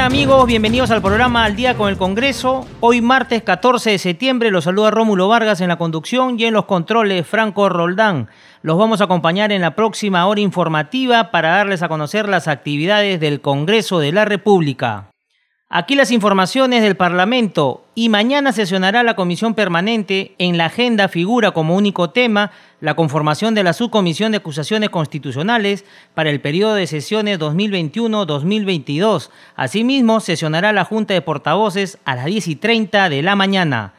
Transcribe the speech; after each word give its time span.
Amigos? 0.00 0.46
Bienvenidos 0.46 0.90
al 0.90 1.00
programa 1.00 1.44
Al 1.44 1.56
Día 1.56 1.76
con 1.76 1.88
el 1.88 1.96
Congreso. 1.96 2.66
Hoy 2.80 3.00
martes 3.00 3.42
14 3.42 3.90
de 3.90 3.98
septiembre 3.98 4.50
los 4.50 4.64
saluda 4.64 4.90
Rómulo 4.90 5.28
Vargas 5.28 5.60
en 5.60 5.68
la 5.68 5.78
conducción 5.78 6.38
y 6.38 6.44
en 6.44 6.54
los 6.54 6.64
controles 6.64 7.26
Franco 7.26 7.68
Roldán. 7.68 8.28
Los 8.62 8.76
vamos 8.76 9.00
a 9.00 9.04
acompañar 9.04 9.52
en 9.52 9.60
la 9.60 9.76
próxima 9.76 10.26
hora 10.26 10.40
informativa 10.40 11.30
para 11.30 11.50
darles 11.50 11.82
a 11.82 11.88
conocer 11.88 12.28
las 12.28 12.48
actividades 12.48 13.20
del 13.20 13.40
Congreso 13.40 14.00
de 14.00 14.12
la 14.12 14.24
República. 14.24 15.10
Aquí 15.68 15.94
las 15.94 16.10
informaciones 16.10 16.82
del 16.82 16.96
Parlamento 16.96 17.83
y 17.94 18.08
mañana 18.08 18.52
sesionará 18.52 19.02
la 19.02 19.16
Comisión 19.16 19.54
Permanente. 19.54 20.34
En 20.38 20.58
la 20.58 20.66
agenda 20.66 21.08
figura 21.08 21.52
como 21.52 21.76
único 21.76 22.10
tema 22.10 22.50
la 22.80 22.94
conformación 22.94 23.54
de 23.54 23.62
la 23.62 23.72
Subcomisión 23.72 24.32
de 24.32 24.38
Acusaciones 24.38 24.90
Constitucionales 24.90 25.84
para 26.14 26.28
el 26.28 26.40
periodo 26.40 26.74
de 26.74 26.86
sesiones 26.86 27.38
2021-2022. 27.38 29.30
Asimismo, 29.56 30.20
sesionará 30.20 30.72
la 30.72 30.84
Junta 30.84 31.14
de 31.14 31.22
Portavoces 31.22 31.98
a 32.04 32.14
las 32.14 32.26
10 32.26 32.48
y 32.48 32.56
30 32.56 33.08
de 33.08 33.22
la 33.22 33.36
mañana. 33.36 33.93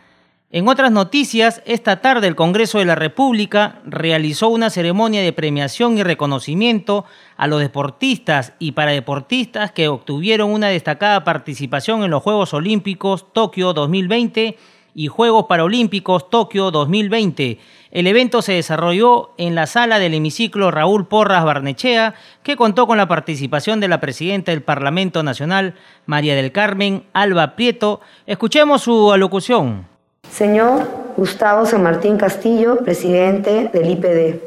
En 0.56 0.70
otras 0.70 0.90
noticias, 0.90 1.62
esta 1.66 2.00
tarde 2.00 2.30
el 2.30 2.38
Congreso 2.38 2.80
de 2.80 2.86
la 2.86 2.96
República 2.96 3.82
realizó 3.84 4.48
una 4.48 4.70
ceremonia 4.70 5.22
de 5.22 5.34
premiación 5.34 5.98
y 5.98 6.04
reconocimiento 6.04 7.04
a 7.36 7.48
los 7.48 7.60
deportistas 7.60 8.54
y 8.58 8.72
paradeportistas 8.72 9.74
que 9.74 9.90
obtuvieron 9.90 10.52
una 10.52 10.70
destacada 10.70 11.26
participación 11.26 12.06
en 12.06 12.12
los 12.12 12.24
Juegos 12.24 12.54
Olímpicos 12.54 13.34
Tokio 13.34 13.74
2020 13.74 14.58
y 14.94 15.08
Juegos 15.08 15.48
Paralímpicos 15.50 16.30
Tokio 16.30 16.72
2020. 16.72 17.60
El 17.92 18.08
evento 18.08 18.42
se 18.42 18.54
desarrolló 18.54 19.32
en 19.38 19.56
la 19.56 19.68
sala 19.68 20.00
del 20.00 20.14
hemiciclo 20.14 20.72
Raúl 20.72 21.06
Porras 21.10 21.44
Barnechea, 21.44 22.16
que 22.44 22.56
contó 22.56 22.88
con 22.88 22.98
la 22.98 23.10
participación 23.10 23.82
de 23.82 23.90
la 23.90 24.00
presidenta 24.00 24.54
del 24.54 24.64
Parlamento 24.64 25.22
Nacional, 25.22 25.76
María 26.06 26.34
del 26.34 26.54
Carmen 26.54 27.04
Alba 27.12 27.58
Prieto. 27.58 28.00
Escuchemos 28.26 28.84
su 28.84 29.12
alocución. 29.12 29.94
Señor 30.32 30.84
Gustavo 31.18 31.66
San 31.66 31.84
Martín 31.84 32.18
Castillo, 32.18 32.78
presidente 32.78 33.70
del 33.72 33.90
IPD. 33.90 34.40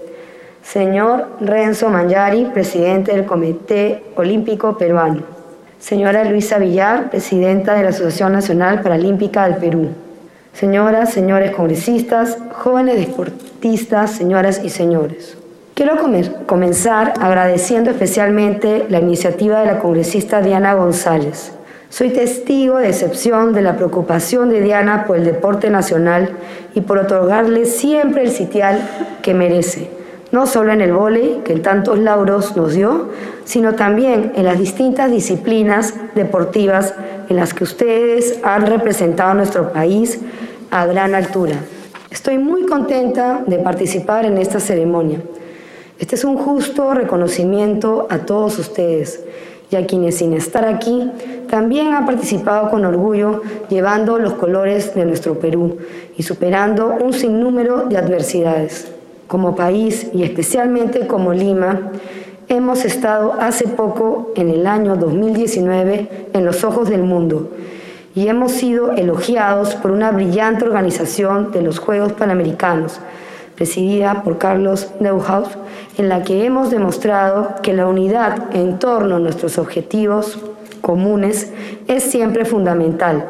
Señor 0.62 1.28
Renzo 1.40 1.88
Mangiari, 1.88 2.44
presidente 2.46 3.12
del 3.12 3.24
Comité 3.24 4.02
Olímpico 4.16 4.76
Peruano. 4.76 5.22
Señora 5.78 6.24
Luisa 6.24 6.58
Villar, 6.58 7.08
presidenta 7.08 7.74
de 7.74 7.84
la 7.84 7.88
Asociación 7.90 8.32
Nacional 8.32 8.82
Paralímpica 8.82 9.44
del 9.48 9.56
Perú. 9.56 9.88
Señoras, 10.52 11.12
señores 11.12 11.52
congresistas, 11.52 12.36
jóvenes 12.52 12.96
deportistas, 12.96 14.10
señoras 14.10 14.60
y 14.62 14.70
señores. 14.70 15.38
Quiero 15.74 15.94
comenzar 16.46 17.14
agradeciendo 17.20 17.90
especialmente 17.90 18.86
la 18.88 18.98
iniciativa 18.98 19.60
de 19.60 19.66
la 19.66 19.78
congresista 19.78 20.42
Diana 20.42 20.74
González, 20.74 21.52
soy 21.91 22.11
testigo 22.11 22.78
de 22.78 22.89
excepción 22.89 23.55
de 23.55 23.62
la 23.62 23.77
preocupación 23.77 24.50
de 24.50 24.61
Diana 24.61 25.05
por 25.06 25.17
el 25.17 25.25
deporte 25.25 25.70
nacional 25.70 26.31
y 26.75 26.83
por 26.83 26.98
otorgarle 26.98 27.65
siempre 27.65 28.22
el 28.22 28.31
sitial 28.31 29.19
que 29.22 29.32
merece, 29.32 29.88
no 30.31 30.47
solo 30.47 30.72
en 30.72 30.82
el 30.82 30.93
vóley, 30.93 31.41
que 31.44 31.56
tantos 31.56 31.98
lauros 31.98 32.54
nos 32.56 32.75
dio, 32.75 33.09
sino 33.44 33.75
también 33.75 34.32
en 34.37 34.44
las 34.44 34.59
distintas 34.59 35.10
disciplinas 35.10 35.94
deportivas 36.15 36.94
en 37.31 37.37
las 37.37 37.54
que 37.54 37.65
ustedes 37.65 38.38
han 38.43 38.66
representado 38.66 39.31
a 39.31 39.34
nuestro 39.34 39.72
país 39.72 40.21
a 40.71 40.84
gran 40.84 41.15
altura. 41.15 41.54
Estoy 42.10 42.37
muy 42.37 42.66
contenta 42.66 43.43
de 43.47 43.59
participar 43.59 44.27
en 44.27 44.37
esta 44.37 44.60
ceremonia. 44.60 45.22
Este 45.98 46.16
es 46.16 46.25
un 46.25 46.37
justo 46.37 46.93
reconocimiento 46.93 48.06
a 48.10 48.19
todos 48.19 48.59
ustedes 48.59 49.25
y 49.70 49.76
a 49.76 49.86
quienes 49.86 50.16
sin 50.16 50.32
estar 50.32 50.64
aquí 50.64 51.10
también 51.48 51.92
han 51.94 52.06
participado 52.06 52.70
con 52.70 52.84
orgullo 52.84 53.42
llevando 53.68 54.18
los 54.18 54.34
colores 54.34 54.94
de 54.94 55.04
nuestro 55.04 55.38
Perú 55.38 55.78
y 56.16 56.22
superando 56.22 56.96
un 57.00 57.12
sinnúmero 57.12 57.84
de 57.84 57.98
adversidades. 57.98 58.88
Como 59.26 59.54
país 59.54 60.08
y 60.14 60.22
especialmente 60.22 61.06
como 61.06 61.34
Lima, 61.34 61.92
hemos 62.48 62.84
estado 62.84 63.34
hace 63.38 63.68
poco, 63.68 64.32
en 64.36 64.48
el 64.48 64.66
año 64.66 64.96
2019, 64.96 66.28
en 66.32 66.44
los 66.44 66.64
ojos 66.64 66.88
del 66.88 67.02
mundo 67.02 67.50
y 68.14 68.26
hemos 68.26 68.52
sido 68.52 68.92
elogiados 68.92 69.74
por 69.76 69.90
una 69.92 70.10
brillante 70.10 70.64
organización 70.64 71.52
de 71.52 71.62
los 71.62 71.78
Juegos 71.78 72.14
Panamericanos 72.14 73.00
presidida 73.58 74.22
por 74.22 74.38
Carlos 74.38 74.88
Neuhaus, 75.00 75.48
en 75.98 76.09
la 76.09 76.22
que 76.22 76.47
hemos 76.47 76.70
demostrado 76.70 77.56
que 77.60 77.72
la 77.72 77.86
unidad 77.86 78.54
en 78.54 78.78
torno 78.78 79.16
a 79.16 79.19
nuestros 79.19 79.59
objetivos 79.59 80.38
comunes 80.81 81.53
es 81.88 82.04
siempre 82.04 82.44
fundamental 82.44 83.26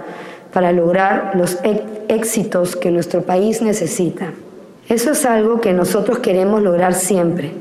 para 0.52 0.70
lograr 0.72 1.32
los 1.34 1.58
éxitos 2.08 2.76
que 2.76 2.90
nuestro 2.90 3.22
país 3.22 3.62
necesita. 3.62 4.32
Eso 4.86 5.12
es 5.12 5.24
algo 5.24 5.62
que 5.62 5.72
nosotros 5.72 6.18
queremos 6.18 6.62
lograr 6.62 6.92
siempre 6.92 7.52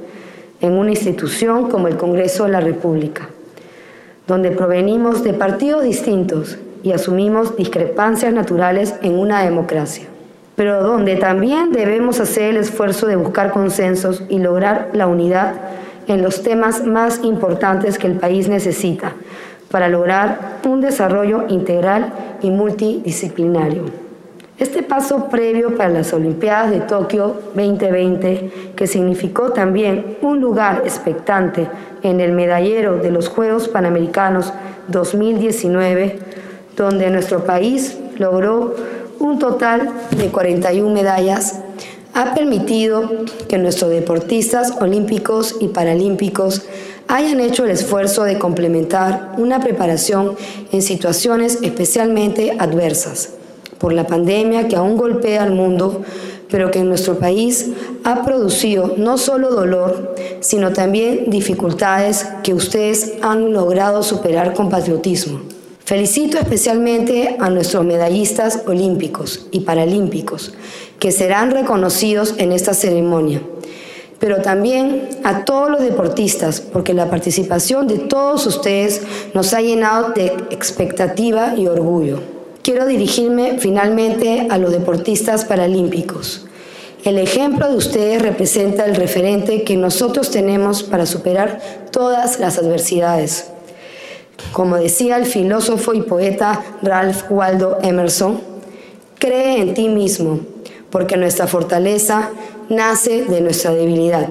en 0.60 0.74
una 0.74 0.92
institución 0.92 1.70
como 1.70 1.88
el 1.88 1.96
Congreso 1.96 2.44
de 2.44 2.52
la 2.52 2.60
República, 2.60 3.30
donde 4.28 4.52
provenimos 4.52 5.24
de 5.24 5.34
partidos 5.34 5.84
distintos 5.84 6.58
y 6.84 6.92
asumimos 6.92 7.56
discrepancias 7.56 8.34
naturales 8.34 8.96
en 9.02 9.18
una 9.18 9.42
democracia 9.44 10.08
pero 10.58 10.82
donde 10.82 11.18
también 11.18 11.72
debemos 11.72 12.20
hacer 12.20 12.50
el 12.50 12.58
esfuerzo 12.58 13.06
de 13.06 13.16
buscar 13.16 13.52
consensos 13.52 14.24
y 14.28 14.40
lograr 14.40 14.90
la 14.94 15.06
unidad 15.06 15.54
en 16.08 16.24
los 16.24 16.42
temas 16.42 16.84
más 16.84 17.24
importantes 17.24 18.00
que 18.00 18.08
el 18.08 18.16
país 18.16 18.50
necesita 18.50 19.14
para 19.70 19.88
lograr 19.88 20.58
un 20.66 20.82
desarrollo 20.82 21.46
integral 21.48 22.12
y 22.42 22.50
multidisciplinario. 22.50 23.84
Este 24.58 24.82
paso 24.82 25.28
previo 25.30 25.78
para 25.78 25.90
las 25.90 26.12
Olimpiadas 26.12 26.72
de 26.72 26.80
Tokio 26.80 27.36
2020, 27.54 28.74
que 28.76 28.88
significó 28.88 29.52
también 29.52 30.18
un 30.24 30.42
lugar 30.42 30.82
expectante 30.84 31.68
en 32.02 32.20
el 32.20 32.32
medallero 32.32 32.98
de 32.98 33.12
los 33.12 33.30
Juegos 33.30 33.68
Panamericanos 33.68 34.52
2019, 34.88 36.18
donde 36.76 37.12
nuestro 37.12 37.44
país 37.44 38.00
logró 38.18 38.74
un 39.20 39.40
total 39.40 39.92
de 40.18 40.30
41 40.30 40.94
medallas, 40.94 41.60
ha 42.14 42.34
permitido 42.34 43.10
que 43.48 43.58
nuestros 43.58 43.92
deportistas 43.92 44.74
olímpicos 44.80 45.56
y 45.60 45.68
paralímpicos 45.68 46.64
hayan 47.08 47.40
hecho 47.40 47.66
el 47.66 47.72
esfuerzo 47.72 48.24
de 48.24 48.40
complementar 48.40 49.36
una 49.38 49.60
preparación 49.60 50.36
en 50.72 50.82
situaciones 50.82 51.60
especialmente 51.62 52.56
adversas 52.58 53.30
por 53.78 53.94
la 53.94 54.08
pandemia 54.08 54.68
que 54.68 54.76
aún 54.76 54.98
golpea 54.98 55.44
al 55.44 55.54
mundo, 55.54 56.02
pero 56.50 56.72
que 56.72 56.80
en 56.80 56.90
nuestro 56.90 57.20
país 57.20 57.70
ha 58.04 58.24
producido 58.24 58.96
no 58.98 59.18
solo 59.18 59.52
dolor, 59.52 60.16
sino 60.40 60.74
también 60.74 61.30
dificultades 61.30 62.26
que 62.44 62.54
ustedes 62.54 63.14
han 63.22 63.54
logrado 63.54 64.02
superar 64.02 64.54
con 64.54 64.70
patriotismo. 64.70 65.57
Felicito 65.88 66.38
especialmente 66.38 67.38
a 67.40 67.50
nuestros 67.50 67.86
medallistas 67.86 68.64
olímpicos 68.68 69.48
y 69.52 69.62
paralímpicos, 69.62 70.54
que 71.00 71.14
serán 71.14 71.50
reconocidos 71.50 72.36
en 72.40 72.52
esta 72.52 72.74
ceremonia, 72.74 73.42
pero 74.20 74.42
también 74.42 75.08
a 75.24 75.46
todos 75.46 75.72
los 75.72 75.80
deportistas, 75.80 76.60
porque 76.60 76.94
la 76.94 77.10
participación 77.10 77.88
de 77.88 78.00
todos 78.00 78.46
ustedes 78.48 79.02
nos 79.34 79.54
ha 79.54 79.62
llenado 79.62 80.10
de 80.10 80.26
expectativa 80.50 81.54
y 81.56 81.68
orgullo. 81.68 82.20
Quiero 82.64 82.86
dirigirme 82.86 83.58
finalmente 83.58 84.48
a 84.50 84.58
los 84.58 84.74
deportistas 84.74 85.46
paralímpicos. 85.46 86.48
El 87.06 87.18
ejemplo 87.18 87.70
de 87.70 87.78
ustedes 87.78 88.22
representa 88.22 88.84
el 88.84 88.98
referente 88.98 89.64
que 89.64 89.78
nosotros 89.78 90.32
tenemos 90.32 90.84
para 90.84 91.06
superar 91.06 91.62
todas 91.92 92.42
las 92.42 92.58
adversidades. 92.58 93.52
Como 94.52 94.78
decía 94.78 95.18
el 95.18 95.26
filósofo 95.26 95.94
y 95.94 96.02
poeta 96.02 96.64
Ralph 96.82 97.24
Waldo 97.30 97.80
Emerson, 97.82 98.40
cree 99.20 99.62
en 99.62 99.74
ti 99.74 99.90
mismo, 99.90 100.40
porque 100.90 101.18
nuestra 101.18 101.48
fortaleza 101.48 102.30
nace 102.70 103.26
de 103.26 103.42
nuestra 103.42 103.74
debilidad. 103.74 104.30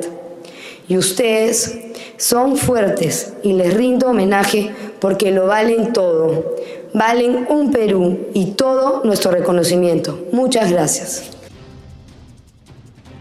Y 0.88 0.98
ustedes 0.98 1.78
son 2.16 2.56
fuertes 2.56 3.32
y 3.42 3.52
les 3.52 3.74
rindo 3.74 4.08
homenaje 4.08 4.72
porque 5.00 5.30
lo 5.30 5.46
valen 5.46 5.92
todo. 5.92 6.56
valen 6.94 7.46
un 7.50 7.72
Perú 7.72 8.28
y 8.32 8.52
todo 8.52 9.02
nuestro 9.04 9.30
reconocimiento. 9.30 10.18
Muchas 10.32 10.72
gracias. 10.72 11.35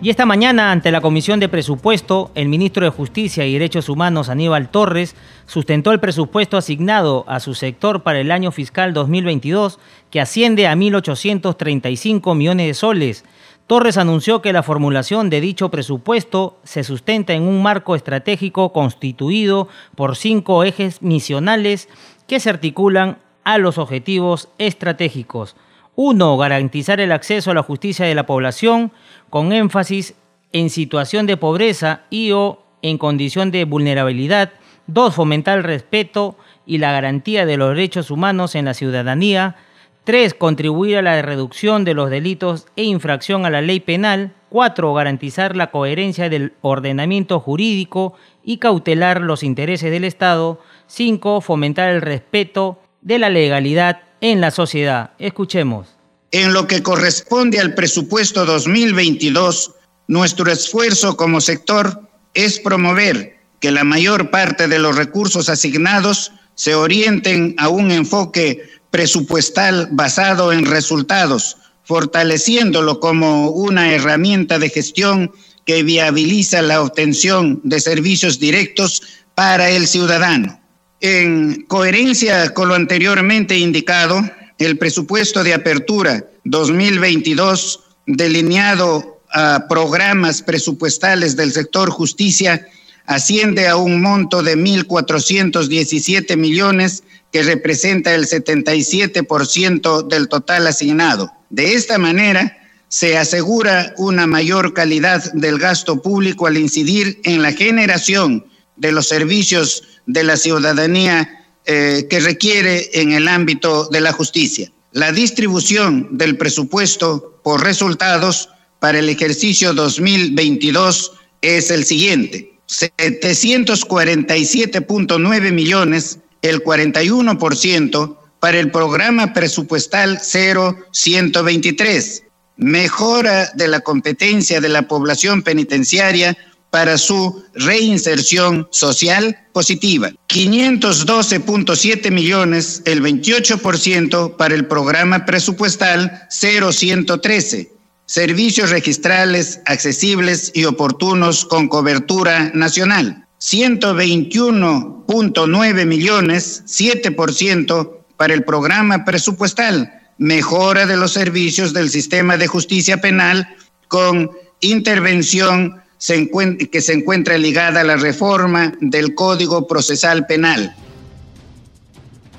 Y 0.05 0.11
esta 0.11 0.27
mañana, 0.27 0.71
ante 0.71 0.91
la 0.91 1.01
Comisión 1.01 1.39
de 1.39 1.49
Presupuesto, 1.49 2.29
el 2.35 2.47
ministro 2.47 2.85
de 2.85 2.91
Justicia 2.91 3.43
y 3.47 3.53
Derechos 3.53 3.89
Humanos, 3.89 4.29
Aníbal 4.29 4.69
Torres, 4.69 5.15
sustentó 5.47 5.91
el 5.91 5.99
presupuesto 5.99 6.57
asignado 6.57 7.25
a 7.27 7.39
su 7.39 7.55
sector 7.55 8.03
para 8.03 8.19
el 8.19 8.29
año 8.29 8.51
fiscal 8.51 8.93
2022, 8.93 9.79
que 10.11 10.21
asciende 10.21 10.67
a 10.67 10.75
1.835 10.75 12.35
millones 12.35 12.67
de 12.67 12.73
soles. 12.75 13.25
Torres 13.65 13.97
anunció 13.97 14.43
que 14.43 14.53
la 14.53 14.61
formulación 14.61 15.31
de 15.31 15.41
dicho 15.41 15.71
presupuesto 15.71 16.59
se 16.63 16.83
sustenta 16.83 17.33
en 17.33 17.41
un 17.41 17.63
marco 17.63 17.95
estratégico 17.95 18.73
constituido 18.73 19.69
por 19.95 20.17
cinco 20.17 20.63
ejes 20.63 21.01
misionales 21.01 21.89
que 22.27 22.39
se 22.39 22.51
articulan 22.51 23.17
a 23.43 23.57
los 23.57 23.79
objetivos 23.79 24.49
estratégicos. 24.59 25.55
Uno, 25.95 26.37
garantizar 26.37 26.99
el 26.99 27.11
acceso 27.11 27.51
a 27.51 27.53
la 27.53 27.63
justicia 27.63 28.05
de 28.05 28.15
la 28.15 28.25
población 28.25 28.91
con 29.29 29.53
énfasis 29.53 30.15
en 30.51 30.69
situación 30.69 31.25
de 31.25 31.37
pobreza 31.37 32.01
y 32.09 32.31
o 32.31 32.63
en 32.81 32.97
condición 32.97 33.49
de 33.51 33.63
vulnerabilidad. 33.65 34.51
Dos, 34.87 35.15
fomentar 35.15 35.57
el 35.57 35.63
respeto 35.63 36.37
y 36.65 36.77
la 36.79 36.91
garantía 36.91 37.45
de 37.45 37.57
los 37.57 37.69
derechos 37.69 38.11
humanos 38.11 38.55
en 38.55 38.65
la 38.65 38.73
ciudadanía. 38.73 39.55
Tres, 40.03 40.33
contribuir 40.33 40.97
a 40.97 41.01
la 41.01 41.21
reducción 41.21 41.83
de 41.85 41.93
los 41.93 42.09
delitos 42.09 42.67
e 42.75 42.83
infracción 42.83 43.45
a 43.45 43.49
la 43.49 43.61
ley 43.61 43.79
penal. 43.79 44.33
Cuatro, 44.49 44.93
garantizar 44.93 45.55
la 45.55 45.71
coherencia 45.71 46.29
del 46.29 46.53
ordenamiento 46.61 47.39
jurídico 47.39 48.13
y 48.43 48.57
cautelar 48.57 49.21
los 49.21 49.43
intereses 49.43 49.91
del 49.91 50.03
Estado. 50.03 50.59
Cinco, 50.87 51.41
fomentar 51.41 51.89
el 51.89 52.01
respeto 52.01 52.79
de 53.01 53.17
la 53.17 53.29
legalidad 53.29 54.04
en 54.21 54.41
la 54.41 54.51
sociedad. 54.51 55.11
Escuchemos. 55.19 55.87
En 56.31 56.53
lo 56.53 56.67
que 56.67 56.83
corresponde 56.83 57.59
al 57.59 57.75
presupuesto 57.75 58.45
2022, 58.45 59.71
nuestro 60.07 60.51
esfuerzo 60.51 61.15
como 61.15 61.41
sector 61.41 62.01
es 62.33 62.59
promover 62.59 63.37
que 63.59 63.71
la 63.71 63.83
mayor 63.83 64.31
parte 64.31 64.67
de 64.67 64.79
los 64.79 64.95
recursos 64.95 65.49
asignados 65.49 66.31
se 66.55 66.75
orienten 66.75 67.55
a 67.57 67.69
un 67.69 67.91
enfoque 67.91 68.61
presupuestal 68.91 69.89
basado 69.91 70.53
en 70.53 70.65
resultados, 70.65 71.57
fortaleciéndolo 71.83 72.99
como 72.99 73.49
una 73.49 73.93
herramienta 73.93 74.59
de 74.59 74.69
gestión 74.69 75.31
que 75.65 75.83
viabiliza 75.83 76.61
la 76.61 76.81
obtención 76.81 77.59
de 77.63 77.79
servicios 77.79 78.39
directos 78.39 79.01
para 79.33 79.69
el 79.69 79.87
ciudadano. 79.87 80.59
En 81.07 81.61
coherencia 81.67 82.51
con 82.55 82.67
lo 82.67 82.73
anteriormente 82.73 83.55
indicado, 83.55 84.27
el 84.57 84.79
presupuesto 84.79 85.43
de 85.43 85.53
apertura 85.53 86.25
2022 86.45 87.81
delineado 88.07 89.21
a 89.31 89.67
programas 89.69 90.41
presupuestales 90.41 91.35
del 91.35 91.51
sector 91.51 91.91
justicia 91.91 92.65
asciende 93.05 93.67
a 93.67 93.75
un 93.75 94.01
monto 94.01 94.41
de 94.41 94.57
1.417 94.57 96.37
millones 96.37 97.03
que 97.31 97.43
representa 97.43 98.15
el 98.15 98.25
77% 98.25 100.07
del 100.07 100.27
total 100.27 100.65
asignado. 100.65 101.31
De 101.51 101.75
esta 101.75 101.99
manera, 101.99 102.57
se 102.87 103.15
asegura 103.15 103.93
una 103.97 104.25
mayor 104.25 104.73
calidad 104.73 105.31
del 105.33 105.59
gasto 105.59 106.01
público 106.01 106.47
al 106.47 106.57
incidir 106.57 107.19
en 107.25 107.43
la 107.43 107.51
generación 107.51 108.47
de 108.75 108.91
los 108.91 109.07
servicios 109.07 109.83
de 110.05 110.23
la 110.23 110.37
ciudadanía 110.37 111.43
eh, 111.65 112.07
que 112.09 112.19
requiere 112.19 112.89
en 112.93 113.11
el 113.11 113.27
ámbito 113.27 113.89
de 113.89 114.01
la 114.01 114.11
justicia. 114.11 114.71
La 114.91 115.11
distribución 115.11 116.15
del 116.17 116.37
presupuesto 116.37 117.39
por 117.43 117.63
resultados 117.63 118.49
para 118.79 118.99
el 118.99 119.09
ejercicio 119.09 119.73
2022 119.73 121.13
es 121.41 121.71
el 121.71 121.83
siguiente. 121.85 122.51
747.9 122.67 125.51
millones, 125.51 126.19
el 126.41 126.63
41% 126.63 128.17
para 128.39 128.59
el 128.59 128.71
programa 128.71 129.33
presupuestal 129.33 130.21
0123, 130.21 132.23
mejora 132.57 133.51
de 133.55 133.67
la 133.67 133.81
competencia 133.81 134.61
de 134.61 134.69
la 134.69 134.87
población 134.87 135.41
penitenciaria 135.41 136.37
para 136.75 136.97
su 136.97 137.41
reinserción 137.53 138.67
social 138.69 139.47
positiva. 139.53 140.11
512.7 140.27 142.11
millones, 142.11 142.81
el 142.83 143.01
28% 143.01 144.35
para 144.35 144.55
el 144.55 144.67
programa 144.67 145.25
presupuestal 145.25 146.27
0113. 146.29 147.71
Servicios 148.07 148.71
registrales 148.71 149.61
accesibles 149.65 150.51
y 150.53 150.65
oportunos 150.65 151.45
con 151.45 151.69
cobertura 151.69 152.51
nacional. 152.53 153.25
121.9 153.39 155.85
millones, 155.85 156.63
7% 156.67 157.99
para 158.17 158.33
el 158.33 158.43
programa 158.43 159.05
presupuestal, 159.05 159.93
mejora 160.17 160.85
de 160.85 160.97
los 160.97 161.13
servicios 161.13 161.71
del 161.71 161.89
sistema 161.89 162.35
de 162.35 162.47
justicia 162.47 162.99
penal 162.99 163.47
con 163.87 164.29
intervención 164.59 165.84
que 165.97 166.81
se 166.81 166.93
encuentra 166.93 167.37
ligada 167.37 167.81
a 167.81 167.83
la 167.83 167.95
reforma 167.97 168.73
del 168.79 169.15
Código 169.15 169.67
Procesal 169.67 170.25
Penal. 170.25 170.75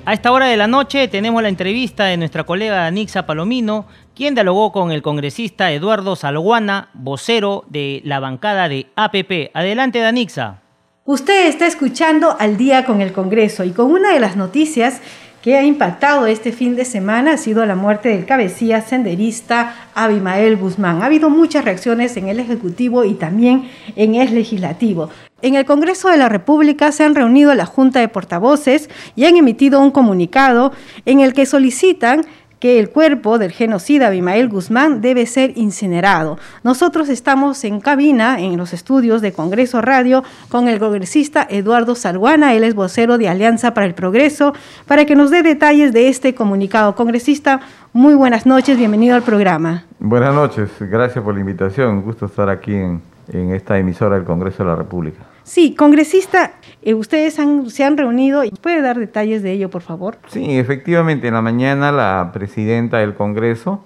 A 0.05 0.13
esta 0.13 0.31
hora 0.31 0.47
de 0.47 0.55
la 0.55 0.67
noche 0.67 1.09
tenemos 1.09 1.43
la 1.43 1.49
entrevista 1.49 2.05
de 2.05 2.15
nuestra 2.15 2.45
colega 2.45 2.85
Anixa 2.85 3.25
Palomino, 3.25 3.87
quien 4.15 4.35
dialogó 4.35 4.71
con 4.71 4.91
el 4.91 5.01
congresista 5.01 5.71
Eduardo 5.73 6.15
Salguana, 6.15 6.89
vocero 6.93 7.65
de 7.67 8.01
la 8.05 8.21
bancada 8.21 8.69
de 8.69 8.87
APP. 8.95 9.51
Adelante, 9.53 9.99
Danixa. 9.99 10.61
Usted 11.03 11.47
está 11.47 11.67
escuchando 11.67 12.35
al 12.39 12.57
día 12.57 12.85
con 12.85 13.01
el 13.01 13.11
Congreso 13.11 13.63
y 13.63 13.71
con 13.71 13.91
una 13.91 14.13
de 14.13 14.19
las 14.19 14.35
noticias 14.35 15.01
que 15.47 15.55
ha 15.55 15.63
impactado 15.63 16.27
este 16.27 16.51
fin 16.51 16.75
de 16.75 16.83
semana 16.83 17.31
ha 17.31 17.37
sido 17.37 17.65
la 17.65 17.77
muerte 17.77 18.09
del 18.09 18.25
cabecilla 18.25 18.81
senderista 18.81 19.87
Abimael 19.95 20.57
Guzmán. 20.57 21.01
Ha 21.01 21.05
habido 21.05 21.29
muchas 21.29 21.63
reacciones 21.63 22.17
en 22.17 22.27
el 22.27 22.41
Ejecutivo 22.41 23.05
y 23.05 23.13
también 23.13 23.69
en 23.95 24.15
el 24.15 24.35
Legislativo. 24.35 25.09
En 25.41 25.55
el 25.55 25.63
Congreso 25.63 26.09
de 26.09 26.17
la 26.17 26.27
República 26.27 26.91
se 26.91 27.05
han 27.05 27.15
reunido 27.15 27.55
la 27.55 27.65
Junta 27.65 28.01
de 28.01 28.09
Portavoces 28.09 28.89
y 29.15 29.23
han 29.23 29.37
emitido 29.37 29.79
un 29.79 29.91
comunicado 29.91 30.73
en 31.05 31.21
el 31.21 31.33
que 31.33 31.45
solicitan 31.45 32.25
que 32.59 32.79
el 32.79 32.89
cuerpo 32.89 33.37
del 33.37 33.51
genocida 33.51 34.07
Abimael 34.07 34.49
Guzmán 34.49 35.01
debe 35.01 35.25
ser 35.25 35.57
incinerado. 35.57 36.37
Nosotros 36.63 37.09
estamos 37.09 37.63
en 37.63 37.79
cabina, 37.79 38.39
en 38.39 38.57
los 38.57 38.73
estudios 38.73 39.21
de 39.21 39.31
Congreso 39.31 39.81
Radio, 39.81 40.23
con 40.49 40.67
el 40.67 40.79
congresista 40.79 41.45
Eduardo 41.49 41.95
Salguana, 41.95 42.53
él 42.53 42.63
es 42.63 42.75
vocero 42.75 43.17
de 43.17 43.29
Alianza 43.29 43.73
para 43.73 43.85
el 43.85 43.93
Progreso, 43.93 44.53
para 44.87 45.05
que 45.05 45.15
nos 45.15 45.31
dé 45.31 45.43
detalles 45.43 45.93
de 45.93 46.09
este 46.09 46.33
comunicado. 46.33 46.95
Congresista, 46.95 47.61
muy 47.93 48.15
buenas 48.15 48.45
noches, 48.45 48.77
bienvenido 48.77 49.15
al 49.15 49.23
programa. 49.23 49.85
Buenas 49.99 50.33
noches, 50.33 50.69
gracias 50.79 51.23
por 51.23 51.33
la 51.33 51.41
invitación, 51.41 52.01
gusto 52.01 52.25
estar 52.25 52.49
aquí 52.49 52.73
en, 52.73 53.01
en 53.31 53.51
esta 53.51 53.77
emisora 53.77 54.15
del 54.15 54.25
Congreso 54.25 54.63
de 54.63 54.69
la 54.69 54.75
República. 54.75 55.36
Sí, 55.47 55.75
congresista, 55.75 56.51
eh, 56.81 56.93
ustedes 56.93 57.39
se 57.67 57.83
han 57.85 57.95
reunido. 57.95 58.43
¿Puede 58.61 58.81
dar 58.81 58.99
detalles 58.99 59.41
de 59.41 59.53
ello, 59.53 59.69
por 59.69 59.81
favor? 59.81 60.17
Sí, 60.27 60.57
efectivamente, 60.57 61.29
en 61.29 61.35
la 61.35 61.41
mañana 61.41 61.93
la 61.93 62.31
presidenta 62.33 62.97
del 62.97 63.15
Congreso 63.15 63.81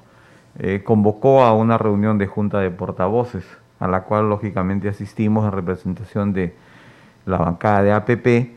eh, 0.58 0.82
convocó 0.84 1.44
a 1.44 1.54
una 1.54 1.78
reunión 1.78 2.18
de 2.18 2.26
junta 2.26 2.60
de 2.60 2.72
portavoces, 2.72 3.46
a 3.80 3.88
la 3.88 4.06
cual 4.06 4.28
lógicamente 4.28 4.90
asistimos 4.90 5.46
en 5.46 5.52
representación 5.52 6.34
de 6.34 6.56
la 7.28 7.38
bancada 7.38 7.84
de 7.84 7.92
APP. 7.92 8.56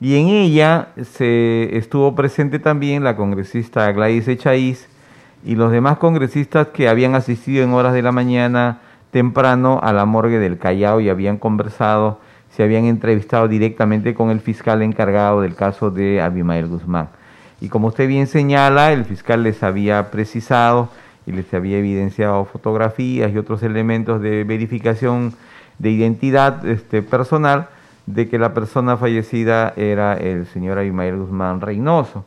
Y 0.00 0.16
en 0.16 0.28
ella 0.28 0.90
se 1.02 1.76
estuvo 1.76 2.14
presente 2.14 2.60
también 2.60 3.02
la 3.02 3.16
congresista 3.16 3.90
Gladys 3.90 4.28
Echaíz 4.28 4.88
y 5.44 5.56
los 5.56 5.72
demás 5.72 5.98
congresistas 5.98 6.68
que 6.68 6.88
habían 6.88 7.16
asistido 7.16 7.64
en 7.64 7.72
horas 7.72 7.94
de 7.94 8.02
la 8.02 8.12
mañana 8.12 8.78
temprano 9.10 9.80
a 9.82 9.92
la 9.92 10.04
morgue 10.04 10.38
del 10.38 10.58
Callao 10.58 11.00
y 11.00 11.08
habían 11.08 11.36
conversado 11.36 12.20
se 12.54 12.62
habían 12.62 12.84
entrevistado 12.84 13.48
directamente 13.48 14.14
con 14.14 14.30
el 14.30 14.40
fiscal 14.40 14.82
encargado 14.82 15.40
del 15.40 15.56
caso 15.56 15.90
de 15.90 16.20
Abimael 16.20 16.68
Guzmán. 16.68 17.08
Y 17.60 17.68
como 17.68 17.88
usted 17.88 18.06
bien 18.06 18.26
señala, 18.28 18.92
el 18.92 19.04
fiscal 19.04 19.42
les 19.42 19.62
había 19.62 20.10
precisado 20.10 20.88
y 21.26 21.32
les 21.32 21.52
había 21.52 21.78
evidenciado 21.78 22.44
fotografías 22.44 23.32
y 23.32 23.38
otros 23.38 23.62
elementos 23.62 24.20
de 24.20 24.44
verificación 24.44 25.34
de 25.78 25.90
identidad 25.90 26.64
este, 26.66 27.02
personal 27.02 27.68
de 28.06 28.28
que 28.28 28.38
la 28.38 28.54
persona 28.54 28.96
fallecida 28.96 29.72
era 29.76 30.14
el 30.14 30.46
señor 30.46 30.78
Abimael 30.78 31.16
Guzmán 31.16 31.60
Reynoso. 31.60 32.24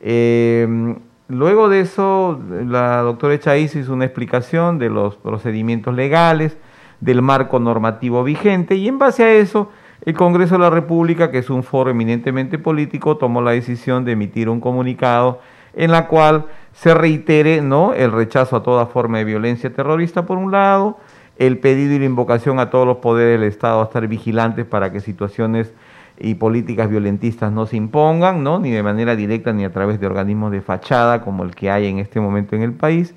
Eh, 0.00 0.96
luego 1.28 1.70
de 1.70 1.80
eso, 1.80 2.38
la 2.66 2.98
doctora 2.98 3.34
Echaíz 3.34 3.74
hizo 3.76 3.94
una 3.94 4.04
explicación 4.04 4.78
de 4.78 4.90
los 4.90 5.14
procedimientos 5.14 5.94
legales, 5.94 6.56
del 7.00 7.22
marco 7.22 7.58
normativo 7.58 8.24
vigente 8.24 8.76
y 8.76 8.88
en 8.88 8.98
base 8.98 9.24
a 9.24 9.32
eso 9.32 9.70
el 10.04 10.14
Congreso 10.14 10.56
de 10.56 10.60
la 10.60 10.70
República, 10.70 11.30
que 11.30 11.38
es 11.38 11.48
un 11.48 11.62
foro 11.62 11.90
eminentemente 11.90 12.58
político, 12.58 13.16
tomó 13.16 13.40
la 13.40 13.52
decisión 13.52 14.04
de 14.04 14.12
emitir 14.12 14.48
un 14.50 14.60
comunicado 14.60 15.40
en 15.74 15.90
la 15.90 16.08
cual 16.08 16.46
se 16.72 16.92
reitere 16.92 17.62
¿no? 17.62 17.94
el 17.94 18.12
rechazo 18.12 18.56
a 18.56 18.62
toda 18.62 18.86
forma 18.86 19.18
de 19.18 19.24
violencia 19.24 19.72
terrorista 19.72 20.26
por 20.26 20.38
un 20.38 20.52
lado, 20.52 20.98
el 21.38 21.58
pedido 21.58 21.94
y 21.94 21.98
la 21.98 22.04
invocación 22.04 22.60
a 22.60 22.70
todos 22.70 22.86
los 22.86 22.98
poderes 22.98 23.40
del 23.40 23.48
Estado 23.48 23.80
a 23.80 23.84
estar 23.84 24.06
vigilantes 24.06 24.66
para 24.66 24.92
que 24.92 25.00
situaciones 25.00 25.72
y 26.18 26.34
políticas 26.34 26.88
violentistas 26.88 27.50
no 27.50 27.66
se 27.66 27.76
impongan, 27.76 28.44
¿no? 28.44 28.60
ni 28.60 28.70
de 28.70 28.82
manera 28.82 29.16
directa 29.16 29.52
ni 29.52 29.64
a 29.64 29.72
través 29.72 29.98
de 29.98 30.06
organismos 30.06 30.52
de 30.52 30.60
fachada 30.60 31.22
como 31.22 31.44
el 31.44 31.54
que 31.54 31.70
hay 31.70 31.86
en 31.86 31.98
este 31.98 32.20
momento 32.20 32.54
en 32.54 32.62
el 32.62 32.72
país. 32.72 33.14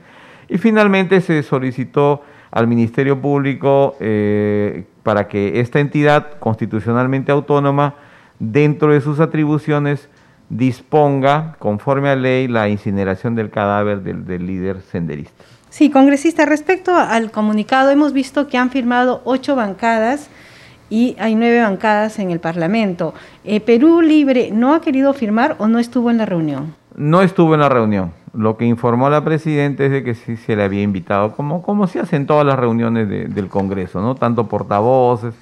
Y 0.49 0.57
finalmente 0.57 1.21
se 1.21 1.43
solicitó 1.43 2.23
al 2.57 2.65
Ministerio 2.65 3.21
Público 3.21 3.95
eh, 3.99 4.85
para 5.03 5.27
que 5.27 5.59
esta 5.59 5.79
entidad 5.79 6.39
constitucionalmente 6.39 7.31
autónoma, 7.31 7.93
dentro 8.39 8.91
de 8.91 8.99
sus 8.99 9.19
atribuciones, 9.19 10.09
disponga, 10.49 11.55
conforme 11.59 12.09
a 12.09 12.15
ley, 12.15 12.47
la 12.47 12.67
incineración 12.67 13.35
del 13.35 13.51
cadáver 13.51 14.01
del, 14.01 14.47
líder 14.47 14.81
senderista. 14.81 15.43
Sí, 15.69 15.91
congresista, 15.91 16.47
respecto 16.47 16.95
al 16.95 17.29
comunicado, 17.29 17.91
hemos 17.91 18.11
visto 18.11 18.47
que 18.47 18.57
han 18.57 18.71
firmado 18.71 19.21
ocho 19.23 19.55
bancadas 19.55 20.27
y 20.89 21.15
hay 21.19 21.35
nueve 21.35 21.61
bancadas 21.61 22.17
en 22.17 22.31
el 22.31 22.39
Parlamento. 22.39 23.13
Eh, 23.43 23.59
¿Perú 23.59 24.01
Libre 24.01 24.49
no 24.51 24.73
ha 24.73 24.81
querido 24.81 25.13
firmar 25.13 25.57
o 25.59 25.67
no 25.67 25.77
estuvo 25.77 26.09
en 26.09 26.17
la 26.17 26.25
reunión? 26.25 26.73
No 26.97 27.21
estuvo 27.21 27.53
en 27.53 27.59
la 27.59 27.69
reunión. 27.69 28.11
Lo 28.33 28.57
que 28.57 28.65
informó 28.65 29.09
la 29.09 29.23
presidenta 29.23 29.85
es 29.85 29.91
de 29.91 30.03
que 30.03 30.15
sí 30.15 30.35
se 30.35 30.55
le 30.55 30.63
había 30.63 30.81
invitado, 30.81 31.31
como, 31.31 31.61
como 31.61 31.87
se 31.87 31.99
hacen 31.99 32.25
todas 32.25 32.45
las 32.45 32.57
reuniones 32.57 33.07
del 33.07 33.47
Congreso, 33.47 34.01
¿no? 34.01 34.15
Tanto 34.15 34.47
portavoces, 34.47 35.35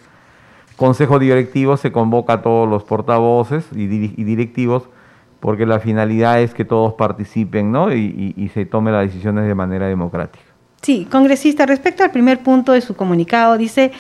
consejo 0.76 1.18
directivo, 1.18 1.78
se 1.78 1.92
convoca 1.92 2.34
a 2.34 2.42
todos 2.42 2.70
los 2.70 2.84
portavoces 2.84 3.66
y, 3.74 3.88
directivos 3.88 4.84
porque 5.40 5.66
la 5.66 5.80
finalidad 5.80 6.42
es 6.42 6.54
que 6.54 6.66
todos 6.66 6.94
participen 6.94 7.72
¿no? 7.72 7.94
y, 7.94 8.34
y 8.36 8.50
se 8.50 8.66
tomen 8.66 8.94
las 8.94 9.06
decisiones 9.06 9.48
de 9.48 9.56
manera 9.56 9.88
democrática. 9.88 10.44
Sí, 10.82 11.08
congresista, 11.10 11.66
respecto 11.66 12.04
al 12.04 12.12
primer 12.12 12.40
punto 12.40 12.72
de 12.72 12.82
su 12.82 12.96
comunicado, 12.96 13.58
dice 13.58 13.92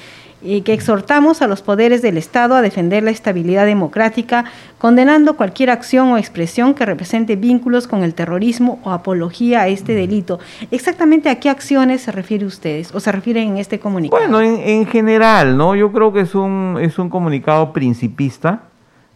y 0.41 0.61
que 0.61 0.73
exhortamos 0.73 1.41
a 1.41 1.47
los 1.47 1.61
poderes 1.61 2.01
del 2.01 2.17
Estado 2.17 2.55
a 2.55 2.61
defender 2.61 3.03
la 3.03 3.11
estabilidad 3.11 3.65
democrática, 3.65 4.45
condenando 4.77 5.35
cualquier 5.35 5.71
acción 5.71 6.09
o 6.09 6.17
expresión 6.17 6.73
que 6.73 6.85
represente 6.85 7.35
vínculos 7.35 7.87
con 7.87 8.03
el 8.03 8.13
terrorismo 8.13 8.79
o 8.83 8.91
apología 8.91 9.61
a 9.61 9.67
este 9.67 9.93
delito. 9.93 10.39
¿Exactamente 10.71 11.29
a 11.29 11.39
qué 11.39 11.49
acciones 11.49 12.01
se 12.01 12.11
refiere 12.11 12.45
ustedes 12.45 12.93
o 12.93 12.99
se 12.99 13.11
refieren 13.11 13.49
en 13.49 13.57
este 13.57 13.79
comunicado? 13.79 14.21
Bueno, 14.21 14.41
en, 14.41 14.85
general, 14.85 15.57
¿no? 15.57 15.75
Yo 15.75 15.91
creo 15.91 16.13
que 16.13 16.21
es 16.21 16.35
un, 16.35 16.77
es 16.79 16.99
un 16.99 17.09
comunicado 17.09 17.73
principista 17.73 18.63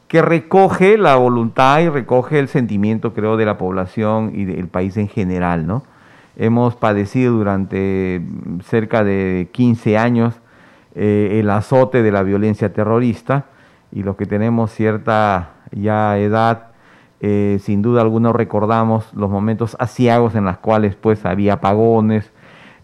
que 0.07 0.23
recoge 0.23 0.97
la 0.97 1.15
voluntad 1.17 1.81
y 1.81 1.89
recoge 1.89 2.39
el 2.39 2.47
sentimiento, 2.47 3.13
creo, 3.13 3.37
de 3.37 3.45
la 3.45 3.59
población 3.59 4.31
y 4.33 4.45
del 4.45 4.67
país 4.67 4.97
en 4.97 5.07
general, 5.07 5.67
¿no? 5.67 5.83
Hemos 6.35 6.75
padecido 6.75 7.33
durante 7.33 8.21
cerca 8.63 9.03
de 9.03 9.49
15 9.51 9.97
años 9.97 10.33
eh, 10.95 11.39
el 11.39 11.49
azote 11.49 12.01
de 12.01 12.11
la 12.11 12.23
violencia 12.23 12.73
terrorista 12.73 13.45
y 13.91 14.03
los 14.03 14.15
que 14.15 14.25
tenemos 14.25 14.71
cierta 14.71 15.51
ya 15.71 16.17
edad, 16.17 16.67
eh, 17.21 17.59
sin 17.61 17.81
duda 17.81 18.01
alguna 18.01 18.31
recordamos 18.31 19.13
los 19.13 19.29
momentos 19.29 19.75
asiagos 19.79 20.35
en 20.35 20.45
los 20.45 20.57
cuales 20.57 20.95
pues 20.95 21.25
había 21.25 21.53
apagones, 21.53 22.31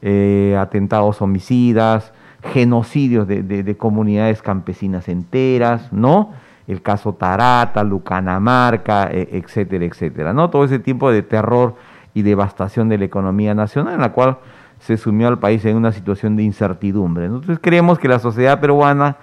eh, 0.01 0.55
atentados 0.59 1.21
homicidas, 1.21 2.13
genocidios 2.53 3.27
de, 3.27 3.75
comunidades 3.77 4.41
campesinas 4.41 5.09
enteras, 5.09 5.91
¿no? 5.91 6.33
El 6.67 6.81
caso 6.81 7.13
Tarata, 7.13 7.83
Lucanamarca, 7.83 9.09
e, 9.11 9.29
etcétera, 9.31 9.85
etcétera, 9.85 10.33
¿no? 10.33 10.49
Todo 10.49 10.65
ese 10.65 10.79
tipo 10.79 11.11
de 11.11 11.23
terror 11.23 11.75
y 12.13 12.21
devastación 12.21 12.87
de 12.89 12.97
la 12.97 13.05
economía 13.05 13.55
nacional 13.55 13.95
en 13.95 14.01
la 14.01 14.11
cual 14.11 14.37
se 14.85 14.97
sumió 14.97 15.27
al 15.27 15.39
país 15.39 15.65
en 15.65 15.75
una 15.77 15.91
situación 15.91 16.35
de 16.35 16.43
incertidumbre. 16.43 17.25
Entonces 17.25 17.57
creemos 17.59 17.97
que 17.97 18.07
la 18.07 18.19
sociedad 18.19 18.59
peruana 18.59 19.17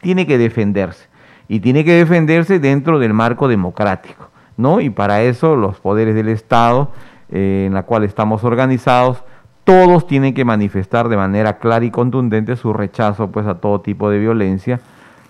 tiene 0.00 0.28
que 0.28 0.38
defenderse 0.38 1.08
y 1.48 1.58
tiene 1.58 1.84
que 1.84 1.94
defenderse 1.94 2.60
dentro 2.60 3.00
del 3.00 3.14
marco 3.14 3.48
democrático, 3.48 4.28
¿no? 4.56 4.80
Y 4.80 4.90
para 4.90 5.22
eso 5.22 5.56
los 5.56 5.80
poderes 5.80 6.14
del 6.14 6.28
Estado 6.28 6.92
eh, 7.30 7.64
en 7.66 7.74
la 7.74 7.82
cual 7.82 8.04
estamos 8.04 8.44
organizados, 8.44 9.24
todos 9.64 10.06
tienen 10.06 10.34
que 10.34 10.44
manifestar 10.44 11.08
de 11.08 11.16
manera 11.16 11.58
clara 11.58 11.84
y 11.84 11.90
contundente 11.90 12.54
su 12.54 12.72
rechazo 12.72 13.32
pues 13.32 13.46
a 13.46 13.56
todo 13.56 13.80
tipo 13.80 14.08
de 14.10 14.20
violencia, 14.20 14.80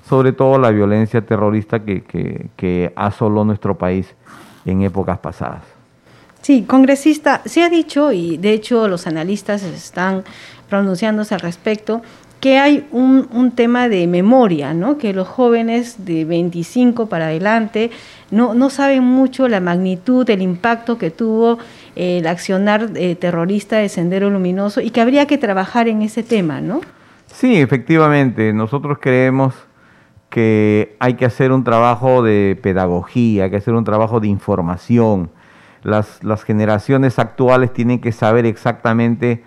sobre 0.07 0.33
todo 0.33 0.59
la 0.59 0.71
violencia 0.71 1.25
terrorista 1.25 1.81
que, 1.81 2.51
que 2.57 2.93
asoló 2.95 3.45
nuestro 3.47 3.79
país 3.79 4.15
en 4.67 4.83
épocas 4.83 5.19
pasadas. 5.19 5.78
Sí, 6.49 6.63
congresista, 6.67 7.43
se 7.45 7.63
ha 7.63 7.69
dicho, 7.69 8.11
y 8.11 8.39
de 8.39 8.55
hecho 8.55 8.89
los 8.89 9.07
analistas 9.07 9.63
están 9.65 10.25
pronunciándose 10.71 11.35
al 11.35 11.41
respecto, 11.41 12.01
que 12.41 12.57
hay 12.57 12.87
un, 12.91 13.53
tema 13.55 13.91
de 13.91 14.07
memoria, 14.07 14.73
¿no? 14.73 14.97
que 14.97 15.13
los 15.13 15.29
jóvenes 15.29 16.07
de 16.07 16.25
25 16.25 17.05
para 17.11 17.27
adelante 17.27 17.91
no, 18.31 18.55
no 18.55 18.71
saben 18.71 19.05
mucho 19.05 19.47
la 19.47 19.61
magnitud, 19.61 20.31
el 20.31 20.41
impacto 20.41 20.97
que 20.97 21.11
tuvo 21.11 21.59
el 21.97 22.27
accionar 22.27 22.93
eh, 22.95 23.15
terrorista 23.15 23.77
de 23.77 23.91
Sendero 23.91 24.31
Luminoso 24.31 24.81
y 24.81 24.89
que 24.89 25.03
habría 25.03 25.27
que 25.27 25.37
trabajar 25.37 25.87
en 25.87 26.01
ese 26.01 26.23
tema, 26.23 26.63
¿no? 26.63 26.81
Sí, 27.27 27.57
efectivamente, 27.57 28.55
nosotros 28.55 28.97
creemos 29.03 29.53
que 30.31 30.97
hay 30.99 31.13
que 31.13 31.27
hacer 31.27 31.53
un 31.53 31.63
trabajo 31.63 32.23
de 32.23 32.59
pedagogía, 32.63 33.45
hay 33.45 33.51
que 33.51 33.57
hacer 33.57 33.75
un 33.75 33.85
trabajo 33.85 34.19
de 34.19 34.29
información, 34.29 35.31
las, 35.83 36.23
las 36.25 36.45
generaciones 36.45 37.19
actuales 37.19 37.73
tienen 37.73 38.01
que 38.01 38.13
saber 38.13 38.47
exactamente 38.47 39.45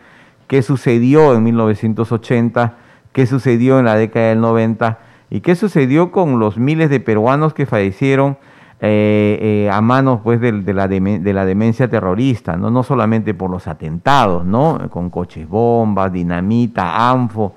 qué 0.48 0.62
sucedió 0.62 1.34
en 1.34 1.44
1980, 1.44 2.74
qué 3.14 3.26
sucedió 3.26 3.80
en 3.80 3.86
la 3.86 3.96
década 3.96 4.30
del 4.30 4.42
90 4.42 5.00
y 5.30 5.42
qué 5.42 5.56
sucedió 5.56 6.12
con 6.12 6.40
los 6.40 6.58
miles 6.58 6.90
de 6.90 7.00
peruanos 7.00 7.54
que 7.54 7.66
fallecieron 7.66 8.38
eh, 8.82 9.38
eh, 9.42 9.70
a 9.72 9.80
manos 9.80 10.22
pues, 10.24 10.42
de, 10.42 10.52
la 10.74 10.88
de, 10.88 11.34
la 11.34 11.46
demencia 11.46 11.88
terrorista, 11.88 12.58
¿no? 12.58 12.72
no 12.72 12.84
solamente 12.84 13.34
por 13.34 13.50
los 13.50 13.68
atentados, 13.68 14.44
¿no? 14.44 14.90
con 14.90 15.10
coches 15.10 15.48
bombas, 15.48 16.12
dinamita, 16.12 17.12
ANFO, 17.12 17.56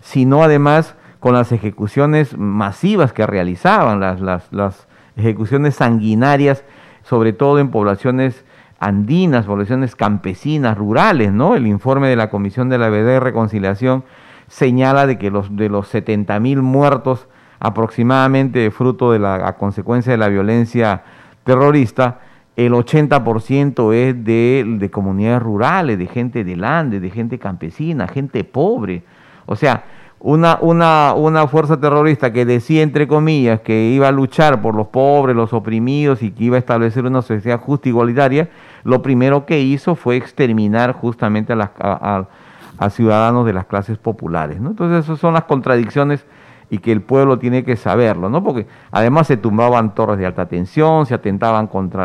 sino 0.00 0.42
además 0.42 0.94
con 1.20 1.34
las 1.34 1.52
ejecuciones 1.52 2.36
masivas 2.36 3.12
que 3.12 3.26
realizaban, 3.26 4.00
las, 4.00 4.20
las, 4.20 4.52
las 4.52 4.88
ejecuciones 5.16 5.76
sanguinarias 5.76 6.64
sobre 7.04 7.32
todo 7.32 7.58
en 7.58 7.70
poblaciones 7.70 8.44
andinas, 8.78 9.46
poblaciones 9.46 9.94
campesinas, 9.94 10.76
rurales, 10.76 11.32
¿no? 11.32 11.54
El 11.54 11.66
informe 11.66 12.08
de 12.08 12.16
la 12.16 12.30
Comisión 12.30 12.68
de 12.68 12.78
la 12.78 12.88
Verdad 12.88 13.16
y 13.16 13.18
Reconciliación 13.20 14.04
señala 14.48 15.06
de 15.06 15.18
que 15.18 15.30
los, 15.30 15.54
de 15.56 15.68
los 15.68 15.88
70 15.88 16.38
mil 16.40 16.62
muertos 16.62 17.28
aproximadamente 17.60 18.70
fruto 18.72 19.12
de 19.12 19.20
la 19.20 19.54
consecuencia 19.56 20.10
de 20.10 20.18
la 20.18 20.28
violencia 20.28 21.04
terrorista, 21.44 22.20
el 22.56 22.72
80% 22.72 23.94
es 23.94 24.24
de, 24.24 24.64
de, 24.78 24.90
comunidades 24.90 25.42
rurales, 25.42 25.98
de 25.98 26.06
gente 26.06 26.44
del 26.44 26.64
Ande, 26.64 27.00
de 27.00 27.10
gente 27.10 27.38
campesina, 27.38 28.06
gente 28.08 28.44
pobre. 28.44 29.04
O 29.46 29.56
sea, 29.56 29.84
una, 30.24 30.58
una, 30.60 31.14
una 31.16 31.48
fuerza 31.48 31.80
terrorista 31.80 32.32
que 32.32 32.44
decía, 32.44 32.82
entre 32.82 33.08
comillas, 33.08 33.60
que 33.60 33.88
iba 33.88 34.06
a 34.06 34.12
luchar 34.12 34.62
por 34.62 34.76
los 34.76 34.86
pobres, 34.86 35.34
los 35.34 35.52
oprimidos 35.52 36.22
y 36.22 36.30
que 36.30 36.44
iba 36.44 36.56
a 36.56 36.60
establecer 36.60 37.04
una 37.04 37.22
sociedad 37.22 37.58
justa 37.58 37.88
y 37.88 37.90
igualitaria, 37.90 38.48
lo 38.84 39.02
primero 39.02 39.46
que 39.46 39.60
hizo 39.60 39.96
fue 39.96 40.16
exterminar 40.16 40.92
justamente 40.92 41.52
a, 41.54 41.56
las, 41.56 41.70
a, 41.76 42.90
ciudadanos 42.90 43.44
de 43.46 43.52
las 43.52 43.66
clases 43.66 43.98
populares. 43.98 44.58
Entonces, 44.58 45.04
esas 45.04 45.18
son 45.18 45.34
las 45.34 45.44
contradicciones 45.44 46.24
y 46.70 46.78
que 46.78 46.92
el 46.92 47.02
pueblo 47.02 47.40
tiene 47.40 47.64
que 47.64 47.74
saberlo, 47.74 48.28
¿no? 48.30 48.44
Porque 48.44 48.68
además 48.92 49.26
se 49.26 49.36
tumbaban 49.36 49.92
torres 49.92 50.18
de 50.18 50.26
alta 50.26 50.46
tensión, 50.46 51.04
se 51.04 51.14
atentaban 51.14 51.66
contra 51.66 52.04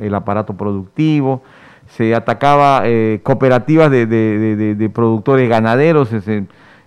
el 0.00 0.14
aparato 0.14 0.56
productivo, 0.56 1.42
se 1.86 2.16
atacaba 2.16 2.82
eh, 2.84 3.20
cooperativas 3.22 3.90
de, 3.92 4.06
de, 4.06 4.74
de, 4.74 4.90
productores 4.90 5.48
ganaderos, 5.48 6.12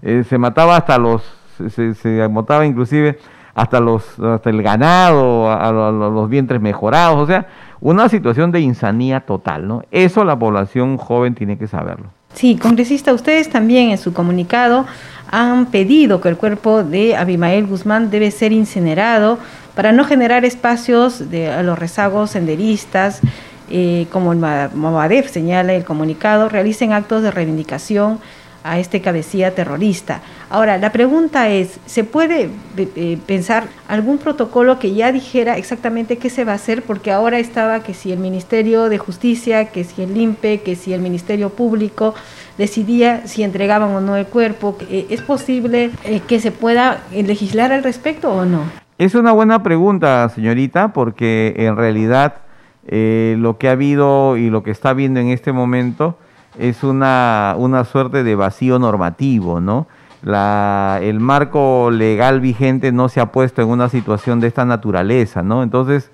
eh, 0.01 0.23
se 0.27 0.37
mataba 0.37 0.77
hasta 0.77 0.97
los, 0.97 1.21
se, 1.69 1.93
se, 1.93 2.27
mataba 2.29 2.65
inclusive 2.65 3.19
hasta 3.53 3.79
los 3.79 4.19
hasta 4.19 4.49
el 4.49 4.61
ganado, 4.63 5.51
a, 5.51 5.71
los 5.71 6.29
vientres 6.29 6.61
mejorados, 6.61 7.17
o 7.17 7.27
sea, 7.27 7.47
una 7.81 8.09
situación 8.09 8.51
de 8.51 8.61
insanía 8.61 9.21
total, 9.21 9.67
¿no? 9.67 9.83
Eso 9.91 10.23
la 10.23 10.37
población 10.37 10.97
joven 10.97 11.35
tiene 11.35 11.57
que 11.57 11.67
saberlo. 11.67 12.07
Sí, 12.33 12.55
congresista, 12.55 13.13
ustedes 13.13 13.49
también 13.49 13.91
en 13.91 13.97
su 13.97 14.13
comunicado 14.13 14.85
han 15.29 15.65
pedido 15.67 16.21
que 16.21 16.29
el 16.29 16.37
cuerpo 16.37 16.83
de 16.83 17.15
Abimael 17.15 17.67
Guzmán 17.67 18.09
debe 18.09 18.31
ser 18.31 18.53
incinerado 18.53 19.37
para 19.75 19.91
no 19.91 20.05
generar 20.05 20.45
espacios 20.45 21.29
de 21.29 21.61
los 21.63 21.77
rezagos 21.77 22.31
senderistas, 22.31 23.21
eh, 23.69 24.07
como 24.11 24.33
el 24.33 24.39
Movadef 24.39 25.29
señala 25.29 25.73
el 25.73 25.85
comunicado, 25.85 26.49
realicen 26.49 26.91
actos 26.91 27.23
de 27.23 27.31
reivindicación 27.31 28.19
a 28.63 28.79
este 28.79 29.01
cabecilla 29.01 29.55
terrorista. 29.55 30.21
Ahora, 30.49 30.77
la 30.77 30.91
pregunta 30.91 31.49
es, 31.49 31.79
¿se 31.85 32.03
puede 32.03 32.49
eh, 32.77 33.17
pensar 33.25 33.67
algún 33.87 34.17
protocolo 34.17 34.79
que 34.79 34.93
ya 34.93 35.11
dijera 35.11 35.57
exactamente 35.57 36.17
qué 36.17 36.29
se 36.29 36.43
va 36.43 36.53
a 36.53 36.55
hacer? 36.55 36.83
Porque 36.83 37.11
ahora 37.11 37.39
estaba 37.39 37.81
que 37.81 37.93
si 37.93 38.11
el 38.11 38.19
Ministerio 38.19 38.89
de 38.89 38.97
Justicia, 38.97 39.65
que 39.65 39.83
si 39.83 40.03
el 40.03 40.15
INPE, 40.15 40.61
que 40.61 40.75
si 40.75 40.93
el 40.93 41.01
Ministerio 41.01 41.49
Público 41.49 42.13
decidía 42.57 43.25
si 43.27 43.43
entregaban 43.43 43.91
o 43.91 44.01
no 44.01 44.15
el 44.15 44.25
cuerpo. 44.25 44.77
Eh, 44.89 45.07
¿Es 45.09 45.21
posible 45.21 45.91
eh, 46.03 46.21
que 46.27 46.39
se 46.39 46.51
pueda 46.51 47.03
legislar 47.11 47.71
al 47.71 47.83
respecto 47.83 48.31
o 48.31 48.45
no? 48.45 48.63
Es 48.97 49.15
una 49.15 49.31
buena 49.31 49.63
pregunta, 49.63 50.29
señorita, 50.29 50.93
porque 50.93 51.55
en 51.57 51.75
realidad 51.75 52.35
lo 52.83 53.57
que 53.57 53.69
ha 53.69 53.71
habido 53.71 54.37
y 54.37 54.49
lo 54.49 54.63
que 54.63 54.71
está 54.71 54.89
habiendo 54.89 55.19
en 55.19 55.29
este 55.29 55.51
momento 55.51 56.17
es 56.57 56.83
una, 56.83 57.55
una 57.57 57.83
suerte 57.85 58.23
de 58.23 58.35
vacío 58.35 58.79
normativo, 58.79 59.61
¿no? 59.61 59.87
La, 60.21 60.99
el 61.01 61.19
marco 61.19 61.89
legal 61.91 62.41
vigente 62.41 62.91
no 62.91 63.09
se 63.09 63.19
ha 63.19 63.31
puesto 63.31 63.61
en 63.61 63.69
una 63.69 63.89
situación 63.89 64.39
de 64.39 64.47
esta 64.47 64.65
naturaleza, 64.65 65.41
¿no? 65.41 65.63
Entonces, 65.63 66.11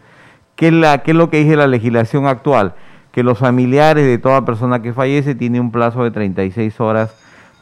¿qué 0.56 0.68
es, 0.68 0.74
la, 0.74 1.00
qué 1.00 1.12
es 1.12 1.18
lo 1.18 1.30
que 1.30 1.44
dice 1.44 1.58
la 1.58 1.68
legislación 1.68 2.26
actual? 2.26 2.76
Que 3.12 3.24
los 3.24 3.40
familiares 3.40 4.06
de 4.06 4.18
toda 4.18 4.46
persona 4.46 4.82
que 4.82 4.94
fallece 4.94 5.36
tienen 5.36 5.62
un 5.62 5.72
plazo 5.72 6.04
de 6.04 6.12
36 6.12 6.80
horas 6.80 7.14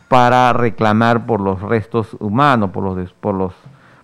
para 0.07 0.53
reclamar 0.53 1.25
por 1.25 1.41
los 1.41 1.61
restos 1.61 2.15
humanos, 2.19 2.69
por, 2.71 2.83
los, 2.83 3.13
por, 3.13 3.33
los, 3.33 3.53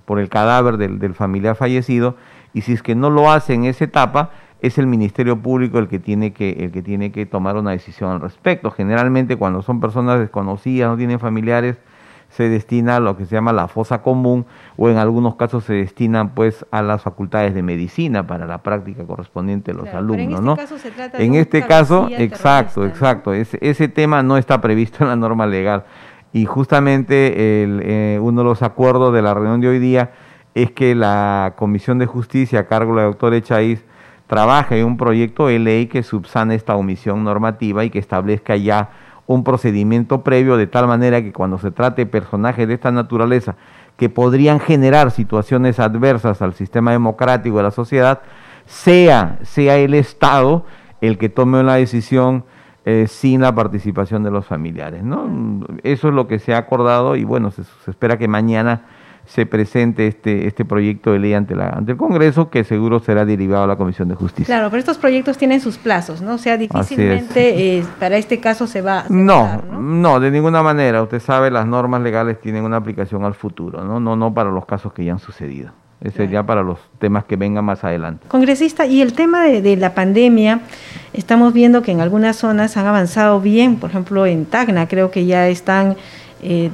por 0.06 0.20
el 0.20 0.30
cadáver 0.30 0.78
del, 0.78 0.98
del 0.98 1.14
familiar 1.14 1.56
fallecido, 1.56 2.16
y 2.54 2.62
si 2.62 2.74
es 2.74 2.82
que 2.82 2.96
no 2.96 3.10
lo 3.10 3.32
hace 3.32 3.54
en 3.54 3.66
esa 3.66 3.84
etapa, 3.84 4.32
es 4.62 4.78
el 4.78 4.88
Ministerio 4.88 5.38
Público 5.38 5.80
el 5.80 5.88
que 5.88 6.00
tiene 6.00 6.34
que, 6.34 6.52
el 6.52 6.72
que 6.72 6.82
tiene 6.82 7.12
que 7.12 7.26
tomar 7.26 7.58
una 7.58 7.72
decisión 7.72 8.12
al 8.12 8.22
respecto. 8.22 8.72
Generalmente 8.72 9.36
cuando 9.36 9.62
son 9.62 9.80
personas 9.80 10.20
desconocidas, 10.20 10.90
no 10.90 10.98
tienen 10.98 11.20
familiares, 11.20 11.78
se 12.30 12.48
destina 12.48 12.98
a 12.98 13.00
lo 13.00 13.18
que 13.18 13.26
se 13.26 13.36
llama 13.36 13.52
la 13.52 13.68
fosa 13.68 14.02
común 14.02 14.46
o 14.78 14.90
en 14.90 14.98
algunos 14.98 15.36
casos 15.36 15.66
se 15.66 15.74
destinan 15.74 16.30
pues 16.30 16.66
a 16.72 16.82
las 16.82 17.02
facultades 17.02 17.54
de 17.54 17.62
medicina 17.62 18.26
para 18.26 18.46
la 18.46 18.60
práctica 18.60 19.04
correspondiente 19.04 19.74
de 19.74 19.80
los 19.80 19.90
alumnos, 19.90 20.40
en 20.40 20.46
este 20.46 20.56
Caso 20.56 20.78
se 20.78 20.92
trata 20.92 21.18
en 21.18 21.36
este 21.36 21.62
caso, 21.64 22.08
exacto, 22.12 22.86
exacto, 22.86 23.34
ese, 23.34 23.58
ese 23.62 23.90
tema 23.90 24.24
no 24.24 24.38
está 24.38 24.62
previsto 24.62 25.04
en 25.04 25.10
la 25.10 25.16
norma 25.16 25.46
legal. 25.46 25.84
Y 26.34 26.46
justamente 26.46 27.64
el, 27.64 27.82
eh, 27.84 28.20
uno 28.22 28.42
de 28.42 28.46
los 28.46 28.62
acuerdos 28.62 29.14
de 29.14 29.22
la 29.22 29.34
reunión 29.34 29.60
de 29.60 29.68
hoy 29.68 29.80
día 29.80 30.12
es 30.54 30.72
que 30.72 30.96
la 30.96 31.56
Comisión 31.58 32.00
de 32.00 32.06
Justicia 32.06 32.62
a 32.62 32.68
cargo 32.68 32.96
de 32.96 33.02
la 33.02 33.08
doctora 33.08 33.36
Echaíz 33.36 33.84
trabaje 34.32 34.80
en 34.80 34.86
un 34.86 34.96
proyecto 34.96 35.48
de 35.48 35.60
ley 35.60 35.88
que 35.88 36.04
subsane 36.04 36.56
esta 36.56 36.78
omisión 36.78 37.22
normativa 37.26 37.84
y 37.84 37.90
que 37.90 38.00
establezca 38.00 38.56
ya 38.56 38.92
un 39.28 39.44
procedimiento 39.44 40.24
previo 40.24 40.56
de 40.56 40.68
tal 40.68 40.88
manera 40.88 41.22
que 41.22 41.34
cuando 41.34 41.58
se 41.58 41.70
trate 41.70 42.06
personajes 42.06 42.66
de 42.66 42.76
esta 42.76 42.94
naturaleza 42.94 43.58
que 43.98 44.08
podrían 44.08 44.62
generar 44.62 45.12
situaciones 45.12 45.82
adversas 45.82 46.42
al 46.42 46.54
sistema 46.54 46.92
democrático 46.92 47.58
de 47.58 47.64
la 47.64 47.72
sociedad, 47.72 48.22
sea, 48.66 49.38
sea 49.42 49.76
el 49.76 49.94
Estado 49.94 50.66
el 51.02 51.18
que 51.18 51.28
tome 51.28 51.60
una 51.60 51.76
decisión 51.76 52.46
eh, 52.86 53.08
sin 53.10 53.42
la 53.42 53.54
participación 53.54 54.24
de 54.24 54.32
los 54.32 54.46
familiares. 54.46 55.04
¿no? 55.04 55.68
Eso 55.84 56.08
es 56.08 56.14
lo 56.14 56.30
que 56.30 56.40
se 56.40 56.54
ha 56.54 56.58
acordado 56.58 57.18
y 57.18 57.26
bueno, 57.26 57.52
se 57.52 57.64
espera 57.86 58.18
que 58.18 58.30
mañana 58.30 58.86
se 59.34 59.46
presente 59.46 60.08
este, 60.08 60.46
este 60.46 60.66
proyecto 60.66 61.14
de 61.14 61.20
ley 61.20 61.34
ante, 61.34 61.56
la, 61.56 61.70
ante 61.70 61.94
el 61.94 61.98
Congreso, 61.98 62.50
que 62.50 62.66
seguro 62.66 63.00
será 63.00 63.24
derivado 63.24 63.64
a 63.64 63.68
la 63.68 63.78
Comisión 63.78 64.10
de 64.10 64.16
Justicia. 64.16 64.46
Claro, 64.46 64.70
pero 64.70 64.80
estos 64.80 64.98
proyectos 64.98 65.38
tienen 65.38 65.62
sus 65.62 65.78
plazos, 65.78 66.22
¿no? 66.22 66.34
O 66.34 66.38
sea, 66.38 66.58
difícilmente 66.58 67.78
eh, 67.78 67.86
para 67.98 68.18
este 68.18 68.42
caso 68.42 68.68
se 68.68 68.82
va 68.82 69.02
a... 69.02 69.06
No, 69.08 69.62
no, 69.72 70.20
de 70.20 70.32
ninguna 70.32 70.62
manera. 70.62 71.02
Usted 71.02 71.22
sabe, 71.22 71.50
las 71.50 71.66
normas 71.66 72.02
legales 72.02 72.42
tienen 72.42 72.66
una 72.66 72.76
aplicación 72.76 73.24
al 73.24 73.34
futuro, 73.34 73.86
¿no? 73.86 74.02
No, 74.02 74.18
no 74.18 74.34
para 74.34 74.52
los 74.52 74.66
casos 74.66 74.92
que 74.92 75.06
ya 75.06 75.14
han 75.14 75.20
sucedido. 75.20 75.72
Ese 76.02 76.28
ya 76.28 76.44
para 76.44 76.62
los 76.62 76.80
temas 77.00 77.24
que 77.24 77.38
vengan 77.38 77.64
más 77.64 77.86
adelante. 77.86 78.28
Congresista, 78.28 78.86
y 78.86 79.02
el 79.02 79.14
tema 79.14 79.44
de, 79.44 79.62
de, 79.62 79.78
la 79.78 79.94
pandemia, 79.94 80.60
estamos 81.14 81.54
viendo 81.54 81.84
que 81.84 81.92
en 81.92 82.02
algunas 82.02 82.36
zonas 82.36 82.76
han 82.76 82.88
avanzado 82.88 83.40
bien, 83.40 83.78
por 83.78 83.92
ejemplo 83.92 84.26
en 84.26 84.46
Tacna 84.46 84.88
creo 84.88 85.12
que 85.12 85.26
ya 85.26 85.48
están 85.48 85.96
eh, 86.42 86.72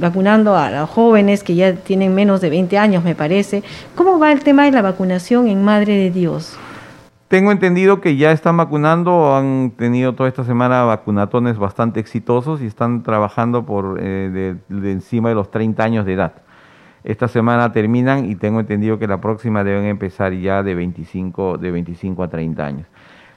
vacunando 0.00 0.56
a 0.56 0.70
los 0.70 0.90
jóvenes 0.90 1.42
que 1.44 1.54
ya 1.54 1.74
tienen 1.74 2.14
menos 2.14 2.40
de 2.40 2.50
20 2.50 2.78
años, 2.78 3.04
me 3.04 3.14
parece. 3.14 3.62
¿Cómo 3.94 4.18
va 4.18 4.32
el 4.32 4.42
tema 4.42 4.64
de 4.64 4.72
la 4.72 4.82
vacunación 4.82 5.46
en 5.46 5.64
Madre 5.64 5.94
de 5.96 6.10
Dios? 6.10 6.58
Tengo 7.28 7.52
entendido 7.52 8.00
que 8.00 8.16
ya 8.16 8.32
están 8.32 8.56
vacunando, 8.56 9.34
han 9.34 9.72
tenido 9.72 10.14
toda 10.14 10.28
esta 10.28 10.44
semana 10.44 10.84
vacunatones 10.84 11.58
bastante 11.58 11.98
exitosos 11.98 12.60
y 12.60 12.66
están 12.66 13.02
trabajando 13.02 13.64
por 13.64 13.98
eh, 14.00 14.58
de, 14.68 14.92
encima 14.92 15.30
de 15.30 15.34
los 15.34 15.50
30 15.50 15.82
años 15.82 16.06
de 16.06 16.12
edad. 16.12 16.32
Esta 17.02 17.26
semana 17.26 17.72
terminan 17.72 18.30
y 18.30 18.34
tengo 18.34 18.60
entendido 18.60 18.98
que 18.98 19.06
la 19.06 19.20
próxima 19.20 19.64
deben 19.64 19.84
empezar 19.86 20.32
ya 20.32 20.62
de 20.62 20.74
25, 20.74 21.58
de 21.58 21.70
25 21.70 22.22
a 22.22 22.28
30 22.28 22.64
años. 22.64 22.86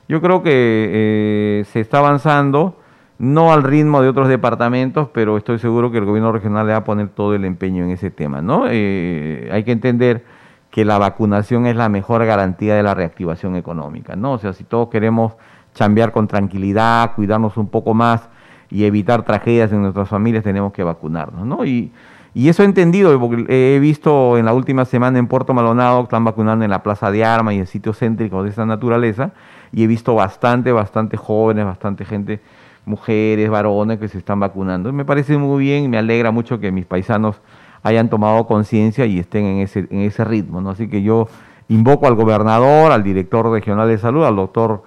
Yo 0.08 0.22
creo 0.22 0.44
que 0.44 0.52
eh, 0.54 1.66
se 1.72 1.80
está 1.80 2.00
avanzando 2.00 2.78
no 3.19 3.51
al 3.51 3.63
ritmo 3.63 4.01
de 4.01 4.10
otros 4.10 4.27
departamentos, 4.27 5.10
pero 5.13 5.38
estoy 5.38 5.60
seguro 5.60 5.91
que 5.91 5.97
el 5.97 6.06
gobierno 6.06 6.32
regional 6.32 6.67
le 6.67 6.73
va 6.73 6.80
a 6.80 6.84
poner 6.84 7.10
todo 7.10 7.34
el 7.34 7.45
empeño 7.45 7.84
en 7.84 7.91
ese 7.91 8.12
tema, 8.12 8.41
¿no? 8.41 8.65
Eh, 8.69 9.49
hay 9.51 9.63
que 9.63 9.71
entender 9.71 10.23
que 10.69 10.86
la 10.86 10.99
vacunación 10.99 11.65
es 11.65 11.75
la 11.75 11.89
mejor 11.89 12.25
garantía 12.25 12.75
de 12.75 12.84
la 12.84 12.93
reactivación 12.93 13.56
económica, 13.56 14.15
¿no? 14.15 14.34
O 14.34 14.38
sea, 14.38 14.53
si 14.53 14.63
todos 14.63 14.89
queremos 14.89 15.34
chambear 15.73 16.12
con 16.12 16.27
tranquilidad, 16.27 17.15
cuidarnos 17.15 17.58
un 17.58 17.69
poco 17.69 17.93
más 17.93 18.30
y 18.69 18.84
evitar 18.84 19.23
tragedias 19.23 19.71
en 19.71 19.82
nuestras 19.82 20.10
familias, 20.10 20.43
tenemos 20.43 20.73
que 20.73 20.84
vacunarnos, 20.84 21.45
¿no? 21.45 21.65
Y, 21.65 21.91
eso 22.36 22.62
he 22.62 22.65
entendido, 22.67 23.19
porque 23.19 23.45
he 23.49 23.80
visto 23.80 24.38
en 24.38 24.45
la 24.45 24.53
última 24.53 24.86
semana 24.86 25.17
en 25.17 25.25
Puerto 25.25 25.56
Maldonado 25.56 26.03
están 26.03 26.23
vacunando 26.23 26.63
en 26.63 26.69
la 26.69 26.84
Plaza 26.84 27.10
de 27.10 27.25
Armas 27.25 27.56
y 27.56 27.58
en 27.58 27.65
sitios 27.65 27.97
céntricos 27.97 28.43
de 28.43 28.51
esta 28.51 28.63
naturaleza, 28.63 29.32
y 29.71 29.84
he 29.84 29.88
visto 29.88 30.13
bastante, 30.13 30.71
bastante 30.71 31.17
jóvenes, 31.17 31.65
bastante 31.65 32.06
gente 32.06 32.39
mujeres, 32.88 33.50
varones 33.50 34.00
que 34.00 34.08
se 34.08 34.17
están 34.17 34.39
vacunando. 34.39 34.91
Me 34.93 35.06
parece 35.06 35.38
muy 35.38 35.65
bien, 35.65 35.89
me 35.89 35.97
alegra 35.97 36.32
mucho 36.32 36.60
que 36.60 36.71
mis 36.71 36.86
paisanos 36.86 37.41
hayan 37.84 38.10
tomado 38.10 38.47
conciencia 38.47 39.06
y 39.06 39.19
estén 39.19 39.45
en 39.45 39.58
ese, 39.60 39.88
en 39.91 40.02
ese 40.02 40.23
ritmo. 40.23 40.62
¿no? 40.62 40.71
Así 40.71 40.88
que 40.88 41.04
yo 41.04 41.28
invoco 41.67 42.08
al 42.08 42.15
gobernador, 42.15 42.91
al 42.91 43.04
director 43.04 43.50
regional 43.52 43.88
de 43.88 43.97
salud, 43.97 44.23
al 44.23 44.36
doctor 44.36 44.84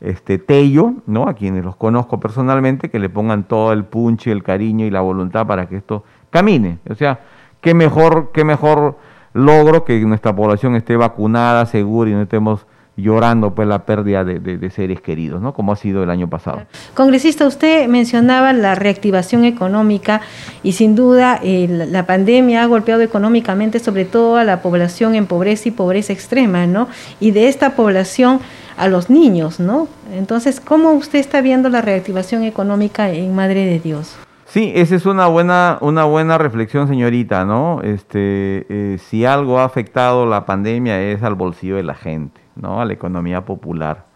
este, 0.00 0.38
Tello, 0.38 0.94
¿no? 1.06 1.28
a 1.28 1.34
quienes 1.34 1.64
los 1.64 1.76
conozco 1.76 2.20
personalmente, 2.20 2.90
que 2.90 2.98
le 2.98 3.08
pongan 3.08 3.44
todo 3.44 3.72
el 3.72 3.84
punche, 3.84 4.32
el 4.32 4.42
cariño 4.42 4.84
y 4.84 4.90
la 4.90 5.00
voluntad 5.00 5.46
para 5.46 5.66
que 5.66 5.76
esto 5.76 6.04
camine. 6.30 6.78
O 6.90 6.94
sea, 6.94 7.20
qué 7.60 7.72
mejor, 7.72 8.30
qué 8.32 8.44
mejor 8.44 8.98
logro 9.32 9.84
que 9.84 9.98
nuestra 10.00 10.34
población 10.34 10.74
esté 10.76 10.96
vacunada, 10.96 11.66
segura 11.66 12.10
y 12.10 12.14
no 12.14 12.22
estemos 12.22 12.66
llorando 12.96 13.54
pues 13.54 13.66
la 13.66 13.84
pérdida 13.84 14.24
de, 14.24 14.70
seres 14.70 15.00
queridos, 15.00 15.42
¿no? 15.42 15.52
Como 15.52 15.72
ha 15.72 15.76
sido 15.76 16.02
el 16.02 16.10
año 16.10 16.28
pasado. 16.28 16.62
Congresista, 16.94 17.46
usted 17.46 17.88
mencionaba 17.88 18.52
la 18.52 18.74
reactivación 18.74 19.44
económica 19.44 20.20
y 20.62 20.72
sin 20.72 20.94
duda 20.94 21.40
eh, 21.42 21.66
la, 21.68 22.06
pandemia 22.06 22.62
ha 22.62 22.66
golpeado 22.66 23.02
económicamente 23.02 23.78
sobre 23.78 24.04
todo 24.04 24.36
a 24.36 24.44
la 24.44 24.62
población 24.62 25.14
en 25.14 25.26
pobreza 25.26 25.68
y 25.68 25.72
pobreza 25.72 26.12
extrema, 26.12 26.66
¿no? 26.66 26.88
Y 27.18 27.32
de 27.32 27.48
esta 27.48 27.74
población 27.74 28.40
a 28.76 28.88
los 28.88 29.10
niños, 29.10 29.60
¿no? 29.60 29.88
Entonces, 30.12 30.60
¿cómo 30.60 30.92
usted 30.92 31.18
está 31.18 31.40
viendo 31.40 31.68
la 31.68 31.80
reactivación 31.80 32.44
económica 32.44 33.10
en 33.10 33.34
Madre 33.34 33.64
de 33.66 33.80
Dios? 33.80 34.16
Sí, 34.46 34.72
esa 34.76 34.94
es 34.94 35.06
una 35.06 35.26
buena, 35.26 35.78
una 35.80 36.04
buena 36.04 36.38
reflexión, 36.38 36.86
señorita, 36.86 37.44
¿no? 37.44 37.80
Este, 37.82 38.66
eh, 38.68 38.98
si 38.98 39.24
algo 39.24 39.58
ha 39.58 39.64
afectado 39.64 40.26
la 40.26 40.46
pandemia 40.46 41.00
es 41.02 41.24
al 41.24 41.34
bolsillo 41.34 41.76
de 41.76 41.82
la 41.82 41.94
gente 41.94 42.43
¿no? 42.56 42.80
a 42.80 42.84
la 42.84 42.92
economía 42.92 43.44
popular. 43.44 44.06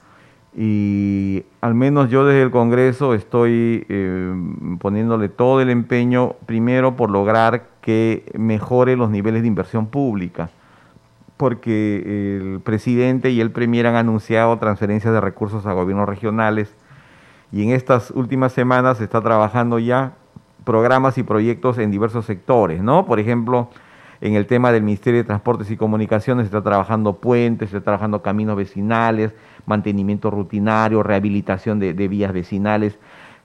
Y 0.57 1.44
al 1.61 1.74
menos 1.74 2.11
yo 2.11 2.24
desde 2.24 2.42
el 2.42 2.51
Congreso 2.51 3.14
estoy 3.14 3.87
eh, 3.88 4.35
poniéndole 4.81 5.29
todo 5.29 5.61
el 5.61 5.70
empeño, 5.70 6.35
primero 6.46 6.96
por 6.96 7.11
lograr 7.11 7.64
que 7.81 8.24
mejore 8.37 8.96
los 8.96 9.11
niveles 9.11 9.42
de 9.42 9.48
inversión 9.48 9.87
pública, 9.87 10.51
porque 11.37 12.38
el 12.40 12.61
presidente 12.61 13.31
y 13.31 13.40
el 13.40 13.53
premier 13.53 13.87
han 13.87 13.94
anunciado 13.94 14.59
transferencias 14.59 15.14
de 15.14 15.20
recursos 15.20 15.64
a 15.66 15.72
gobiernos 15.72 16.09
regionales 16.09 16.74
y 17.53 17.62
en 17.62 17.70
estas 17.70 18.11
últimas 18.11 18.53
semanas 18.53 18.98
se 18.98 19.05
está 19.05 19.20
trabajando 19.22 19.79
ya 19.79 20.14
programas 20.64 21.16
y 21.18 21.22
proyectos 21.22 21.79
en 21.79 21.90
diversos 21.90 22.27
sectores, 22.27 22.83
¿no? 22.83 23.07
Por 23.07 23.20
ejemplo, 23.20 23.70
en 24.20 24.35
el 24.35 24.46
tema 24.46 24.72
del 24.72 24.83
Ministerio 24.83 25.20
de 25.20 25.24
Transportes 25.24 25.70
y 25.70 25.76
Comunicaciones 25.76 26.44
se 26.44 26.57
está 26.57 26.62
trabajando 26.62 27.14
puentes, 27.14 27.70
se 27.70 27.76
está 27.76 27.85
trabajando 27.85 28.22
caminos 28.22 28.57
vecinales, 28.57 29.33
mantenimiento 29.66 30.31
rutinario, 30.31 31.02
rehabilitación 31.02 31.78
de, 31.78 31.92
vías 32.09 32.33
vecinales, 32.33 32.98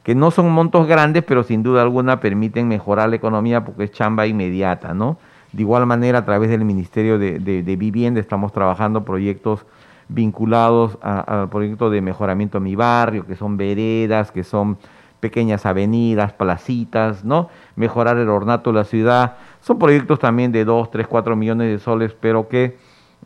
que 0.03 0.15
no 0.15 0.31
son 0.31 0.51
montos 0.51 0.87
grandes, 0.87 1.23
pero 1.23 1.43
sin 1.43 1.63
duda 1.63 1.81
alguna 1.81 2.19
permiten 2.19 2.67
mejorar 2.67 3.09
la 3.09 3.15
economía 3.15 3.63
porque 3.63 3.83
es 3.85 3.91
chamba 3.91 4.25
inmediata, 4.25 4.93
¿no? 4.93 5.17
De 5.51 5.61
igual 5.61 5.85
manera, 5.85 6.19
a 6.19 6.25
través 6.25 6.49
del 6.49 6.65
Ministerio 6.65 7.19
de, 7.19 7.75
Vivienda 7.77 8.19
estamos 8.19 8.51
trabajando 8.51 9.05
proyectos 9.05 9.65
vinculados 10.09 10.97
al 11.01 11.49
proyecto 11.49 11.89
de 11.89 12.01
mejoramiento 12.01 12.59
de 12.59 12.63
mi 12.63 12.75
barrio, 12.75 13.25
que 13.25 13.35
son 13.35 13.55
veredas, 13.55 14.31
que 14.31 14.43
son 14.43 14.77
pequeñas 15.23 15.65
avenidas, 15.65 16.33
placitas, 16.33 17.23
¿no? 17.23 17.47
Mejorar 17.77 18.17
el 18.17 18.27
ornato 18.27 18.73
de 18.73 18.79
la 18.79 18.83
ciudad. 18.83 19.37
Son 19.61 19.79
proyectos 19.79 20.19
también 20.19 20.51
de 20.51 20.65
2, 20.65 20.91
3, 20.91 21.07
4 21.07 21.37
millones 21.37 21.71
de 21.71 21.79
soles, 21.79 22.13
pero 22.19 22.49
que 22.49 22.75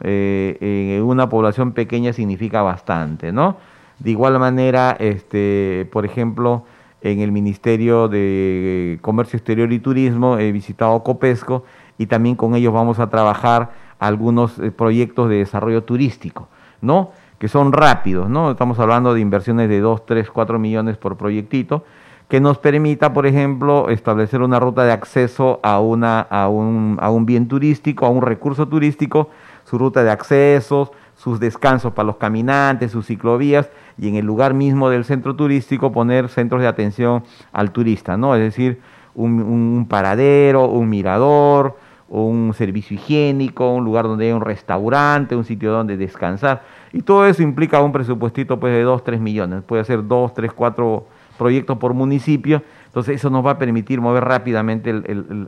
eh, 0.02 0.98
en 1.00 1.02
una 1.02 1.28
población 1.28 1.72
pequeña 1.72 2.14
significa 2.14 2.62
bastante, 2.62 3.32
¿no? 3.32 3.58
De 3.98 4.12
igual 4.12 4.38
manera, 4.38 4.96
este, 5.00 5.90
por 5.92 6.06
ejemplo, 6.06 6.66
en 7.02 7.20
el 7.22 7.32
Ministerio 7.32 8.08
de 8.08 9.00
Comercio 9.02 9.38
Exterior 9.38 9.74
y 9.74 9.80
Turismo 9.80 10.38
he 10.38 10.52
visitado 10.52 11.02
Copesco 11.04 11.64
y 11.98 12.06
también 12.06 12.36
con 12.36 12.54
ellos 12.54 12.74
vamos 12.74 13.00
a 13.00 13.10
trabajar 13.10 13.72
algunos 13.98 14.60
eh, 14.60 14.70
proyectos 14.70 15.30
de 15.30 15.38
desarrollo 15.38 15.84
turístico, 15.84 16.48
¿no? 16.80 17.10
Que 17.40 17.48
son 17.48 17.72
rápidos, 17.72 18.30
¿no? 18.30 18.52
Estamos 18.52 18.80
hablando 18.80 19.14
de 19.14 19.20
inversiones 19.22 19.70
de 19.70 19.80
2, 19.80 20.06
3, 20.06 20.30
4 20.32 20.60
millones 20.60 20.98
por 20.98 21.18
proyectito, 21.18 21.84
que 22.28 22.42
nos 22.42 22.58
permita, 22.58 23.14
por 23.14 23.26
ejemplo, 23.26 23.90
establecer 23.90 24.42
una 24.42 24.60
ruta 24.60 24.84
de 24.84 24.92
acceso 24.92 25.60
a, 25.64 25.80
una, 25.80 26.20
a, 26.22 26.50
un, 26.50 26.98
a 27.00 27.10
un 27.10 27.26
bien 27.26 27.48
turístico, 27.48 28.06
a 28.06 28.10
un 28.10 28.22
recurso 28.22 28.68
turístico, 28.68 29.30
su 29.64 29.78
ruta 29.78 30.04
de 30.04 30.12
accesos, 30.12 30.92
sus 31.16 31.40
descansos 31.40 31.94
para 31.94 32.06
los 32.06 32.18
caminantes, 32.18 32.92
sus 32.92 33.08
ciclovías, 33.08 33.70
y 33.98 34.08
en 34.08 34.16
el 34.16 34.26
lugar 34.26 34.54
mismo 34.54 34.90
del 34.90 35.06
centro 35.06 35.36
turístico 35.36 35.92
poner 35.92 36.30
centros 36.30 36.62
de 36.62 36.68
atención 36.68 37.24
al 37.52 37.72
turista, 37.72 38.18
¿no? 38.18 38.36
Es 38.36 38.42
decir, 38.42 38.82
un, 39.18 39.88
paradero, 39.90 40.66
un 40.68 40.90
mirador, 40.90 41.78
un 42.08 42.54
servicio 42.56 42.96
higiénico, 42.96 43.74
un 43.74 43.84
lugar 43.84 44.06
donde 44.06 44.28
hay 44.28 44.32
un 44.32 44.42
restaurante, 44.42 45.36
un 45.36 45.44
sitio 45.44 45.72
donde 45.72 45.98
descansar. 45.98 46.62
Y 46.94 47.02
todo 47.02 47.26
eso 47.28 47.44
implica 47.44 47.82
un 47.82 47.92
presupuestito 47.92 48.60
pues, 48.60 48.74
de 48.74 48.82
2, 48.84 49.04
3 49.04 49.20
millones. 49.20 49.64
Puede 49.64 49.84
ser 49.84 50.08
2, 50.08 50.34
3, 50.34 50.52
4 50.54 51.08
proyectos 51.38 51.78
por 51.78 51.94
municipio. 51.94 52.62
Entonces 52.86 53.16
eso 53.16 53.30
nos 53.30 53.46
va 53.46 53.52
a 53.52 53.58
permitir 53.58 54.02
mover 54.02 54.24
rápidamente 54.24 54.94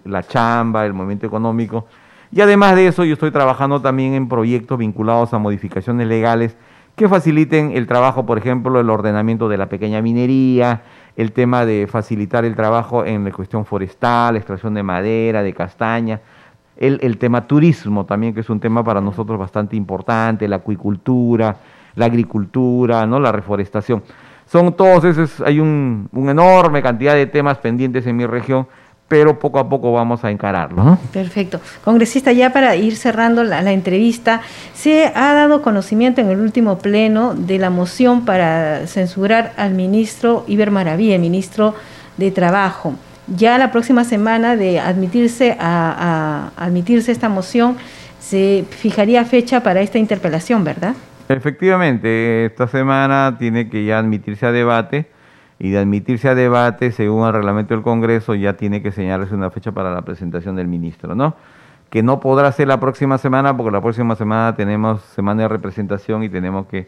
la 0.06 0.24
chamba, 0.24 0.86
el 0.86 0.94
movimiento 0.94 1.26
económico. 1.26 1.88
Y 2.32 2.42
además 2.42 2.76
de 2.76 2.88
eso, 2.88 3.04
yo 3.06 3.14
estoy 3.14 3.32
trabajando 3.32 3.82
también 3.82 4.14
en 4.14 4.30
proyectos 4.30 4.78
vinculados 4.78 5.34
a 5.34 5.40
modificaciones 5.40 6.08
legales 6.08 6.56
que 6.96 7.08
faciliten 7.08 7.72
el 7.72 7.88
trabajo, 7.88 8.26
por 8.26 8.38
ejemplo, 8.38 8.80
el 8.80 8.90
ordenamiento 8.90 9.48
de 9.48 9.58
la 9.58 9.70
pequeña 9.70 10.02
minería, 10.02 10.84
el 11.16 11.32
tema 11.32 11.66
de 11.66 11.88
facilitar 11.88 12.46
el 12.46 12.56
trabajo 12.56 13.06
en 13.06 13.24
la 13.24 13.32
cuestión 13.32 13.66
forestal, 13.66 14.36
extracción 14.36 14.74
de 14.74 14.84
madera, 14.84 15.42
de 15.42 15.54
castaña, 15.54 16.20
el, 16.80 17.18
tema 17.18 17.46
turismo 17.46 18.06
también, 18.06 18.34
que 18.34 18.40
es 18.40 18.50
un 18.50 18.60
tema 18.60 18.84
para 18.84 19.02
nosotros 19.02 19.38
bastante 19.38 19.76
importante, 19.76 20.48
la 20.48 20.58
acuicultura, 20.58 21.58
la 21.96 22.06
agricultura, 22.06 23.06
¿no? 23.06 23.20
la 23.20 23.32
reforestación. 23.32 24.02
Son 24.46 24.74
todos 24.74 25.04
esos, 25.04 25.42
hay 25.42 25.60
un, 25.60 26.10
enorme 26.14 26.82
cantidad 26.82 27.14
de 27.14 27.28
temas 27.28 27.58
pendientes 27.58 28.08
en 28.08 28.16
mi 28.16 28.26
región 28.26 28.68
pero 29.08 29.40
poco 29.40 29.58
a 29.58 29.68
poco 29.68 29.92
vamos 29.92 30.24
a 30.24 30.30
encararlo. 30.30 31.00
Perfecto. 31.12 31.60
Congresista, 31.84 32.32
ya 32.32 32.54
para 32.54 32.76
ir 32.76 32.96
cerrando 32.96 33.44
la, 33.44 33.72
entrevista, 33.72 34.42
se 34.76 35.08
ha 35.08 35.34
dado 35.34 35.64
conocimiento 35.64 36.22
en 36.22 36.30
el 36.30 36.40
último 36.40 36.78
pleno 36.78 37.34
de 37.34 37.58
la 37.58 37.72
moción 37.72 38.24
para 38.24 38.86
censurar 38.86 39.54
al 39.58 39.74
ministro 39.74 40.46
Iber 40.48 40.70
Maraví, 40.70 41.18
ministro 41.18 41.74
de 42.18 42.30
Trabajo. 42.30 42.94
Ya 43.36 43.58
la 43.58 43.72
próxima 43.72 44.04
semana 44.04 44.56
de 44.56 44.80
admitirse 44.80 45.56
a, 45.60 46.52
a 46.58 46.66
admitirse 46.66 47.12
esta 47.12 47.30
moción, 47.30 47.78
se 48.20 48.66
fijaría 48.70 49.24
fecha 49.26 49.62
para 49.64 49.82
esta 49.82 49.98
interpelación, 49.98 50.64
¿verdad? 50.64 50.96
Efectivamente, 51.30 52.46
esta 52.46 52.68
semana 52.68 53.36
tiene 53.38 53.70
que 53.70 53.86
ya 53.86 54.00
admitirse 54.00 54.46
a 54.48 54.52
debate 54.52 55.08
y 55.60 55.70
de 55.70 55.78
admitirse 55.78 56.30
a 56.30 56.36
debate, 56.36 56.92
según 56.92 57.28
el 57.28 57.34
reglamento 57.34 57.74
del 57.74 57.84
Congreso, 57.84 58.34
ya 58.34 58.54
tiene 58.54 58.82
que 58.82 58.92
señalarse 58.92 59.36
una 59.36 59.52
fecha 59.52 59.72
para 59.72 59.94
la 59.94 60.02
presentación 60.02 60.56
del 60.56 60.68
ministro, 60.68 61.16
¿no? 61.16 61.36
Que 61.90 62.02
no 62.02 62.20
podrá 62.20 62.52
ser 62.52 62.68
la 62.68 62.80
próxima 62.80 63.18
semana, 63.18 63.56
porque 63.56 63.72
la 63.72 63.82
próxima 63.82 64.16
semana 64.16 64.56
tenemos 64.56 65.02
semana 65.02 65.44
de 65.44 65.48
representación 65.50 66.24
y 66.24 66.30
tenemos 66.30 66.66
que 66.68 66.88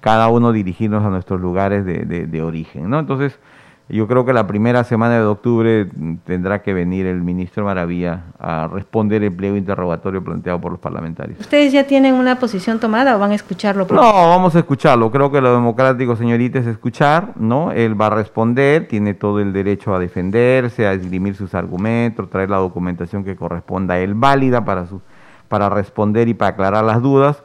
cada 0.00 0.28
uno 0.28 0.52
dirigirnos 0.52 1.04
a 1.04 1.08
nuestros 1.08 1.40
lugares 1.40 1.84
de, 1.84 2.04
de, 2.04 2.26
de 2.26 2.42
origen, 2.42 2.88
¿no? 2.88 2.98
Entonces, 2.98 3.38
yo 3.88 4.08
creo 4.08 4.24
que 4.24 4.32
la 4.32 4.46
primera 4.46 4.84
semana 4.84 5.16
de 5.16 5.24
octubre 5.24 5.88
tendrá 6.24 6.62
que 6.62 6.72
venir 6.72 7.06
el 7.06 7.20
ministro 7.20 7.64
Maravilla 7.64 8.24
a 8.38 8.68
responder 8.72 9.22
el 9.22 9.32
pliego 9.32 9.56
interrogatorio 9.56 10.24
planteado 10.24 10.60
por 10.60 10.72
los 10.72 10.80
parlamentarios. 10.80 11.38
¿Ustedes 11.40 11.72
ya 11.72 11.86
tienen 11.86 12.14
una 12.14 12.38
posición 12.38 12.80
tomada 12.80 13.16
o 13.16 13.18
van 13.18 13.32
a 13.32 13.34
escucharlo? 13.34 13.86
No, 13.90 14.00
vamos 14.00 14.56
a 14.56 14.60
escucharlo. 14.60 15.10
Creo 15.10 15.30
que 15.30 15.40
lo 15.40 15.52
democrático, 15.52 16.16
señorita, 16.16 16.58
es 16.58 16.66
escuchar, 16.66 17.32
¿no? 17.36 17.72
Él 17.72 18.00
va 18.00 18.06
a 18.06 18.10
responder, 18.10 18.88
tiene 18.88 19.14
todo 19.14 19.40
el 19.40 19.52
derecho 19.52 19.94
a 19.94 19.98
defenderse, 19.98 20.86
a 20.86 20.94
esgrimir 20.94 21.34
sus 21.34 21.54
argumentos, 21.54 22.30
traer 22.30 22.50
la 22.50 22.58
documentación 22.58 23.24
que 23.24 23.36
corresponda 23.36 23.94
a 23.94 23.98
él 23.98 24.14
válida 24.14 24.64
para, 24.64 24.86
su, 24.86 25.02
para 25.48 25.68
responder 25.68 26.28
y 26.28 26.34
para 26.34 26.52
aclarar 26.52 26.84
las 26.84 27.02
dudas. 27.02 27.42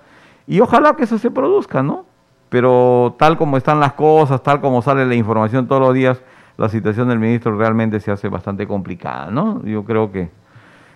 Y 0.48 0.62
ojalá 0.62 0.96
que 0.96 1.04
eso 1.04 1.18
se 1.18 1.30
produzca, 1.30 1.84
¿no? 1.84 2.07
Pero 2.50 3.16
tal 3.20 3.38
como 3.38 3.58
están 3.58 3.80
las 3.80 3.94
cosas, 3.94 4.42
tal 4.42 4.62
como 4.62 4.82
sale 4.82 5.06
la 5.06 5.16
información 5.16 5.68
todos 5.68 5.82
los 5.82 5.94
días, 5.94 6.22
la 6.58 6.70
situación 6.70 7.10
del 7.10 7.20
ministro 7.20 7.58
realmente 7.58 8.00
se 8.00 8.12
hace 8.12 8.30
bastante 8.30 8.68
complicada, 8.68 9.30
¿no? 9.30 9.64
Yo 9.64 9.84
creo 9.84 10.12
que 10.12 10.30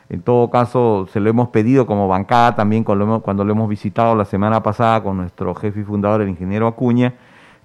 en 0.09 0.21
todo 0.21 0.49
caso 0.49 1.07
se 1.11 1.19
lo 1.19 1.29
hemos 1.29 1.49
pedido 1.49 1.85
como 1.85 2.07
bancada 2.07 2.55
también 2.55 2.83
cuando 2.83 3.45
lo 3.45 3.51
hemos, 3.51 3.69
visitado 3.69 4.15
la 4.15 4.25
semana 4.25 4.61
pasada 4.61 5.01
con 5.03 5.17
nuestro 5.17 5.55
jefe 5.55 5.81
y 5.81 5.83
fundador, 5.83 6.21
el 6.21 6.29
ingeniero 6.29 6.67
Acuña, 6.67 7.13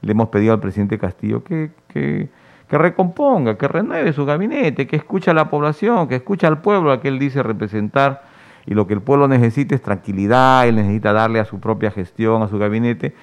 le 0.03 0.13
hemos 0.13 0.29
pedido 0.29 0.53
al 0.53 0.61
presidente 0.61 0.99
Castillo 0.99 1.43
que, 1.43 1.71
que, 1.89 2.29
que 2.69 2.79
recomponga, 2.79 3.57
que 3.57 3.67
renueve 3.67 4.13
su 4.13 4.25
gabinete, 4.25 4.87
que 4.87 4.97
escuche 4.97 5.31
a 5.31 5.35
la 5.35 5.51
población, 5.51 6.07
que 6.07 6.17
escuche 6.17 6.47
al 6.47 6.61
pueblo 6.61 6.93
a 6.93 7.01
que 7.01 7.09
él 7.09 7.19
dice 7.19 7.43
representar 7.43 8.23
y 8.67 8.75
lo 8.75 8.87
que 8.87 8.95
el 8.95 9.01
pueblo 9.01 9.27
necesita 9.27 9.75
es 9.75 9.83
tranquilidad, 9.83 10.69
él 10.69 10.77
necesita 10.77 11.13
darle 11.13 11.41
a 11.41 11.45
su 11.45 11.61
propia 11.61 11.91
gestión, 11.91 12.43
a 12.43 12.49
su 12.49 12.59
gabinete, 12.59 13.15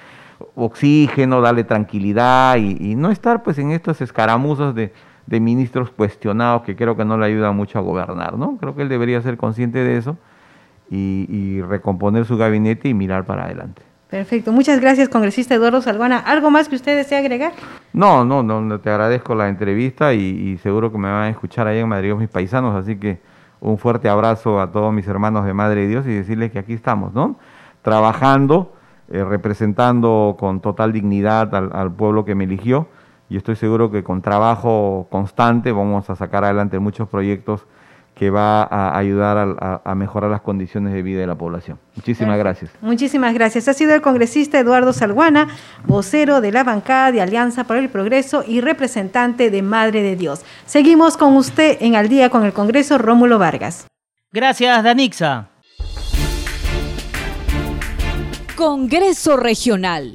oxígeno, 0.55 1.41
darle 1.41 1.63
tranquilidad 1.63 2.57
y, 2.57 2.95
no 2.95 3.11
estar 3.11 3.43
pues 3.43 3.57
en 3.57 3.71
estas 3.71 4.01
escaramuzas 4.01 4.75
de, 4.75 4.91
ministros 5.27 5.89
cuestionados 5.89 6.61
que 6.61 6.75
creo 6.75 6.95
que 6.95 7.05
no 7.05 7.17
le 7.17 7.25
ayuda 7.25 7.51
mucho 7.51 7.79
a 7.79 7.81
gobernar, 7.81 8.37
¿no? 8.37 8.57
Creo 8.57 8.75
que 8.75 8.83
él 8.83 8.89
debería 8.89 9.19
ser 9.21 9.37
consciente 9.37 9.79
de 9.79 9.97
eso 9.97 10.17
y, 10.89 11.61
recomponer 11.61 12.25
su 12.25 12.37
gabinete 12.37 12.89
y 12.89 12.93
mirar 12.93 13.25
para 13.25 13.45
adelante. 13.45 13.81
Perfecto. 14.09 14.51
Muchas 14.51 14.79
gracias, 14.79 15.09
congresista 15.09 15.55
Eduardo 15.55 15.81
Salguana. 15.81 16.19
¿Algo 16.19 16.51
más 16.51 16.69
que 16.69 16.75
usted 16.75 16.95
desea 16.95 17.17
agregar? 17.17 17.53
No, 17.93 18.23
no, 18.23 18.43
no, 18.43 18.79
te 18.79 18.91
agradezco 18.91 19.33
la 19.33 19.47
entrevista 19.49 20.13
y, 20.13 20.57
seguro 20.61 20.91
que 20.91 20.99
me 20.99 21.09
van 21.11 21.23
a 21.23 21.29
escuchar 21.29 21.65
ahí 21.65 21.79
en 21.79 21.89
Madrid 21.89 22.13
mis 22.13 22.29
paisanos, 22.29 22.75
así 22.75 22.95
que 22.97 23.19
un 23.59 23.79
fuerte 23.79 24.09
abrazo 24.09 24.61
a 24.61 24.71
todos 24.71 24.93
mis 24.93 25.07
hermanos 25.07 25.45
de 25.45 25.53
Madre 25.53 25.81
de 25.81 25.87
Dios 25.87 26.05
y 26.05 26.13
decirles 26.13 26.51
que 26.51 26.59
aquí 26.59 26.73
estamos, 26.73 27.13
¿no? 27.13 27.39
Trabajando 27.81 28.73
eh, 29.13 29.23
representando 29.23 30.35
con 30.39 30.59
total 30.59 30.91
dignidad 30.91 31.53
al, 31.53 31.91
pueblo 31.93 32.25
que 32.25 32.33
me 32.33 32.45
eligió 32.45 32.87
y 33.29 33.37
estoy 33.37 33.55
seguro 33.55 33.91
que 33.91 34.03
con 34.03 34.23
trabajo 34.23 35.05
constante 35.11 35.71
vamos 35.71 36.09
a 36.09 36.15
sacar 36.15 36.43
adelante 36.43 36.79
muchos 36.79 37.07
proyectos 37.07 37.67
que 38.15 38.31
va 38.31 38.63
a 38.63 38.97
ayudar 38.97 39.81
a, 39.85 39.95
mejorar 39.95 40.31
las 40.31 40.41
condiciones 40.41 40.93
de 40.93 41.03
vida 41.03 41.19
de 41.19 41.27
la 41.27 41.35
población. 41.35 41.77
Muchísimas 41.95 42.39
gracias. 42.39 42.71
Muchísimas 42.81 43.35
gracias. 43.35 43.67
Ha 43.67 43.73
sido 43.73 43.93
el 43.93 44.01
congresista 44.01 44.57
Eduardo 44.57 44.93
Salguana, 44.93 45.47
vocero 45.85 46.41
de 46.41 46.51
la 46.51 46.63
bancada 46.63 47.11
de 47.11 47.21
Alianza 47.21 47.65
para 47.65 47.81
el 47.81 47.89
Progreso 47.89 48.43
y 48.47 48.61
representante 48.61 49.51
de 49.51 49.61
Madre 49.61 50.01
de 50.01 50.15
Dios. 50.15 50.43
Seguimos 50.65 51.17
con 51.17 51.37
usted 51.37 51.77
en 51.81 51.95
Al 51.95 52.09
día 52.09 52.31
con 52.31 52.45
el 52.45 52.53
Congreso 52.53 52.97
Rómulo 52.97 53.37
Vargas. 53.37 53.85
Gracias, 54.31 54.83
Danixa. 54.83 55.52
Congreso 58.55 59.35
Regional. 59.35 60.13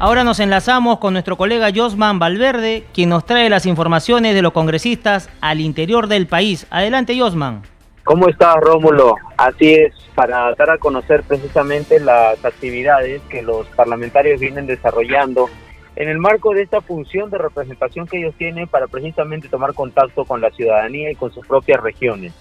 Ahora 0.00 0.24
nos 0.24 0.40
enlazamos 0.40 0.98
con 0.98 1.12
nuestro 1.12 1.36
colega 1.36 1.70
Josman 1.72 2.18
Valverde, 2.18 2.84
quien 2.92 3.10
nos 3.10 3.24
trae 3.24 3.48
las 3.48 3.64
informaciones 3.64 4.34
de 4.34 4.42
los 4.42 4.52
congresistas 4.52 5.30
al 5.40 5.60
interior 5.60 6.08
del 6.08 6.26
país. 6.26 6.66
Adelante, 6.68 7.16
Josman. 7.16 7.62
¿Cómo 8.02 8.28
estás, 8.28 8.56
Rómulo? 8.60 9.14
Así 9.36 9.74
es, 9.74 9.94
para 10.16 10.52
dar 10.56 10.70
a 10.70 10.78
conocer 10.78 11.22
precisamente 11.22 12.00
las 12.00 12.44
actividades 12.44 13.22
que 13.28 13.42
los 13.42 13.68
parlamentarios 13.68 14.40
vienen 14.40 14.66
desarrollando 14.66 15.48
en 15.94 16.08
el 16.08 16.18
marco 16.18 16.54
de 16.54 16.62
esta 16.62 16.80
función 16.80 17.30
de 17.30 17.38
representación 17.38 18.08
que 18.08 18.18
ellos 18.18 18.34
tienen 18.36 18.66
para 18.66 18.88
precisamente 18.88 19.48
tomar 19.48 19.74
contacto 19.74 20.24
con 20.24 20.40
la 20.40 20.50
ciudadanía 20.50 21.12
y 21.12 21.14
con 21.14 21.32
sus 21.32 21.46
propias 21.46 21.80
regiones. 21.80 22.32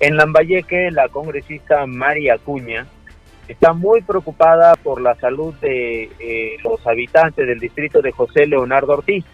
En 0.00 0.16
Lambayeque, 0.16 0.90
la 0.90 1.08
congresista 1.08 1.86
María 1.86 2.34
Acuña 2.34 2.86
está 3.48 3.72
muy 3.72 4.02
preocupada 4.02 4.74
por 4.76 5.00
la 5.00 5.14
salud 5.16 5.54
de 5.60 6.10
eh, 6.18 6.56
los 6.64 6.84
habitantes 6.86 7.46
del 7.46 7.60
distrito 7.60 8.02
de 8.02 8.12
José 8.12 8.46
Leonardo 8.46 8.94
Ortiz. 8.94 9.24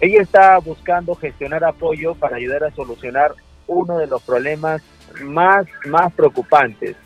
Ella 0.00 0.22
está 0.22 0.58
buscando 0.58 1.14
gestionar 1.14 1.62
apoyo 1.64 2.14
para 2.14 2.36
ayudar 2.36 2.64
a 2.64 2.70
solucionar 2.70 3.34
uno 3.66 3.98
de 3.98 4.06
los 4.06 4.22
problemas 4.22 4.82
más, 5.22 5.66
más 5.86 6.12
preocupantes, 6.12 6.96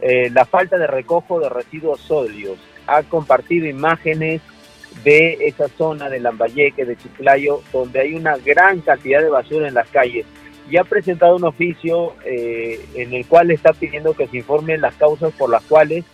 eh, 0.00 0.30
la 0.30 0.44
falta 0.44 0.78
de 0.78 0.86
recojo 0.86 1.40
de 1.40 1.48
residuos 1.48 2.00
sólidos. 2.00 2.58
Ha 2.86 3.02
compartido 3.02 3.66
imágenes 3.66 4.40
de 5.04 5.34
esa 5.46 5.68
zona 5.68 6.08
de 6.08 6.20
Lambayeque, 6.20 6.84
de 6.84 6.96
Chiclayo, 6.96 7.60
donde 7.72 8.00
hay 8.00 8.14
una 8.14 8.36
gran 8.38 8.80
cantidad 8.80 9.20
de 9.20 9.28
basura 9.28 9.68
en 9.68 9.74
las 9.74 9.88
calles. 9.88 10.24
Y 10.70 10.76
ha 10.76 10.84
presentado 10.84 11.36
un 11.36 11.44
oficio 11.44 12.14
eh, 12.24 12.84
en 12.94 13.14
el 13.14 13.26
cual 13.26 13.50
está 13.50 13.72
pidiendo 13.72 14.14
que 14.14 14.26
se 14.26 14.38
informen 14.38 14.80
las 14.80 14.94
causas 14.94 15.32
por 15.32 15.50
las 15.50 15.62
cuales 15.64 16.04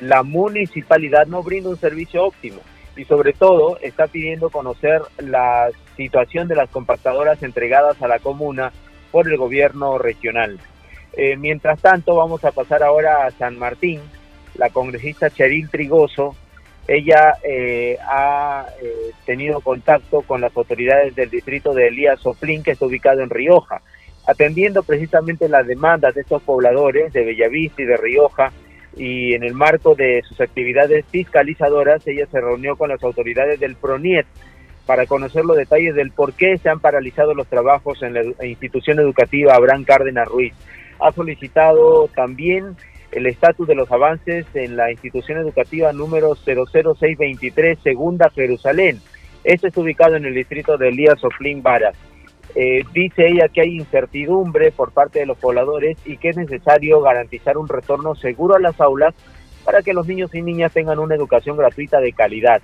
la 0.00 0.22
municipalidad 0.22 1.26
no 1.26 1.42
brinda 1.42 1.70
un 1.70 1.78
servicio 1.78 2.24
óptimo. 2.24 2.60
Y 2.96 3.04
sobre 3.04 3.32
todo 3.32 3.78
está 3.82 4.06
pidiendo 4.06 4.50
conocer 4.50 5.02
la 5.18 5.68
situación 5.96 6.48
de 6.48 6.54
las 6.54 6.70
compactadoras 6.70 7.42
entregadas 7.42 8.00
a 8.00 8.08
la 8.08 8.18
comuna 8.18 8.72
por 9.10 9.28
el 9.28 9.36
gobierno 9.36 9.98
regional. 9.98 10.58
Eh, 11.14 11.36
mientras 11.36 11.80
tanto, 11.80 12.14
vamos 12.14 12.44
a 12.44 12.52
pasar 12.52 12.82
ahora 12.82 13.26
a 13.26 13.30
San 13.32 13.58
Martín. 13.58 14.00
La 14.54 14.70
congresista 14.70 15.30
Cheryl 15.30 15.68
Trigoso 15.68 16.36
ella 16.88 17.34
eh, 17.42 17.98
ha 18.00 18.66
eh, 18.80 19.12
tenido 19.24 19.60
contacto 19.60 20.22
con 20.22 20.40
las 20.40 20.56
autoridades 20.56 21.14
del 21.16 21.30
distrito 21.30 21.74
de 21.74 21.88
Elías 21.88 22.20
Soplín, 22.20 22.62
que 22.62 22.72
está 22.72 22.86
ubicado 22.86 23.22
en 23.22 23.30
Rioja, 23.30 23.82
atendiendo 24.26 24.82
precisamente 24.82 25.48
las 25.48 25.66
demandas 25.66 26.14
de 26.14 26.22
estos 26.22 26.42
pobladores 26.42 27.12
de 27.12 27.24
Bellavista 27.24 27.82
y 27.82 27.86
de 27.86 27.96
Rioja, 27.96 28.52
y 28.96 29.34
en 29.34 29.44
el 29.44 29.52
marco 29.52 29.94
de 29.94 30.22
sus 30.26 30.40
actividades 30.40 31.04
fiscalizadoras, 31.10 32.06
ella 32.06 32.26
se 32.30 32.40
reunió 32.40 32.76
con 32.76 32.88
las 32.88 33.02
autoridades 33.02 33.60
del 33.60 33.76
PRONIET 33.76 34.26
para 34.86 35.06
conocer 35.06 35.44
los 35.44 35.56
detalles 35.56 35.94
del 35.94 36.12
por 36.12 36.32
qué 36.32 36.56
se 36.58 36.70
han 36.70 36.80
paralizado 36.80 37.34
los 37.34 37.46
trabajos 37.48 38.02
en 38.02 38.14
la 38.14 38.46
institución 38.46 38.98
educativa 38.98 39.54
Abraham 39.54 39.84
Cárdenas 39.84 40.28
Ruiz. 40.28 40.54
Ha 41.00 41.12
solicitado 41.12 42.08
también 42.14 42.76
el 43.12 43.26
estatus 43.26 43.66
de 43.68 43.74
los 43.74 43.90
avances 43.90 44.46
en 44.54 44.76
la 44.76 44.90
institución 44.90 45.38
educativa 45.38 45.92
número 45.92 46.34
00623, 46.34 47.78
Segunda 47.82 48.30
Jerusalén. 48.30 49.00
Esto 49.44 49.66
está 49.66 49.80
ubicado 49.80 50.16
en 50.16 50.24
el 50.24 50.34
distrito 50.34 50.78
de 50.78 50.88
Elías 50.88 51.22
Oflin 51.22 51.62
Varas. 51.62 51.96
Eh, 52.58 52.84
dice 52.94 53.28
ella 53.28 53.48
que 53.48 53.60
hay 53.60 53.76
incertidumbre 53.76 54.72
por 54.72 54.90
parte 54.90 55.18
de 55.18 55.26
los 55.26 55.36
pobladores 55.36 55.98
y 56.06 56.16
que 56.16 56.30
es 56.30 56.38
necesario 56.38 57.02
garantizar 57.02 57.58
un 57.58 57.68
retorno 57.68 58.14
seguro 58.14 58.54
a 58.54 58.58
las 58.58 58.80
aulas 58.80 59.14
para 59.62 59.82
que 59.82 59.92
los 59.92 60.06
niños 60.08 60.34
y 60.34 60.40
niñas 60.40 60.72
tengan 60.72 60.98
una 60.98 61.14
educación 61.14 61.58
gratuita 61.58 62.00
de 62.00 62.14
calidad. 62.14 62.62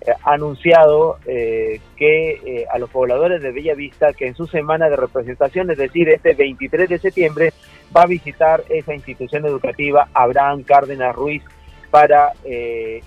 Eh, 0.00 0.10
ha 0.24 0.32
anunciado 0.32 1.18
eh, 1.24 1.78
que 1.96 2.66
a 2.68 2.78
los 2.78 2.90
pobladores 2.90 3.40
de 3.40 3.52
Bella 3.52 3.74
Vista 3.74 4.12
que 4.12 4.26
en 4.26 4.34
su 4.34 4.48
semana 4.48 4.88
de 4.88 4.96
representación, 4.96 5.70
es 5.70 5.78
decir, 5.78 6.08
este 6.08 6.34
23 6.34 6.88
de 6.88 6.98
septiembre, 6.98 7.52
va 7.96 8.02
a 8.02 8.06
visitar 8.06 8.64
esa 8.68 8.92
institución 8.92 9.46
educativa 9.46 10.08
Abraham 10.14 10.64
Cárdenas 10.64 11.14
Ruiz 11.14 11.44
para 11.92 12.32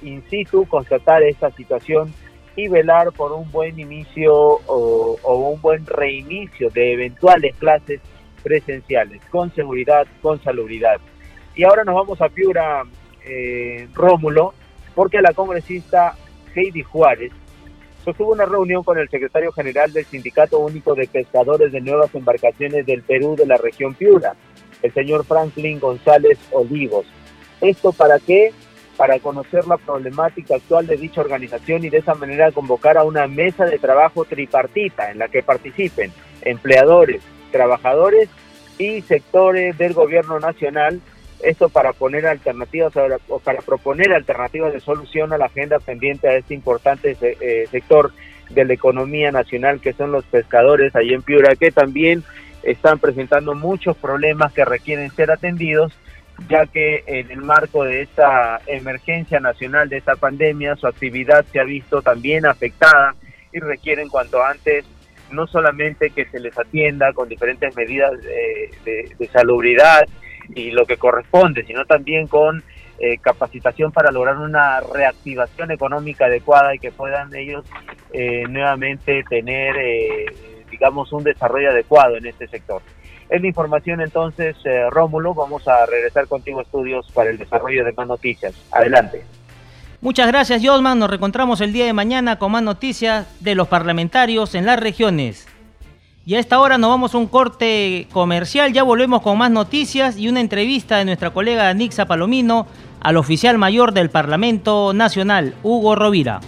in 0.01 0.23
situ 0.29 0.65
constatar 0.65 1.23
esta 1.23 1.51
situación 1.51 2.13
y 2.55 2.67
velar 2.67 3.11
por 3.11 3.31
un 3.31 3.49
buen 3.51 3.79
inicio 3.79 4.33
o, 4.33 5.17
un 5.53 5.61
buen 5.61 5.85
reinicio 5.85 6.69
de 6.69 6.93
eventuales 6.93 7.55
clases 7.57 8.01
presenciales, 8.43 9.21
con 9.29 9.53
seguridad, 9.53 10.07
con 10.21 10.41
salubridad. 10.43 10.99
Y 11.55 11.63
ahora 11.63 11.83
nos 11.83 11.95
vamos 11.95 12.21
a 12.21 12.29
Piura, 12.29 12.83
eh, 13.25 13.87
Rómulo, 13.93 14.53
porque 14.95 15.21
la 15.21 15.33
congresista 15.33 16.15
Heidi 16.55 16.81
Juárez 16.81 17.31
sostuvo 18.03 18.31
una 18.31 18.45
reunión 18.45 18.83
con 18.83 18.97
el 18.97 19.09
secretario 19.09 19.51
general 19.51 19.93
del 19.93 20.05
Sindicato 20.05 20.59
Único 20.59 20.95
de 20.95 21.07
Pescadores 21.07 21.71
de 21.71 21.81
Nuevas 21.81 22.13
Embarcaciones 22.15 22.85
del 22.85 23.03
Perú 23.03 23.35
de 23.35 23.45
la 23.45 23.57
región 23.57 23.93
Piura, 23.93 24.35
el 24.81 24.93
señor 24.93 25.25
Franklin 25.25 25.79
González 25.79 26.39
Olivos. 26.51 27.05
¿Esto 27.61 27.91
para 27.91 28.17
qué? 28.19 28.51
Para 28.97 29.19
conocer 29.19 29.67
la 29.67 29.77
problemática 29.77 30.55
actual 30.55 30.87
de 30.87 30.97
dicha 30.97 31.21
organización 31.21 31.83
y 31.83 31.89
de 31.89 31.99
esa 31.99 32.13
manera 32.13 32.51
convocar 32.51 32.97
a 32.97 33.03
una 33.03 33.27
mesa 33.27 33.65
de 33.65 33.79
trabajo 33.79 34.25
tripartita 34.25 35.11
en 35.11 35.19
la 35.19 35.27
que 35.27 35.43
participen 35.43 36.11
empleadores, 36.41 37.21
trabajadores 37.51 38.29
y 38.77 39.01
sectores 39.01 39.77
del 39.77 39.93
gobierno 39.93 40.39
nacional, 40.39 41.01
esto 41.43 41.69
para 41.69 41.93
poner 41.93 42.27
alternativas 42.27 42.93
o 43.27 43.39
para 43.39 43.61
proponer 43.61 44.13
alternativas 44.13 44.73
de 44.73 44.79
solución 44.79 45.33
a 45.33 45.37
la 45.37 45.45
agenda 45.45 45.79
pendiente 45.79 46.27
a 46.27 46.35
este 46.35 46.53
importante 46.53 47.17
eh, 47.21 47.67
sector 47.71 48.11
de 48.49 48.65
la 48.65 48.73
economía 48.73 49.31
nacional 49.31 49.79
que 49.79 49.93
son 49.93 50.11
los 50.11 50.25
pescadores 50.25 50.95
allí 50.95 51.13
en 51.13 51.21
Piura, 51.21 51.55
que 51.55 51.71
también 51.71 52.23
están 52.63 52.99
presentando 52.99 53.55
muchos 53.55 53.97
problemas 53.97 54.53
que 54.53 54.65
requieren 54.65 55.09
ser 55.11 55.31
atendidos 55.31 55.93
ya 56.47 56.65
que 56.65 57.03
en 57.07 57.31
el 57.31 57.41
marco 57.41 57.83
de 57.83 58.01
esta 58.01 58.61
emergencia 58.67 59.39
nacional, 59.39 59.89
de 59.89 59.97
esta 59.97 60.15
pandemia, 60.15 60.75
su 60.75 60.87
actividad 60.87 61.45
se 61.51 61.59
ha 61.59 61.63
visto 61.63 62.01
también 62.01 62.45
afectada 62.45 63.15
y 63.51 63.59
requieren 63.59 64.09
cuanto 64.09 64.43
antes 64.43 64.85
no 65.31 65.47
solamente 65.47 66.09
que 66.09 66.25
se 66.25 66.39
les 66.39 66.57
atienda 66.57 67.13
con 67.13 67.29
diferentes 67.29 67.75
medidas 67.75 68.11
de, 68.21 69.29
salubridad 69.31 70.05
y 70.53 70.71
lo 70.71 70.85
que 70.85 70.97
corresponde, 70.97 71.63
sino 71.65 71.85
también 71.85 72.27
con 72.27 72.63
eh, 72.99 73.17
capacitación 73.19 73.91
para 73.91 74.11
lograr 74.11 74.37
una 74.37 74.81
reactivación 74.81 75.71
económica 75.71 76.25
adecuada 76.25 76.75
y 76.75 76.79
que 76.79 76.91
puedan 76.91 77.33
ellos 77.33 77.65
eh, 78.13 78.43
nuevamente 78.49 79.23
tener, 79.29 79.75
eh, 79.77 80.25
digamos, 80.69 81.11
un 81.13 81.23
desarrollo 81.23 81.71
adecuado 81.71 82.17
en 82.17 82.25
este 82.25 82.47
sector. 82.47 82.81
Es 83.31 83.41
la 83.41 83.47
información 83.47 84.01
entonces, 84.01 84.57
eh, 84.65 84.89
Rómulo. 84.89 85.33
Vamos 85.33 85.65
a 85.65 85.85
regresar 85.85 86.27
contigo 86.27 86.61
estudios 86.61 87.09
para 87.13 87.29
el 87.29 87.37
desarrollo 87.37 87.85
de 87.85 87.93
más 87.93 88.05
noticias. 88.05 88.53
Adelante. 88.71 89.23
Muchas 90.01 90.27
gracias, 90.27 90.61
Josman. 90.61 90.99
Nos 90.99 91.09
reencontramos 91.09 91.61
el 91.61 91.71
día 91.71 91.85
de 91.85 91.93
mañana 91.93 92.37
con 92.37 92.51
más 92.51 92.61
noticias 92.61 93.25
de 93.39 93.55
los 93.55 93.69
parlamentarios 93.69 94.53
en 94.53 94.65
las 94.65 94.77
regiones. 94.77 95.47
Y 96.25 96.35
a 96.35 96.39
esta 96.39 96.59
hora 96.59 96.77
nos 96.77 96.89
vamos 96.89 97.15
a 97.15 97.19
un 97.19 97.27
corte 97.27 98.07
comercial. 98.11 98.73
Ya 98.73 98.83
volvemos 98.83 99.21
con 99.21 99.37
más 99.37 99.49
noticias 99.49 100.17
y 100.17 100.27
una 100.27 100.41
entrevista 100.41 100.97
de 100.97 101.05
nuestra 101.05 101.29
colega 101.29 101.73
Nixa 101.73 102.05
Palomino 102.05 102.67
al 102.99 103.15
oficial 103.15 103.57
mayor 103.57 103.93
del 103.93 104.09
Parlamento 104.09 104.91
Nacional, 104.93 105.55
Hugo 105.63 105.95
Rovira. 105.95 106.41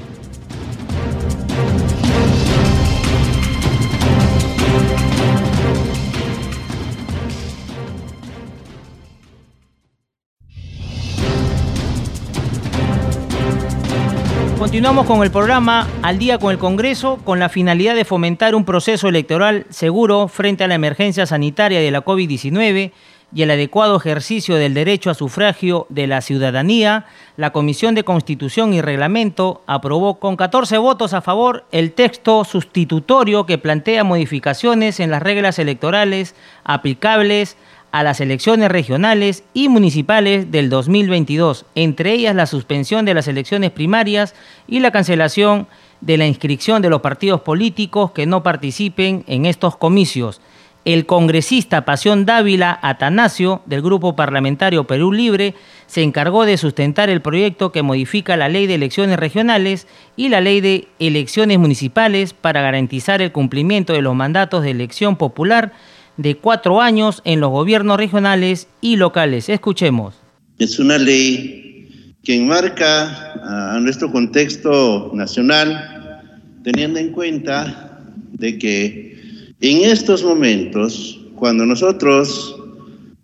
Continuamos 14.74 15.06
con 15.06 15.22
el 15.22 15.30
programa 15.30 15.88
Al 16.02 16.18
día 16.18 16.40
con 16.40 16.52
el 16.52 16.58
Congreso 16.58 17.20
con 17.24 17.38
la 17.38 17.48
finalidad 17.48 17.94
de 17.94 18.06
fomentar 18.06 18.56
un 18.56 18.66
proceso 18.66 19.08
electoral 19.08 19.68
seguro 19.70 20.28
frente 20.28 20.64
a 20.64 20.68
la 20.68 20.74
emergencia 20.74 21.28
sanitaria 21.28 21.80
de 21.80 21.92
la 21.92 22.04
COVID-19 22.04 22.92
y 23.36 23.42
el 23.44 23.52
adecuado 23.52 23.96
ejercicio 23.98 24.56
del 24.56 24.74
derecho 24.74 25.12
a 25.12 25.14
sufragio 25.14 25.86
de 25.90 26.08
la 26.08 26.22
ciudadanía, 26.22 27.06
la 27.38 27.52
Comisión 27.52 27.94
de 27.94 28.04
Constitución 28.04 28.74
y 28.74 28.82
Reglamento 28.82 29.62
aprobó 29.68 30.20
con 30.20 30.38
14 30.38 30.80
votos 30.80 31.14
a 31.14 31.22
favor 31.22 31.66
el 31.72 31.92
texto 31.92 32.44
sustitutorio 32.44 33.46
que 33.46 33.60
plantea 33.60 34.04
modificaciones 34.04 35.00
en 35.00 35.12
las 35.12 35.22
reglas 35.22 35.60
electorales 35.60 36.34
aplicables 36.64 37.58
a 37.94 38.02
las 38.02 38.20
elecciones 38.20 38.70
regionales 38.70 39.44
y 39.54 39.70
municipales 39.70 40.50
del 40.52 40.72
2022, 40.72 41.68
entre 41.76 42.14
ellas 42.14 42.36
la 42.36 42.48
suspensión 42.48 43.06
de 43.06 43.14
las 43.14 43.28
elecciones 43.28 43.70
primarias 43.70 44.34
y 44.68 44.80
la 44.80 44.90
cancelación 44.90 45.68
de 46.02 46.18
la 46.18 46.26
inscripción 46.26 46.82
de 46.82 46.90
los 46.90 47.02
partidos 47.02 47.42
políticos 47.42 48.10
que 48.10 48.26
no 48.26 48.42
participen 48.42 49.24
en 49.28 49.46
estos 49.46 49.78
comicios. 49.78 50.42
El 50.86 51.06
congresista 51.06 51.86
Pasión 51.86 52.26
Dávila 52.26 52.80
Atanasio, 52.82 53.62
del 53.68 53.84
Grupo 53.84 54.16
Parlamentario 54.16 54.86
Perú 54.86 55.14
Libre, 55.14 55.54
se 55.86 56.02
encargó 56.02 56.46
de 56.46 56.58
sustentar 56.58 57.12
el 57.12 57.22
proyecto 57.22 57.72
que 57.72 57.84
modifica 57.84 58.36
la 58.36 58.50
Ley 58.50 58.66
de 58.66 58.74
Elecciones 58.74 59.20
Regionales 59.20 59.88
y 60.18 60.30
la 60.30 60.42
Ley 60.42 60.62
de 60.62 60.88
Elecciones 60.98 61.60
Municipales 61.60 62.34
para 62.34 62.64
garantizar 62.64 63.22
el 63.22 63.32
cumplimiento 63.32 63.94
de 63.94 64.02
los 64.02 64.16
mandatos 64.16 64.64
de 64.64 64.72
elección 64.72 65.16
popular 65.16 65.74
de 66.18 66.38
cuatro 66.38 66.82
años 66.82 67.22
en 67.26 67.40
los 67.40 67.52
gobiernos 67.52 67.98
regionales 67.98 68.68
y 68.82 68.96
locales. 68.98 69.50
Escuchemos. 69.50 70.16
Es 70.60 70.80
una 70.80 70.98
ley 70.98 72.16
que 72.24 72.36
enmarca 72.36 73.74
a 73.74 73.80
nuestro 73.80 74.12
contexto 74.12 75.12
nacional, 75.14 76.22
teniendo 76.64 77.00
en 77.00 77.12
cuenta 77.12 78.00
de 78.32 78.58
que 78.58 79.54
en 79.60 79.90
estos 79.90 80.24
momentos, 80.24 81.20
cuando 81.36 81.66
nosotros 81.66 82.56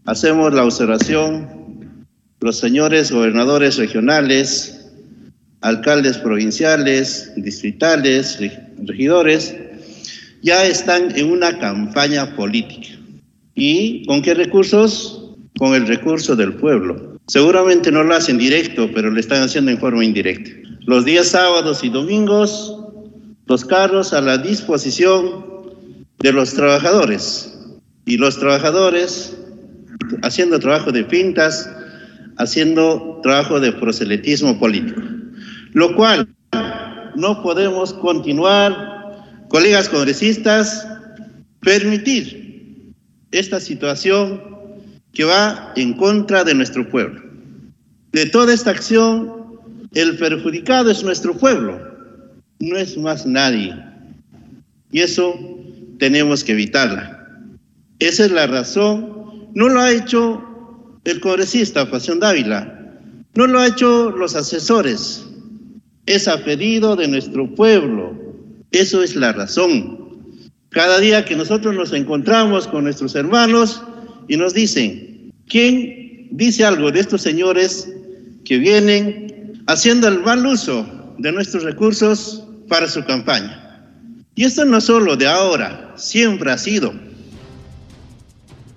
hacemos 0.06 0.54
la 0.54 0.66
observación, 0.66 2.06
los 2.42 2.58
señores 2.58 3.12
gobernadores 3.12 3.78
regionales, 3.78 4.92
alcaldes 5.62 6.18
provinciales, 6.18 7.32
distritales, 7.36 8.40
regidores, 8.86 9.56
ya 10.42 10.66
están 10.66 11.18
en 11.18 11.32
una 11.32 11.58
campaña 11.60 12.36
política. 12.36 12.90
¿Y 13.56 14.06
con 14.06 14.22
qué 14.22 14.34
recursos? 14.34 15.36
Con 15.58 15.74
el 15.74 15.88
recurso 15.88 16.36
del 16.36 16.54
pueblo. 16.54 17.18
Seguramente 17.28 17.92
no 17.92 18.04
lo 18.04 18.16
hacen 18.16 18.38
directo, 18.38 18.90
pero 18.94 19.12
lo 19.12 19.20
están 19.20 19.44
haciendo 19.44 19.72
en 19.72 19.80
forma 19.80 20.04
indirecta. 20.04 20.52
los 20.86 21.06
días 21.06 21.28
sábados 21.28 21.84
y 21.84 21.90
domingos, 21.90 22.76
los 23.46 23.64
carros 23.66 24.14
a 24.14 24.22
la 24.22 24.38
disposición 24.38 25.46
de 26.20 26.34
los 26.34 26.54
trabajadores 26.54 27.56
y 28.06 28.18
los 28.18 28.40
trabajadores 28.40 29.38
haciendo 30.24 30.60
trabajo 30.60 30.92
de 30.92 31.04
pintas, 31.04 31.70
haciendo 32.38 33.20
trabajo 33.22 33.60
de 33.60 33.72
proselitismo 33.74 34.58
político, 34.60 35.02
lo 35.74 35.96
cual 35.96 36.28
no 37.16 37.44
podemos 37.44 37.94
continuar, 37.94 38.99
colegas 39.50 39.90
congresistas, 39.90 40.88
permitir 41.60 42.94
esta 43.32 43.60
situación 43.60 44.42
que 45.12 45.26
va 45.26 45.74
en 45.76 45.94
contra 45.94 46.44
de 46.44 46.54
nuestro 46.54 46.90
pueblo. 46.90 47.22
De 48.12 48.26
toda 48.28 48.54
esta 48.54 48.72
acción, 48.72 49.60
el 49.94 50.18
perjudicado 50.18 50.90
es 50.90 51.04
nuestro 51.04 51.36
pueblo, 51.36 51.80
no 52.60 52.78
es 52.78 52.98
más 52.98 53.26
nadie. 53.26 53.76
Y 54.92 55.02
eso 55.02 55.36
tenemos 56.00 56.44
que 56.44 56.54
evitarla. 56.54 57.28
Esa 58.00 58.26
es 58.26 58.32
la 58.32 58.48
razón. 58.48 59.50
No 59.54 59.68
lo 59.68 59.82
ha 59.82 59.92
hecho 59.92 60.44
el 61.04 61.20
congresista 61.20 61.90
Pasión 61.90 62.20
Dávila, 62.20 62.80
no 63.36 63.48
lo 63.48 63.60
ha 63.60 63.68
hecho 63.68 64.12
los 64.12 64.36
asesores. 64.36 65.26
Es 66.06 66.28
a 66.28 66.44
pedido 66.44 66.96
de 66.96 67.08
nuestro 67.08 67.54
pueblo. 67.54 68.29
Eso 68.72 69.02
es 69.04 69.16
la 69.16 69.34
razón. 69.34 69.98
Cada 70.70 71.00
día 71.00 71.26
que 71.26 71.36
nosotros 71.36 71.74
nos 71.76 71.92
encontramos 71.94 72.68
con 72.68 72.84
nuestros 72.84 73.16
hermanos 73.16 73.82
y 74.28 74.38
nos 74.38 74.54
dicen, 74.54 75.32
¿quién 75.48 76.28
dice 76.32 76.64
algo 76.64 76.92
de 76.92 77.00
estos 77.00 77.22
señores 77.22 77.92
que 78.46 78.58
vienen 78.58 79.64
haciendo 79.66 80.08
el 80.08 80.20
mal 80.20 80.46
uso 80.46 80.86
de 81.18 81.32
nuestros 81.32 81.64
recursos 81.64 82.44
para 82.68 82.88
su 82.88 83.04
campaña? 83.04 83.84
Y 84.36 84.46
esto 84.46 84.64
no 84.64 84.80
solo 84.80 85.18
de 85.18 85.28
ahora, 85.28 85.94
siempre 85.98 86.52
ha 86.52 86.58
sido. 86.58 86.94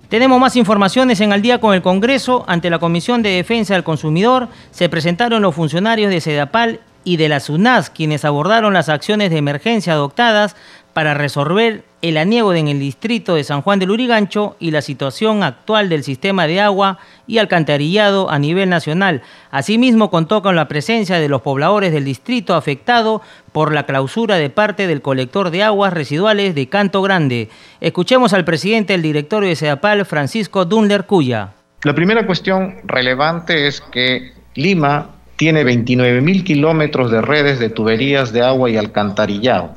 Tenemos 0.09 0.39
más 0.39 0.55
informaciones 0.55 1.21
en 1.21 1.31
Al 1.31 1.41
día 1.41 1.59
con 1.59 1.73
el 1.73 1.81
Congreso. 1.81 2.43
Ante 2.47 2.69
la 2.69 2.79
Comisión 2.79 3.23
de 3.23 3.29
Defensa 3.29 3.73
del 3.73 3.83
Consumidor 3.83 4.47
se 4.71 4.89
presentaron 4.89 5.41
los 5.41 5.55
funcionarios 5.55 6.11
de 6.11 6.21
Sedapal 6.21 6.81
y 7.03 7.17
de 7.17 7.29
la 7.29 7.39
SUNAS, 7.39 7.89
quienes 7.89 8.25
abordaron 8.25 8.73
las 8.73 8.89
acciones 8.89 9.29
de 9.29 9.37
emergencia 9.37 9.93
adoptadas 9.93 10.55
para 10.93 11.13
resolver 11.13 11.83
el 12.03 12.17
aniego 12.17 12.53
en 12.53 12.67
el 12.67 12.79
distrito 12.79 13.35
de 13.35 13.43
San 13.43 13.61
Juan 13.61 13.79
del 13.79 13.91
Urigancho 13.91 14.55
y 14.59 14.71
la 14.71 14.81
situación 14.81 15.41
actual 15.41 15.89
del 15.89 16.03
sistema 16.03 16.47
de 16.47 16.59
agua 16.59 16.99
y 17.27 17.37
alcantarillado 17.37 18.29
a 18.29 18.37
nivel 18.39 18.69
nacional. 18.69 19.21
Asimismo, 19.51 20.11
contó 20.11 20.41
con 20.41 20.55
la 20.55 20.67
presencia 20.67 21.19
de 21.19 21.29
los 21.29 21.41
pobladores 21.41 21.93
del 21.93 22.05
distrito 22.05 22.55
afectado 22.55 23.21
por 23.53 23.73
la 23.73 23.85
clausura 23.85 24.35
de 24.35 24.49
parte 24.49 24.85
del 24.85 25.01
colector 25.01 25.49
de 25.49 25.63
aguas 25.63 25.93
residuales 25.93 26.55
de 26.55 26.67
Canto 26.67 27.01
Grande. 27.01 27.49
Escuchemos 27.79 28.33
al 28.33 28.45
presidente 28.45 28.93
del 28.93 29.01
directorio 29.01 29.49
de 29.49 29.55
SEDAPAL, 29.55 30.05
Francisco 30.05 30.65
Dunler 30.65 31.05
Cuya. 31.05 31.53
La 31.83 31.95
primera 31.95 32.25
cuestión 32.25 32.75
relevante 32.83 33.67
es 33.67 33.81
que 33.81 34.33
Lima 34.55 35.09
tiene 35.35 35.63
29.000 35.63 36.43
kilómetros 36.43 37.11
de 37.11 37.21
redes 37.21 37.59
de 37.59 37.69
tuberías 37.69 38.31
de 38.31 38.43
agua 38.43 38.69
y 38.69 38.77
alcantarillado 38.77 39.75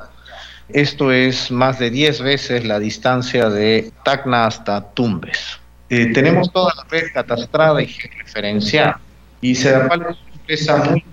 esto 0.68 1.12
es 1.12 1.50
más 1.50 1.78
de 1.78 1.90
10 1.90 2.22
veces 2.22 2.64
la 2.64 2.78
distancia 2.78 3.48
de 3.48 3.92
Tacna 4.04 4.46
hasta 4.46 4.80
Tumbes. 4.80 5.60
Eh, 5.88 6.12
tenemos 6.12 6.52
toda 6.52 6.72
la 6.76 6.84
red 6.90 7.04
catastrada 7.14 7.80
y 7.80 7.96
referenciada 8.18 9.00
y 9.40 9.54
se 9.54 9.70
da 9.70 9.86
una 9.86 10.16
empresa 10.32 10.76
muy 10.78 11.04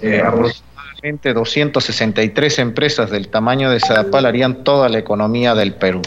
eh, 0.00 0.22
aproximadamente 0.24 1.34
263 1.34 2.58
empresas 2.58 3.10
del 3.10 3.28
tamaño 3.28 3.70
de 3.70 3.80
Sedapal 3.80 4.24
harían 4.24 4.64
toda 4.64 4.88
la 4.88 4.98
economía 4.98 5.54
del 5.54 5.74
Perú. 5.74 6.00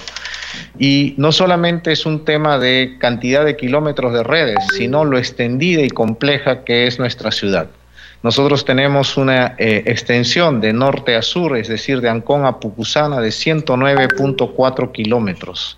Y 0.78 1.16
no 1.18 1.32
solamente 1.32 1.92
es 1.92 2.06
un 2.06 2.26
tema 2.26 2.58
de 2.58 2.98
cantidad 3.00 3.46
de 3.46 3.56
kilómetros 3.56 4.14
de 4.14 4.24
redes, 4.24 4.58
sino 4.78 5.06
lo 5.06 5.18
extendida 5.18 5.82
y 5.82 5.90
compleja 5.90 6.64
que 6.64 6.88
es 6.88 7.00
nuestra 7.00 7.32
ciudad. 7.32 7.70
Nosotros 8.24 8.64
tenemos 8.64 9.18
una 9.18 9.56
eh, 9.58 9.84
extensión 9.86 10.62
de 10.62 10.72
norte 10.72 11.16
a 11.16 11.22
sur, 11.22 11.58
es 11.58 11.68
decir, 11.68 12.00
de 12.00 12.08
Ancón 12.08 12.46
a 12.46 12.60
Pucusana, 12.60 13.20
de 13.20 13.30
109.4 13.30 14.92
kilómetros. 14.94 15.78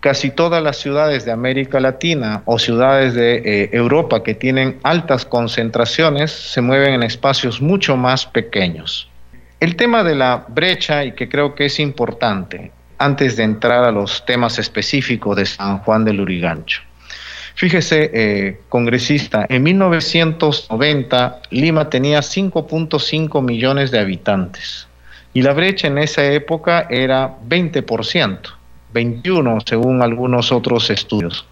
Casi 0.00 0.30
todas 0.30 0.62
las 0.62 0.78
ciudades 0.78 1.24
de 1.24 1.30
América 1.30 1.78
Latina 1.78 2.42
o 2.44 2.58
ciudades 2.58 3.14
de 3.14 3.36
eh, 3.36 3.70
Europa 3.72 4.24
que 4.24 4.34
tienen 4.34 4.80
altas 4.82 5.24
concentraciones 5.24 6.32
se 6.32 6.60
mueven 6.60 6.94
en 6.94 7.02
espacios 7.04 7.62
mucho 7.62 7.96
más 7.96 8.26
pequeños. 8.26 9.08
El 9.60 9.76
tema 9.76 10.02
de 10.02 10.16
la 10.16 10.46
brecha, 10.48 11.04
y 11.04 11.12
que 11.12 11.28
creo 11.28 11.54
que 11.54 11.66
es 11.66 11.78
importante, 11.78 12.72
antes 13.00 13.36
de 13.36 13.44
entrar 13.44 13.82
a 13.82 13.90
los 13.90 14.24
temas 14.26 14.58
específicos 14.58 15.34
de 15.36 15.46
San 15.46 15.78
Juan 15.78 16.04
del 16.04 16.20
Urigancho. 16.20 16.82
Fíjese, 17.54 18.10
eh, 18.12 18.60
congresista, 18.68 19.46
en 19.48 19.62
1990 19.62 21.40
Lima 21.50 21.90
tenía 21.90 22.20
5.5 22.20 23.42
millones 23.42 23.90
de 23.90 23.98
habitantes 23.98 24.86
y 25.32 25.42
la 25.42 25.52
brecha 25.52 25.88
en 25.88 25.98
esa 25.98 26.24
época 26.26 26.86
era 26.90 27.38
20%, 27.48 28.38
21 28.92 29.58
según 29.66 30.02
algunos 30.02 30.52
otros 30.52 30.90
estudios. 30.90 31.46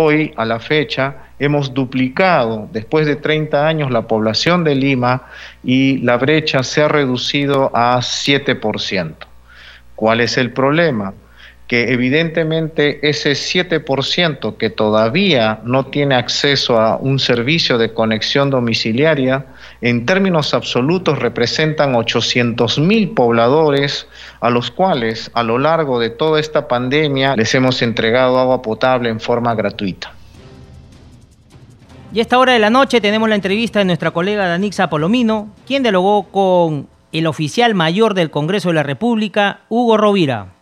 Hoy, 0.00 0.32
a 0.36 0.44
la 0.44 0.58
fecha, 0.58 1.16
hemos 1.38 1.74
duplicado, 1.74 2.68
después 2.72 3.06
de 3.06 3.16
30 3.16 3.66
años, 3.66 3.90
la 3.90 4.02
población 4.02 4.64
de 4.64 4.74
Lima 4.74 5.24
y 5.64 5.98
la 5.98 6.16
brecha 6.16 6.62
se 6.62 6.80
ha 6.80 6.88
reducido 6.88 7.70
a 7.74 7.98
7%. 7.98 9.31
¿Cuál 10.02 10.20
es 10.20 10.36
el 10.36 10.52
problema? 10.52 11.14
que 11.68 11.92
evidentemente 11.92 13.08
ese 13.08 13.32
7% 13.32 14.56
que 14.56 14.68
todavía 14.68 15.60
no 15.62 15.86
tiene 15.86 16.16
acceso 16.16 16.80
a 16.80 16.96
un 16.96 17.20
servicio 17.20 17.78
de 17.78 17.94
conexión 17.94 18.50
domiciliaria, 18.50 19.46
en 19.80 20.04
términos 20.04 20.54
absolutos 20.54 21.20
representan 21.20 21.94
800 21.94 22.80
mil 22.80 23.10
pobladores 23.10 24.08
a 24.40 24.50
los 24.50 24.72
cuales 24.72 25.30
a 25.34 25.44
lo 25.44 25.58
largo 25.58 26.00
de 26.00 26.10
toda 26.10 26.40
esta 26.40 26.66
pandemia 26.66 27.36
les 27.36 27.54
hemos 27.54 27.80
entregado 27.80 28.40
agua 28.40 28.60
potable 28.60 29.08
en 29.08 29.20
forma 29.20 29.54
gratuita. 29.54 30.12
Y 32.12 32.18
a 32.18 32.22
esta 32.22 32.40
hora 32.40 32.52
de 32.52 32.58
la 32.58 32.70
noche 32.70 33.00
tenemos 33.00 33.28
la 33.28 33.36
entrevista 33.36 33.78
de 33.78 33.84
nuestra 33.84 34.10
colega 34.10 34.48
Danixa 34.48 34.90
Polomino, 34.90 35.48
quien 35.64 35.84
dialogó 35.84 36.24
con 36.24 36.91
el 37.12 37.26
oficial 37.26 37.74
mayor 37.74 38.14
del 38.14 38.30
Congreso 38.30 38.70
de 38.70 38.74
la 38.74 38.82
República, 38.82 39.60
Hugo 39.68 39.96
Rovira. 39.96 40.54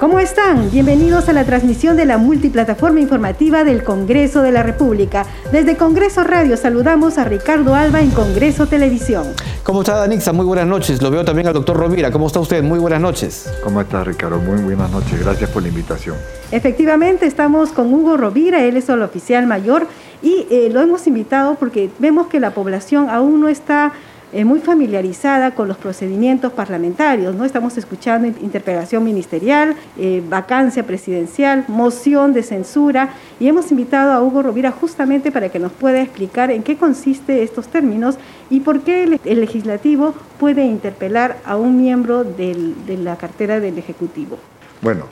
¿Cómo 0.00 0.18
están? 0.18 0.68
Bienvenidos 0.72 1.28
a 1.28 1.32
la 1.32 1.44
transmisión 1.44 1.96
de 1.96 2.04
la 2.06 2.18
multiplataforma 2.18 2.98
informativa 2.98 3.62
del 3.62 3.84
Congreso 3.84 4.42
de 4.42 4.50
la 4.50 4.64
República. 4.64 5.24
Desde 5.52 5.76
Congreso 5.76 6.24
Radio 6.24 6.56
saludamos 6.56 7.18
a 7.18 7.24
Ricardo 7.24 7.76
Alba 7.76 8.00
en 8.00 8.10
Congreso 8.10 8.66
Televisión. 8.66 9.28
¿Cómo 9.62 9.82
está 9.82 9.94
Danixa? 9.94 10.32
Muy 10.32 10.44
buenas 10.44 10.66
noches. 10.66 11.00
Lo 11.00 11.12
veo 11.12 11.24
también 11.24 11.46
al 11.46 11.54
doctor 11.54 11.76
Rovira. 11.76 12.10
¿Cómo 12.10 12.26
está 12.26 12.40
usted? 12.40 12.64
Muy 12.64 12.80
buenas 12.80 13.00
noches. 13.00 13.48
¿Cómo 13.62 13.80
está 13.80 14.02
Ricardo? 14.02 14.40
Muy 14.40 14.60
buenas 14.60 14.90
noches. 14.90 15.20
Gracias 15.20 15.48
por 15.50 15.62
la 15.62 15.68
invitación. 15.68 16.16
Efectivamente, 16.50 17.26
estamos 17.26 17.70
con 17.70 17.94
Hugo 17.94 18.16
Rovira, 18.16 18.64
él 18.64 18.76
es 18.76 18.88
el 18.88 19.02
oficial 19.02 19.46
mayor 19.46 19.86
y 20.20 20.48
eh, 20.50 20.68
lo 20.72 20.80
hemos 20.80 21.06
invitado 21.06 21.54
porque 21.54 21.90
vemos 22.00 22.26
que 22.26 22.40
la 22.40 22.50
población 22.50 23.08
aún 23.08 23.40
no 23.40 23.48
está 23.48 23.92
eh, 24.32 24.44
muy 24.44 24.60
familiarizada 24.60 25.54
con 25.54 25.68
los 25.68 25.76
procedimientos 25.76 26.52
parlamentarios. 26.52 27.34
¿no? 27.34 27.44
Estamos 27.44 27.76
escuchando 27.76 28.26
interpelación 28.26 29.04
ministerial, 29.04 29.76
eh, 29.98 30.22
vacancia 30.26 30.84
presidencial, 30.86 31.64
moción 31.68 32.32
de 32.32 32.42
censura 32.42 33.10
y 33.38 33.48
hemos 33.48 33.70
invitado 33.70 34.12
a 34.12 34.22
Hugo 34.22 34.42
Rovira 34.42 34.70
justamente 34.70 35.30
para 35.30 35.50
que 35.50 35.58
nos 35.58 35.72
pueda 35.72 36.00
explicar 36.00 36.50
en 36.50 36.62
qué 36.62 36.76
consiste 36.76 37.42
estos 37.42 37.68
términos 37.68 38.16
y 38.48 38.60
por 38.60 38.80
qué 38.80 39.18
el, 39.24 39.40
legislativo 39.40 40.14
puede 40.40 40.64
interpelar 40.64 41.38
a 41.44 41.56
un 41.56 41.80
miembro 41.80 42.24
de 42.24 42.98
la 43.02 43.16
cartera 43.16 43.60
del 43.60 43.76
Ejecutivo. 43.76 44.38
Bueno, 44.80 45.04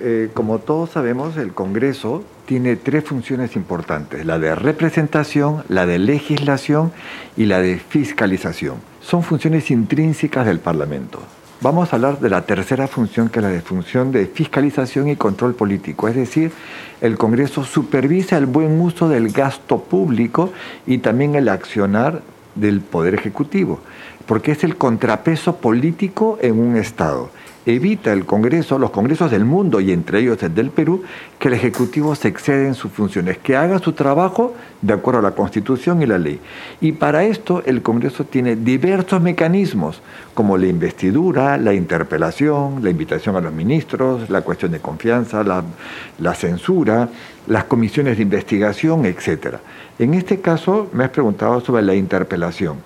eh, 0.00 0.30
como 0.34 0.58
todos 0.58 0.90
sabemos, 0.90 1.36
el 1.36 1.52
Congreso 1.52 2.24
tiene 2.46 2.76
tres 2.76 3.04
funciones 3.04 3.56
importantes, 3.56 4.24
la 4.24 4.38
de 4.38 4.54
representación, 4.54 5.64
la 5.68 5.86
de 5.86 5.98
legislación 5.98 6.92
y 7.36 7.46
la 7.46 7.60
de 7.60 7.78
fiscalización. 7.78 8.76
Son 9.00 9.22
funciones 9.22 9.70
intrínsecas 9.70 10.46
del 10.46 10.60
Parlamento. 10.60 11.20
Vamos 11.60 11.92
a 11.92 11.96
hablar 11.96 12.20
de 12.20 12.30
la 12.30 12.42
tercera 12.42 12.86
función, 12.86 13.28
que 13.28 13.40
es 13.40 13.42
la 13.42 13.50
de 13.50 13.60
función 13.60 14.12
de 14.12 14.26
fiscalización 14.26 15.08
y 15.08 15.16
control 15.16 15.54
político. 15.54 16.06
Es 16.06 16.14
decir, 16.14 16.52
el 17.00 17.18
Congreso 17.18 17.64
supervisa 17.64 18.38
el 18.38 18.46
buen 18.46 18.80
uso 18.80 19.08
del 19.08 19.32
gasto 19.32 19.80
público 19.82 20.52
y 20.86 20.98
también 20.98 21.34
el 21.34 21.48
accionar 21.48 22.22
del 22.60 22.80
Poder 22.80 23.14
Ejecutivo. 23.14 23.80
porque 24.26 24.52
es 24.52 24.62
el 24.62 24.76
contrapeso 24.76 25.56
político 25.56 26.38
en 26.42 26.58
un 26.60 26.76
Estado 26.76 27.30
evita 27.76 28.12
el 28.12 28.24
Congreso, 28.24 28.78
los 28.78 28.90
Congresos 28.90 29.30
del 29.30 29.44
mundo 29.44 29.80
y 29.80 29.92
entre 29.92 30.20
ellos 30.20 30.42
el 30.42 30.54
del 30.54 30.70
Perú, 30.70 31.02
que 31.38 31.48
el 31.48 31.54
Ejecutivo 31.54 32.14
se 32.14 32.28
excede 32.28 32.66
en 32.66 32.74
sus 32.74 32.90
funciones, 32.90 33.38
que 33.38 33.56
haga 33.56 33.78
su 33.78 33.92
trabajo 33.92 34.54
de 34.80 34.94
acuerdo 34.94 35.20
a 35.20 35.22
la 35.22 35.32
Constitución 35.32 36.00
y 36.02 36.06
la 36.06 36.18
ley. 36.18 36.40
Y 36.80 36.92
para 36.92 37.24
esto 37.24 37.62
el 37.66 37.82
Congreso 37.82 38.24
tiene 38.24 38.56
diversos 38.56 39.20
mecanismos, 39.20 40.00
como 40.34 40.56
la 40.56 40.66
investidura, 40.66 41.58
la 41.58 41.74
interpelación, 41.74 42.82
la 42.82 42.90
invitación 42.90 43.36
a 43.36 43.40
los 43.40 43.52
ministros, 43.52 44.30
la 44.30 44.40
cuestión 44.42 44.72
de 44.72 44.80
confianza, 44.80 45.42
la, 45.44 46.34
censura, 46.34 47.08
las 47.46 47.64
comisiones 47.64 48.16
de 48.16 48.22
investigación, 48.22 49.04
etc. 49.04 49.56
En 49.98 50.14
este 50.14 50.40
caso 50.40 50.88
me 50.92 51.04
has 51.04 51.10
preguntado 51.10 51.60
sobre 51.60 51.82
la 51.82 51.94
interpelación. 51.94 52.76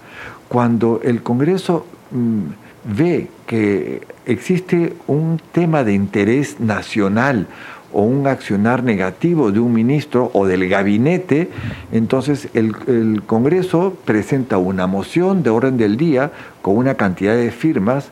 Cuando 0.48 1.00
el 1.02 1.22
Congreso... 1.22 1.86
Mm, 2.10 2.62
ve 2.84 3.28
que 3.46 4.02
existe 4.26 4.94
un 5.06 5.40
tema 5.52 5.84
de 5.84 5.94
interés 5.94 6.60
nacional 6.60 7.46
o 7.92 8.02
un 8.02 8.26
accionar 8.26 8.82
negativo 8.82 9.52
de 9.52 9.60
un 9.60 9.72
ministro 9.72 10.30
o 10.32 10.46
del 10.46 10.68
gabinete, 10.68 11.50
entonces 11.92 12.48
el, 12.54 13.22
Congreso 13.26 13.94
presenta 14.04 14.56
una 14.56 14.86
moción 14.86 15.42
de 15.42 15.50
orden 15.50 15.76
del 15.76 15.98
día 15.98 16.32
con 16.62 16.76
una 16.76 16.94
cantidad 16.94 17.36
de 17.36 17.50
firmas, 17.50 18.10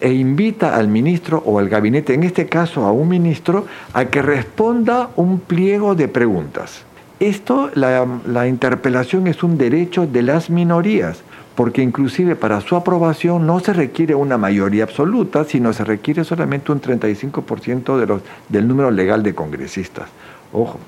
e 0.00 0.12
invita 0.12 0.74
al 0.74 0.88
ministro 0.88 1.44
o 1.46 1.60
al 1.60 1.68
gabinete, 1.68 2.14
en 2.14 2.24
este 2.24 2.46
caso 2.46 2.84
a 2.84 2.90
un 2.90 3.08
ministro, 3.08 3.66
a 3.92 4.06
que 4.06 4.20
responda 4.20 5.10
un 5.14 5.38
pliego 5.38 5.94
de 5.94 6.08
preguntas. 6.08 6.84
Esto, 7.22 7.70
la 7.74 8.48
interpelación 8.48 9.26
es 9.28 9.42
un 9.42 9.56
derecho 9.56 10.06
de 10.06 10.22
las 10.22 10.50
minorías 10.50 11.22
porque 11.54 11.82
inclusive 11.82 12.36
para 12.36 12.60
su 12.60 12.76
aprobación 12.76 13.46
no 13.46 13.60
se 13.60 13.72
requiere 13.72 14.14
una 14.14 14.38
mayoría 14.38 14.84
absoluta, 14.84 15.44
sino 15.44 15.72
se 15.72 15.84
requiere 15.84 16.24
solamente 16.24 16.72
un 16.72 16.80
35% 16.80 17.98
de 17.98 18.06
los, 18.06 18.22
del 18.48 18.66
número 18.66 18.90
legal 18.90 19.22
de 19.22 19.34
congresistas. 19.34 20.08
Ojo. 20.52 20.78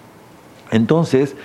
Entonces, 0.70 1.37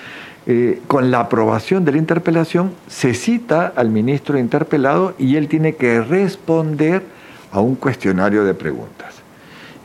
eh, 0.47 0.81
con 0.87 1.11
la 1.11 1.21
aprobación 1.21 1.83
de 1.85 1.91
la 1.91 1.97
interpelación, 1.97 2.71
se 2.87 3.13
cita 3.13 3.73
al 3.75 3.89
ministro 3.89 4.39
interpelado 4.39 5.13
y 5.19 5.35
él 5.35 5.47
tiene 5.47 5.75
que 5.75 6.01
responder 6.01 7.03
a 7.51 7.59
un 7.59 7.75
cuestionario 7.75 8.45
de 8.45 8.53
preguntas. 8.53 9.15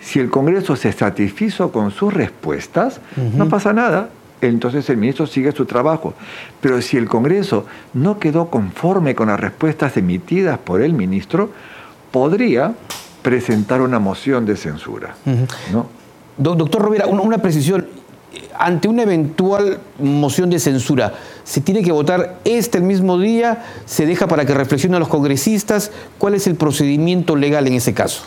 Si 0.00 0.20
el 0.20 0.30
Congreso 0.30 0.76
se 0.76 0.92
satisfizo 0.92 1.72
con 1.72 1.90
sus 1.90 2.12
respuestas, 2.12 3.00
no 3.36 3.48
pasa 3.48 3.72
nada, 3.72 4.10
entonces 4.46 4.88
el 4.90 4.96
ministro 4.96 5.26
sigue 5.26 5.52
su 5.52 5.66
trabajo. 5.66 6.14
Pero 6.60 6.80
si 6.82 6.96
el 6.96 7.08
Congreso 7.08 7.66
no 7.92 8.18
quedó 8.18 8.48
conforme 8.50 9.14
con 9.14 9.28
las 9.28 9.40
respuestas 9.40 9.96
emitidas 9.96 10.58
por 10.58 10.82
el 10.82 10.92
ministro, 10.92 11.50
podría 12.10 12.74
presentar 13.22 13.80
una 13.80 13.98
moción 13.98 14.46
de 14.46 14.56
censura. 14.56 15.16
Doctor 16.36 16.82
Rovira, 16.82 17.06
una 17.06 17.38
precisión. 17.38 17.86
Ante 18.56 18.88
una 18.88 19.02
eventual 19.02 19.78
moción 19.98 20.50
de 20.50 20.58
censura, 20.58 21.14
¿se 21.44 21.60
tiene 21.60 21.82
que 21.82 21.92
votar 21.92 22.38
este 22.44 22.78
el 22.78 22.84
mismo 22.84 23.18
día? 23.18 23.64
¿Se 23.84 24.06
deja 24.06 24.26
para 24.26 24.44
que 24.44 24.54
reflexionen 24.54 24.98
los 25.00 25.08
congresistas? 25.08 25.90
¿Cuál 26.18 26.34
es 26.34 26.46
el 26.46 26.56
procedimiento 26.56 27.36
legal 27.36 27.66
en 27.66 27.74
ese 27.74 27.94
caso? 27.94 28.22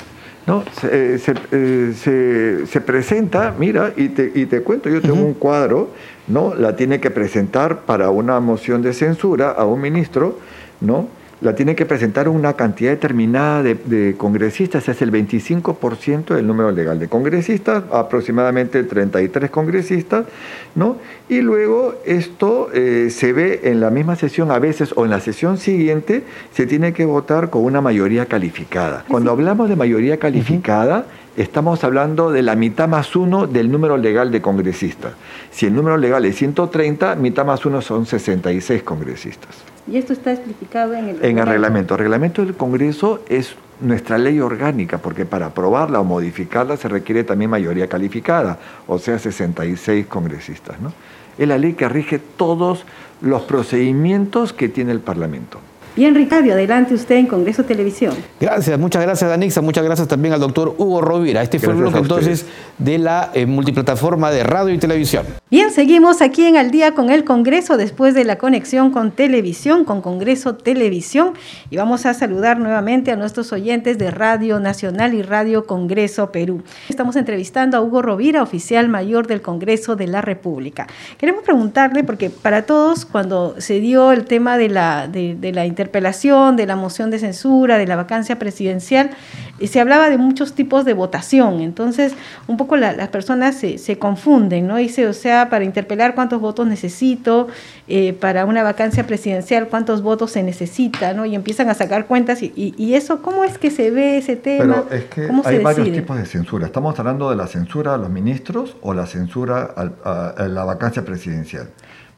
No, 0.47 0.63
se, 0.79 1.15
eh, 1.15 1.19
eh, 1.51 2.65
se, 2.65 2.81
presenta, 2.81 3.53
mira, 3.59 3.91
y 3.97 4.07
te, 4.07 4.31
y 4.33 4.45
te 4.45 4.61
cuento, 4.61 4.87
yo 4.87 5.01
tengo 5.01 5.21
un 5.21 5.33
cuadro, 5.33 5.89
¿no? 6.27 6.55
La 6.55 6.77
tiene 6.77 7.01
que 7.01 7.11
presentar 7.11 7.81
para 7.81 8.11
una 8.11 8.39
moción 8.39 8.81
de 8.81 8.93
censura 8.93 9.51
a 9.51 9.65
un 9.65 9.81
ministro, 9.81 10.39
¿no? 10.79 11.09
La 11.41 11.53
tiene 11.53 11.75
que 11.75 11.85
presentar 11.85 12.27
una 12.29 12.53
cantidad 12.53 12.91
determinada 12.91 13.61
de, 13.61 14.15
congresistas, 14.17 14.89
es 14.89 15.01
el 15.01 15.11
25% 15.11 16.33
del 16.33 16.47
número 16.47 16.71
legal 16.71 16.97
de 16.97 17.07
congresistas, 17.07 17.83
aproximadamente 17.91 18.83
33 18.83 19.51
congresistas, 19.51 20.25
¿no? 20.73 20.97
Y 21.29 21.41
luego 21.41 21.95
esto 22.05 22.69
eh, 22.73 23.09
se 23.11 23.33
ve 23.33 23.61
en 23.65 23.79
la 23.79 23.91
misma 23.91 24.15
sesión 24.15 24.49
a 24.49 24.57
veces 24.57 24.93
o 24.95 25.05
en 25.05 25.11
la 25.11 25.19
sesión 25.19 25.57
siguiente 25.57 26.23
se 26.53 26.65
tiene 26.65 26.93
que 26.93 27.05
votar 27.05 27.49
con 27.49 27.63
una 27.63 27.81
mayoría 27.81 28.25
calificada. 28.25 29.05
Cuando 29.07 29.31
hablamos 29.31 29.69
de 29.69 29.75
mayoría 29.75 30.17
calificada, 30.17 31.05
estamos 31.35 31.83
hablando 31.83 32.31
de 32.31 32.41
la 32.41 32.55
mitad 32.55 32.87
más 32.87 33.15
uno 33.15 33.45
del 33.45 33.71
número 33.71 33.97
legal 33.97 34.31
de 34.31 34.41
congresistas. 34.41 35.13
Si 35.51 35.67
el 35.67 35.75
número 35.75 35.97
legal 35.97 36.25
es 36.25 36.35
130, 36.35 37.15
mitad 37.15 37.45
más 37.45 37.63
uno 37.65 37.81
son 37.81 38.07
66 38.07 38.81
congresistas. 38.81 39.76
Y 39.87 39.97
esto 39.97 40.13
está 40.13 40.33
explicado 40.33 40.93
en 40.93 41.09
el... 41.09 41.25
En 41.25 41.37
el 41.37 41.45
reglamento. 41.45 41.93
El 41.95 41.99
reglamento 41.99 42.43
del 42.43 42.55
Congreso 42.55 43.21
es 43.29 43.55
nuestra 43.79 44.17
ley 44.17 44.39
orgánica, 44.39 44.97
porque 44.97 45.25
para 45.25 45.47
aprobarla 45.47 45.99
o 45.99 46.03
modificarla 46.03 46.77
se 46.77 46.87
requiere 46.87 47.23
también 47.23 47.51
mayoría 47.51 47.87
calificada, 47.87 48.59
o 48.87 48.99
sea, 48.99 49.19
66 49.19 50.07
congresistas. 50.07 50.79
¿no? 50.81 50.91
Es 51.37 51.47
la 51.47 51.57
ley 51.57 51.73
que 51.73 51.87
rige 51.87 52.19
todos 52.19 52.85
los 53.21 53.43
procedimientos 53.43 54.53
que 54.53 54.69
tiene 54.69 54.91
el 54.91 54.99
Parlamento. 54.99 55.59
Bien, 55.97 56.13
Ricardo, 56.13 56.51
adelante 56.51 56.93
usted 56.93 57.15
en 57.15 57.25
Congreso 57.25 57.63
Televisión. 57.63 58.13
Gracias, 58.39 58.77
muchas 58.77 59.01
gracias, 59.01 59.27
Danixa. 59.27 59.61
Muchas 59.61 59.83
gracias 59.83 60.07
también 60.07 60.31
al 60.31 60.39
doctor 60.39 60.75
Hugo 60.77 61.01
Rovira. 61.01 61.41
Este 61.41 61.57
fue 61.57 61.73
el 61.73 61.79
bloque 61.79 61.97
entonces 61.97 62.45
de 62.77 62.99
la 62.99 63.31
eh, 63.33 63.47
multiplataforma 63.47 64.29
de 64.29 64.43
radio 64.43 64.75
y 64.75 64.77
televisión. 64.77 65.25
Bien, 65.49 65.71
seguimos 65.71 66.21
aquí 66.21 66.45
en 66.45 66.55
Al 66.55 66.69
Día 66.69 66.93
con 66.93 67.09
el 67.09 67.23
Congreso 67.23 67.77
después 67.77 68.13
de 68.13 68.25
la 68.25 68.37
conexión 68.37 68.91
con 68.91 69.09
televisión, 69.09 69.85
con 69.85 70.01
Congreso 70.01 70.53
Televisión. 70.53 71.33
Y 71.71 71.77
vamos 71.77 72.05
a 72.05 72.13
saludar 72.13 72.59
nuevamente 72.59 73.09
a 73.09 73.15
nuestros 73.15 73.51
oyentes 73.51 73.97
de 73.97 74.11
Radio 74.11 74.59
Nacional 74.59 75.15
y 75.15 75.23
Radio 75.23 75.65
Congreso 75.65 76.31
Perú. 76.31 76.61
Estamos 76.89 77.15
entrevistando 77.15 77.75
a 77.75 77.81
Hugo 77.81 78.03
Rovira, 78.03 78.43
oficial 78.43 78.87
mayor 78.87 79.25
del 79.25 79.41
Congreso 79.41 79.95
de 79.95 80.05
la 80.05 80.21
República. 80.21 80.85
Queremos 81.17 81.41
preguntarle, 81.41 82.03
porque 82.03 82.29
para 82.29 82.67
todos, 82.67 83.03
cuando 83.03 83.55
se 83.57 83.79
dio 83.79 84.11
el 84.11 84.25
tema 84.25 84.59
de 84.59 84.69
la, 84.69 85.07
de, 85.07 85.33
de 85.33 85.53
la 85.53 85.65
interpretación, 85.65 85.86
interpelación, 85.87 86.57
de 86.57 86.65
la 86.65 86.75
moción 86.75 87.09
de 87.09 87.19
censura, 87.19 87.77
de 87.77 87.87
la 87.87 87.95
vacancia 87.95 88.37
presidencial, 88.37 89.11
y 89.59 89.67
se 89.67 89.79
hablaba 89.79 90.09
de 90.09 90.17
muchos 90.17 90.53
tipos 90.53 90.85
de 90.85 90.93
votación. 90.93 91.61
Entonces, 91.61 92.13
un 92.47 92.57
poco 92.57 92.75
las 92.75 93.07
personas 93.07 93.55
se, 93.55 93.97
confunden, 93.97 94.67
¿no? 94.67 94.75
Dice, 94.75 95.07
o 95.07 95.13
sea, 95.13 95.49
para 95.49 95.63
interpelar 95.63 96.13
cuántos 96.13 96.41
votos 96.41 96.67
necesito, 96.67 97.47
eh, 97.87 98.13
para 98.13 98.45
una 98.45 98.63
vacancia 98.63 99.07
presidencial 99.07 99.67
cuántos 99.69 100.01
votos 100.01 100.31
se 100.31 100.43
necesita, 100.43 101.13
¿no? 101.13 101.25
Y 101.25 101.33
empiezan 101.33 101.69
a 101.69 101.73
sacar 101.73 102.05
cuentas. 102.05 102.41
Y, 102.41 102.93
eso, 102.93 103.21
¿cómo 103.21 103.43
es 103.43 103.57
que 103.57 103.71
se 103.71 103.89
ve 103.91 104.17
ese 104.17 104.35
tema? 104.35 104.83
Pero 104.87 104.97
es 104.99 105.05
que 105.05 105.29
hay 105.45 105.59
varios 105.59 105.91
tipos 105.91 106.17
de 106.17 106.25
censura. 106.25 106.65
Estamos 106.65 106.99
hablando 106.99 107.29
de 107.29 107.35
la 107.35 107.47
censura 107.47 107.93
a 107.93 107.97
los 107.97 108.09
ministros 108.09 108.75
o 108.81 108.93
la 108.93 109.05
censura 109.05 109.73
a, 109.75 110.47
la 110.47 110.63
vacancia 110.65 111.03
presidencial. 111.05 111.69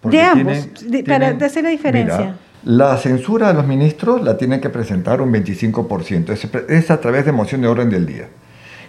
de 0.03 0.21
ambos, 0.21 0.69
para 1.05 1.29
hacer 1.45 1.63
la 1.63 1.69
diferencia. 1.69 2.35
La 2.63 2.97
censura 2.97 3.49
a 3.49 3.53
los 3.53 3.65
ministros 3.65 4.21
la 4.21 4.37
tienen 4.37 4.59
que 4.59 4.69
presentar 4.69 5.21
un 5.21 5.31
25%, 5.31 6.65
es, 6.67 6.91
a 6.91 6.99
través 6.99 7.25
de 7.25 7.31
moción 7.31 7.61
de 7.61 7.69
orden 7.69 7.89
del 7.89 8.05
día. 8.05 8.27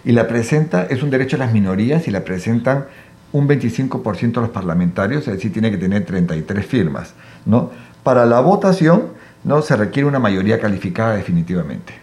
Y 0.03 0.11
la 0.11 0.27
presenta, 0.27 0.83
es 0.83 1.03
un 1.03 1.09
derecho 1.09 1.37
a 1.37 1.39
las 1.39 1.53
minorías 1.53 2.05
y 2.07 2.11
la 2.11 2.25
presentan 2.25 2.85
un 3.31 3.47
25% 3.47 4.37
a 4.37 4.41
los 4.41 4.49
parlamentarios, 4.49 5.25
es 5.27 5.35
decir, 5.35 5.53
tiene 5.53 5.71
que 5.71 5.77
tener 5.77 6.05
33 6.05 6.65
firmas. 6.65 7.13
¿no? 7.45 7.71
Para 8.03 8.25
la 8.25 8.41
votación 8.41 9.03
¿no? 9.45 9.61
se 9.61 9.77
requiere 9.77 10.09
una 10.09 10.19
mayoría 10.19 10.59
calificada 10.59 11.15
definitivamente. 11.15 11.93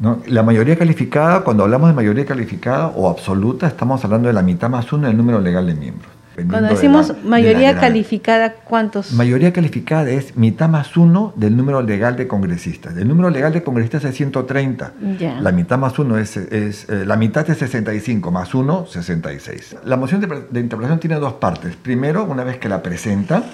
¿no? 0.00 0.22
La 0.28 0.42
mayoría 0.42 0.78
calificada, 0.78 1.42
cuando 1.42 1.64
hablamos 1.64 1.90
de 1.90 1.94
mayoría 1.94 2.24
calificada 2.24 2.86
o 2.86 3.10
absoluta, 3.10 3.66
estamos 3.66 4.02
hablando 4.02 4.28
de 4.28 4.34
la 4.34 4.42
mitad 4.42 4.70
más 4.70 4.90
uno 4.94 5.08
del 5.08 5.16
número 5.16 5.40
legal 5.42 5.66
de 5.66 5.74
miembros. 5.74 6.13
Cuando 6.34 6.68
decimos 6.68 7.12
mayoría 7.24 7.78
calificada, 7.78 8.54
¿cuántos? 8.64 9.12
Mayoría 9.12 9.52
calificada 9.52 10.10
es 10.10 10.36
mitad 10.36 10.68
más 10.68 10.96
uno 10.96 11.32
del 11.36 11.56
número 11.56 11.82
legal 11.82 12.16
de 12.16 12.26
congresistas. 12.26 12.96
El 12.96 13.08
número 13.08 13.30
legal 13.30 13.52
de 13.52 13.62
congresistas 13.62 14.04
es 14.04 14.16
130. 14.16 14.92
La 15.40 15.52
mitad 15.52 15.78
más 15.78 15.98
uno 15.98 16.18
es, 16.18 16.36
es 16.36 16.88
eh, 16.88 17.04
la 17.06 17.16
mitad 17.16 17.48
es 17.48 17.58
65, 17.58 18.30
más 18.30 18.54
uno, 18.54 18.86
66. 18.86 19.76
La 19.84 19.96
moción 19.96 20.20
de, 20.20 20.26
de, 20.50 20.60
interpelación 20.60 20.98
tiene 20.98 21.16
dos 21.16 21.34
partes. 21.34 21.76
Primero, 21.76 22.24
una 22.24 22.44
vez 22.44 22.58
que 22.58 22.68
la 22.68 22.82
presenta, 22.82 23.44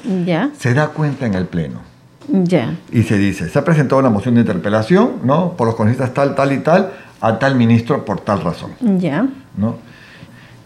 se 0.56 0.74
da 0.74 0.88
cuenta 0.88 1.26
en 1.26 1.34
el 1.34 1.46
Pleno. 1.46 1.80
Y 2.92 3.02
se 3.02 3.18
dice, 3.18 3.48
se 3.48 3.58
ha 3.58 3.64
presentado 3.64 3.98
una 3.98 4.10
moción 4.10 4.34
de 4.34 4.42
interpelación, 4.42 5.16
¿no? 5.24 5.56
Por 5.56 5.66
los 5.66 5.74
congresistas 5.74 6.14
tal, 6.14 6.34
tal 6.34 6.52
y 6.52 6.58
tal, 6.58 6.92
a 7.20 7.38
tal 7.38 7.56
ministro 7.56 8.04
por 8.04 8.20
tal 8.20 8.40
razón. 8.40 8.70
Ya. 8.98 9.26
¿no? 9.56 9.76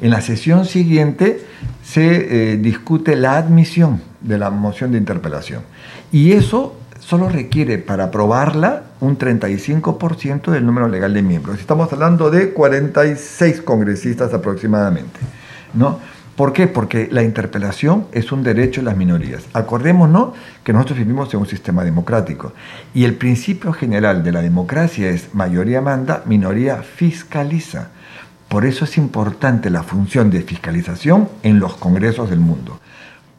En 0.01 0.11
la 0.11 0.21
sesión 0.21 0.67
siguiente 0.67 1.45
se 1.83 2.53
eh, 2.53 2.57
discute 2.57 3.17
la 3.17 3.37
admisión 3.37 4.03
de 4.21 4.39
la 4.39 4.51
moción 4.51 4.93
de 4.93 4.99
interpelación. 4.99 5.63
Y 6.11 6.33
eso 6.33 6.77
solo 6.99 7.29
requiere 7.29 7.79
para 7.79 8.05
aprobarla 8.05 8.85
un 9.01 9.19
35% 9.19 10.51
del 10.51 10.65
número 10.65 10.89
legal 10.89 11.13
de 11.13 11.23
miembros. 11.23 11.61
Estamos 11.61 11.93
hablando 11.93 12.31
de 12.31 12.53
46 12.53 13.61
congresistas 13.63 14.33
aproximadamente. 14.33 15.21
¿no? 15.75 15.99
¿Por 16.37 16.53
qué? 16.53 16.67
Porque 16.67 17.09
la 17.13 17.23
interpelación 17.23 18.07
es 18.11 18.33
un 18.33 18.43
derecho 18.43 18.81
de 18.81 18.87
las 18.87 18.97
minorías. 18.97 19.45
Acordémonos 19.53 20.31
que 20.65 20.73
nosotros 20.73 20.99
vivimos 20.99 21.33
en 21.33 21.41
un 21.41 21.47
sistema 21.47 21.85
democrático 21.85 22.53
y 22.93 23.05
el 23.05 23.15
principio 23.15 23.73
general 23.73 24.25
de 24.25 24.33
la 24.33 24.43
democracia 24.43 25.11
es 25.11 25.33
mayoría 25.33 25.81
manda, 25.81 26.23
minoría 26.27 26.83
fiscaliza. 26.83 27.91
Por 28.49 28.65
eso 28.65 28.85
es 28.85 28.97
importante 28.99 29.71
la 29.71 29.83
función 29.83 30.31
de 30.31 30.43
fiscalización 30.43 31.29
en 31.43 31.59
los 31.59 31.75
congresos 31.75 32.31
del 32.31 32.41
mundo. 32.41 32.79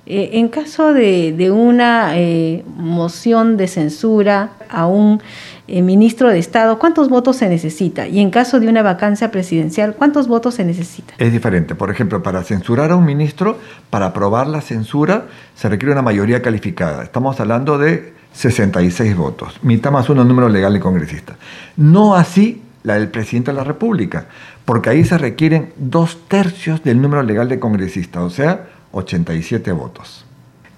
Eh, 0.07 0.31
en 0.33 0.49
caso 0.49 0.93
de, 0.93 1.49
una 1.51 2.15
eh, 2.15 2.63
moción 2.77 3.57
de 3.57 3.67
censura 3.67 4.51
a 4.69 4.85
un 4.85 5.19
eh, 5.67 5.81
ministro 5.81 6.29
de 6.29 6.37
Estado, 6.37 6.77
¿cuántos 6.77 7.09
votos 7.09 7.37
se 7.37 7.49
necesita? 7.49 8.07
Y 8.07 8.19
en 8.19 8.29
caso 8.29 8.59
de 8.59 8.67
una 8.67 8.83
vacancia 8.83 9.31
presidencial, 9.31 9.95
¿cuántos 9.95 10.27
votos 10.27 10.53
se 10.55 10.63
necesita? 10.63 11.15
Es 11.17 11.31
diferente. 11.31 11.73
Por 11.73 11.89
ejemplo, 11.89 12.21
para 12.21 12.43
censurar 12.43 12.91
a 12.91 12.95
un 12.95 13.05
ministro, 13.05 13.57
para 13.89 14.07
aprobar 14.07 14.45
la 14.45 14.61
censura, 14.61 15.25
se 15.55 15.69
requiere 15.69 15.93
una 15.93 16.03
mayoría 16.03 16.39
calificada. 16.43 17.03
Estamos 17.03 17.39
hablando 17.39 17.79
de 17.79 18.13
66 18.33 19.15
votos, 19.15 19.57
mitad 19.63 19.91
más 19.91 20.07
uno 20.09 20.23
número 20.23 20.49
legal 20.49 20.73
de 20.73 20.81
congresista. 20.81 21.35
No 21.77 22.15
así 22.15 22.61
la 22.83 22.93
del 22.95 23.07
presidente 23.07 23.49
de 23.49 23.57
la 23.57 23.63
República, 23.63 24.27
porque 24.65 24.89
ahí 24.89 25.05
se 25.05 25.17
requieren 25.17 25.73
dos 25.77 26.19
tercios 26.27 26.83
del 26.83 27.01
número 27.01 27.23
legal 27.23 27.47
de 27.47 27.59
congresistas, 27.59 28.23
o 28.23 28.29
sea, 28.29 28.67
87 28.91 29.71
votos. 29.71 30.25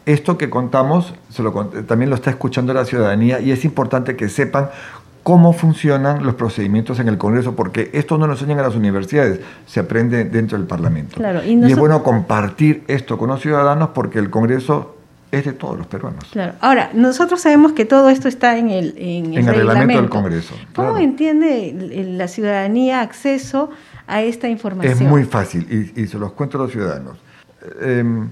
Esto 0.05 0.37
que 0.37 0.49
contamos 0.49 1.13
también 1.87 2.09
lo 2.09 2.15
está 2.15 2.29
escuchando 2.29 2.73
la 2.73 2.85
ciudadanía 2.85 3.39
y 3.39 3.51
es 3.51 3.65
importante 3.65 4.15
que 4.15 4.29
sepan 4.29 4.69
cómo 5.23 5.51
funcionan 5.51 6.25
los 6.25 6.35
procedimientos 6.35 6.99
en 6.99 7.09
el 7.09 7.17
Congreso, 7.17 7.53
porque 7.53 7.89
esto 7.91 8.17
no 8.17 8.27
lo 8.27 8.33
enseñan 8.33 8.59
a 8.59 8.61
las 8.61 8.75
universidades, 8.75 9.41
se 9.65 9.81
aprende 9.81 10.23
dentro 10.23 10.57
del 10.57 10.67
Parlamento. 10.67 11.21
y, 11.45 11.61
es 11.69 11.77
bueno 11.77 12.01
compartir 12.03 12.85
esto 12.87 13.17
con 13.17 13.29
los 13.29 13.41
ciudadanos 13.41 13.89
porque 13.89 14.19
el 14.19 14.29
Congreso 14.29 14.96
es 15.31 15.45
de 15.45 15.53
todos 15.53 15.77
los 15.77 15.87
peruanos. 15.87 16.25
Claro. 16.31 16.53
Ahora, 16.61 16.89
nosotros 16.93 17.41
sabemos 17.41 17.73
que 17.73 17.85
todo 17.85 18.09
esto 18.09 18.27
está 18.27 18.57
en 18.57 18.69
el, 18.69 18.93
en 18.97 19.33
el, 19.33 19.45
reglamento. 19.45 20.01
del 20.01 20.09
Congreso. 20.09 20.55
¿Cómo 20.75 20.97
entiende 20.97 22.05
la 22.17 22.27
ciudadanía 22.27 23.01
acceso 23.01 23.69
a 24.07 24.21
esta 24.21 24.47
información? 24.47 24.93
Es 24.93 25.01
muy 25.01 25.25
fácil 25.25 25.93
y, 25.95 26.07
se 26.07 26.17
los 26.17 26.31
cuento 26.33 26.57
a 26.57 26.61
los 26.61 26.71
ciudadanos. 26.71 27.17
Em, 27.81 28.29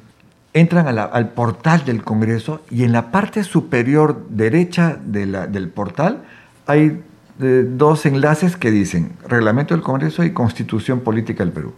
entran 0.53 0.87
al 0.97 1.29
portal 1.29 1.83
del 1.83 2.03
Congreso 2.03 2.61
y 2.71 2.83
en 2.83 2.93
la 2.93 3.11
parte 3.11 3.43
superior 3.43 4.25
derecha 4.29 4.97
del 5.03 5.69
portal 5.69 6.23
hay 6.65 7.01
eh, 7.41 7.65
dos 7.67 8.05
enlaces 8.05 8.55
que 8.55 8.71
dicen 8.71 9.11
Reglamento 9.27 9.73
del 9.73 9.83
Congreso 9.83 10.23
y 10.23 10.31
Constitución 10.31 11.01
Política 11.01 11.43
del 11.43 11.51
Perú. 11.51 11.73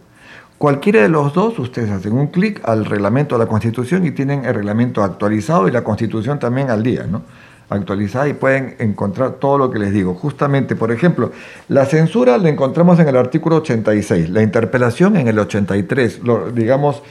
Cualquiera 0.58 1.02
de 1.02 1.08
los 1.08 1.34
dos, 1.34 1.56
ustedes 1.60 1.88
hacen 1.88 2.14
un 2.14 2.26
clic 2.26 2.60
al 2.68 2.84
reglamento 2.84 3.36
de 3.36 3.44
la 3.44 3.48
Constitución 3.48 4.04
y 4.04 4.10
tienen 4.10 4.44
el 4.44 4.56
reglamento 4.56 5.04
actualizado 5.04 5.68
y 5.68 5.70
la 5.70 5.84
Constitución 5.84 6.40
también 6.40 6.68
al 6.68 6.82
día, 6.82 7.06
¿no? 7.08 7.22
Actualizada 7.70 8.28
y 8.28 8.32
pueden 8.32 8.74
encontrar 8.80 9.34
todo 9.34 9.56
lo 9.56 9.70
que 9.70 9.78
les 9.78 9.92
digo. 9.92 10.14
Justamente, 10.14 10.74
por 10.74 10.90
ejemplo, 10.90 11.30
la 11.68 11.86
censura 11.86 12.36
la 12.38 12.48
encontramos 12.48 12.98
en 12.98 13.06
el 13.06 13.16
artículo 13.16 13.58
86, 13.58 14.30
la 14.30 14.42
interpelación 14.42 15.16
en 15.16 15.28
el 15.28 15.38
83, 15.38 16.24
lo, 16.24 16.50
digamos, 16.50 17.04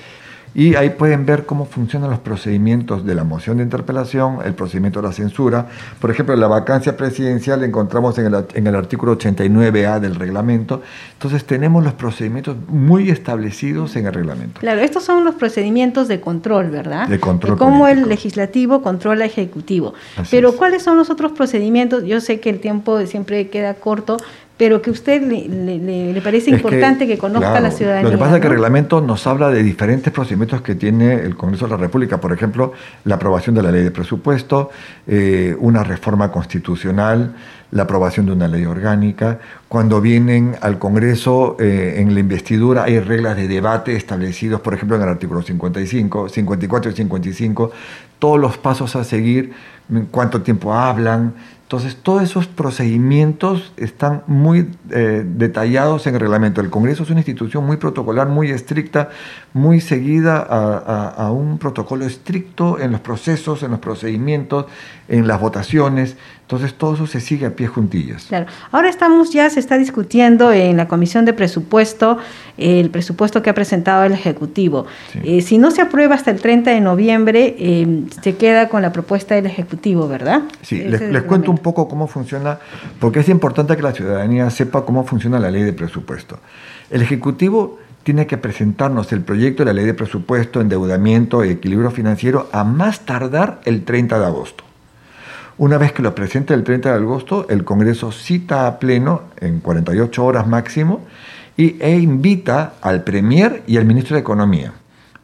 y 0.58 0.74
ahí 0.74 0.90
pueden 0.90 1.24
ver 1.28 1.46
cómo 1.46 1.66
funcionan 1.66 2.10
los 2.10 2.18
procedimientos 2.18 3.06
de 3.06 3.14
la 3.14 3.24
moción 3.24 3.58
de 3.58 3.64
interpelación, 3.64 4.40
el 4.44 4.56
procedimiento 4.56 5.00
de 5.04 5.08
la 5.08 5.14
censura. 5.14 5.68
Por 6.02 6.10
ejemplo, 6.10 6.36
la 6.36 6.48
vacancia 6.48 6.98
presidencial 6.98 7.60
la 7.60 7.68
encontramos 7.68 8.18
en 8.18 8.26
el, 8.26 8.46
en 8.56 8.66
el 8.66 8.74
artículo 8.74 9.16
89A 9.20 10.00
del 10.00 10.16
reglamento. 10.16 10.82
Entonces 11.14 11.46
tenemos 11.46 11.84
los 11.84 11.94
procedimientos 11.94 12.58
muy 12.70 13.12
establecidos 13.12 13.96
en 13.98 14.08
el 14.08 14.14
reglamento. 14.16 14.60
Claro, 14.60 14.82
estos 14.82 15.04
son 15.04 15.24
los 15.24 15.36
procedimientos 15.36 16.08
de 16.08 16.20
control, 16.22 16.72
¿verdad? 16.72 17.08
De 17.08 17.20
control. 17.20 17.54
De 17.54 17.60
cómo 17.60 17.88
el 17.88 18.10
legislativo 18.10 18.82
controla 18.82 19.26
al 19.26 19.30
ejecutivo. 19.30 19.94
Pero 20.32 20.54
¿cuáles 20.54 20.82
son 20.82 20.98
los 20.98 21.12
otros 21.12 21.34
procedimientos? 21.34 22.04
Yo 22.04 22.20
sé 22.20 22.40
que 22.40 22.50
el 22.50 22.60
tiempo 22.62 23.00
siempre 23.06 23.50
queda 23.50 23.76
corto, 23.76 24.18
pero 24.58 24.82
que 24.82 24.90
usted 24.90 25.22
le, 25.22 26.20
parece 26.22 26.50
importante 26.50 27.06
que, 27.06 27.18
conozca 27.18 27.60
la 27.60 27.70
ciudadanía. 27.70 28.10
Lo 28.10 28.12
que 28.12 28.18
pasa 28.18 28.36
es 28.36 28.42
que 28.42 28.48
el 28.48 28.54
reglamento 28.54 29.02
nos 29.02 29.28
habla 29.28 29.52
de 29.52 29.62
diferentes 29.62 30.12
procedimientos 30.12 30.62
que 30.62 30.74
tiene 30.74 31.14
el 31.14 31.36
Congreso 31.36 31.66
de 31.66 31.72
la 31.72 31.78
República, 31.78 32.20
por 32.20 32.34
ejemplo, 32.34 32.74
la 33.06 33.16
aprobación 33.16 33.56
de 33.56 33.62
la 33.62 33.72
ley 33.72 33.84
de 33.84 33.92
presupuesto, 33.92 34.72
eh, 35.06 35.56
una 35.60 35.84
reforma 35.84 36.32
constitucional, 36.32 37.36
la 37.70 37.84
aprobación 37.84 38.26
de 38.26 38.32
una 38.32 38.48
ley 38.48 38.66
orgánica. 38.66 39.40
Cuando 39.68 40.02
vienen 40.02 40.56
al 40.62 40.80
Congreso 40.80 41.56
eh, 41.60 41.96
en 41.98 42.16
la 42.16 42.20
investidura 42.20 42.86
hay 42.86 43.00
reglas 43.00 43.36
de 43.36 43.48
debate 43.48 43.96
establecidos, 43.96 44.62
por 44.62 44.74
ejemplo, 44.74 44.96
en 44.96 45.04
el 45.04 45.10
artículo 45.10 45.44
55, 45.44 46.30
54 46.30 46.92
y 46.92 46.96
55, 46.96 47.72
todos 48.18 48.40
los 48.40 48.58
pasos 48.58 48.96
a 48.96 49.04
seguir, 49.04 49.54
cuánto 50.10 50.42
tiempo 50.42 50.74
hablan, 50.74 51.34
entonces, 51.68 51.98
todos 52.02 52.24
esos 52.24 52.48
procedimientos 52.48 53.74
están 53.76 54.24
muy 54.26 54.70
eh, 54.90 55.26
detallados 55.28 56.08
en 56.08 56.14
el 56.14 56.22
reglamento. 56.22 56.62
El 56.62 56.70
Congreso 56.70 57.04
es 57.04 57.10
una 57.10 57.20
institución 57.20 57.66
muy 57.66 57.76
protocolar, 57.76 58.30
muy 58.30 58.52
estricta, 58.52 59.10
muy 59.52 59.82
seguida 59.82 60.38
a, 60.40 61.30
un 61.30 61.58
protocolo 61.58 62.06
estricto 62.06 62.80
en 62.80 62.94
los 62.94 63.02
procesos, 63.02 63.64
en 63.64 63.72
los 63.72 63.82
procedimientos, 63.82 64.68
en 65.10 65.28
las 65.28 65.42
votaciones. 65.42 66.16
Entonces, 66.48 66.76
todo 66.76 66.94
eso 66.94 67.08
se 67.08 67.20
sigue 67.20 67.46
a 67.46 67.58
pie 67.58 67.68
juntillas. 67.68 68.24
Claro. 68.24 68.46
Ahora 68.72 68.88
estamos 68.88 69.34
ya, 69.34 69.50
se 69.50 69.60
está 69.60 69.78
discutiendo 69.78 70.54
en 70.54 70.78
la 70.78 70.88
Comisión 70.88 71.26
de 71.26 71.34
Presupuesto 71.34 72.20
el 72.58 72.90
presupuesto 72.90 73.44
que 73.44 73.50
ha 73.50 73.54
presentado 73.54 74.06
el 74.06 74.14
Ejecutivo. 74.14 74.86
Eh, 75.24 75.42
si 75.42 75.58
no 75.58 75.72
se 75.72 75.82
aprueba 75.82 76.16
hasta 76.16 76.32
el 76.32 76.40
30 76.40 76.72
de 76.72 76.80
noviembre, 76.80 77.54
eh, 77.60 78.06
se 78.22 78.38
queda 78.38 78.70
con 78.70 78.82
la 78.82 78.94
propuesta 78.94 79.36
del 79.36 79.46
Ejecutivo, 79.46 80.08
¿verdad? 80.08 80.44
Sí, 80.62 80.80
les, 80.80 81.02
les 81.02 81.24
cuento 81.24 81.52
un 81.52 81.58
poco 81.58 81.90
cómo 81.90 82.08
funciona, 82.08 82.60
porque 83.02 83.20
es 83.20 83.28
importante 83.28 83.76
que 83.76 83.82
la 83.82 83.92
ciudadanía 83.92 84.50
sepa 84.50 84.86
cómo 84.86 85.04
funciona 85.04 85.40
la 85.40 85.52
ley 85.52 85.64
de 85.64 85.74
presupuesto. 85.74 86.40
El 86.90 87.02
Ejecutivo 87.02 87.78
tiene 88.04 88.26
que 88.26 88.38
presentarnos 88.38 89.12
el 89.12 89.20
proyecto 89.20 89.64
de 89.64 89.66
la 89.66 89.74
ley 89.74 89.86
de 89.86 89.94
presupuesto, 89.94 90.62
endeudamiento 90.62 91.44
y 91.44 91.50
equilibrio 91.50 91.92
financiero 91.92 92.48
a 92.54 92.64
más 92.64 93.02
tardar 93.02 93.60
el 93.66 93.84
30 93.84 94.18
de 94.18 94.26
agosto. 94.26 94.67
Una 95.60 95.80
vez 95.80 95.92
que 95.92 96.04
lo 96.04 96.14
presente 96.14 96.54
el 96.54 96.64
30 96.64 96.90
de 96.90 96.96
agosto, 96.96 97.48
el 97.50 97.64
Congreso 97.64 98.12
cita 98.12 98.68
a 98.68 98.78
pleno 98.78 99.24
en 99.38 99.60
48 99.60 100.24
horas 100.24 100.48
máximo 100.48 101.02
y, 101.58 101.82
e 101.82 101.98
invita 101.98 102.74
al 102.80 103.04
Premier 103.04 103.64
y 103.66 103.78
al 103.78 103.86
Ministro 103.86 104.16
de 104.16 104.22
Economía 104.22 104.74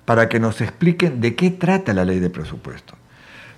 para 0.06 0.30
que 0.30 0.40
nos 0.40 0.60
expliquen 0.62 1.22
de 1.22 1.36
qué 1.36 1.52
trata 1.52 1.94
la 1.94 2.04
ley 2.04 2.20
de 2.20 2.32
presupuesto. 2.32 2.96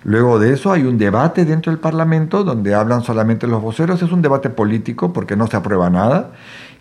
Luego 0.04 0.38
de 0.38 0.52
eso 0.52 0.70
hay 0.70 0.82
un 0.82 0.98
debate 0.98 1.46
dentro 1.46 1.72
del 1.72 1.80
Parlamento 1.80 2.44
donde 2.44 2.74
hablan 2.74 3.02
solamente 3.02 3.46
los 3.46 3.62
voceros. 3.62 4.02
Es 4.02 4.12
un 4.12 4.20
debate 4.20 4.50
político 4.50 5.14
porque 5.14 5.34
no 5.34 5.46
se 5.46 5.56
aprueba 5.56 5.88
nada. 5.88 6.32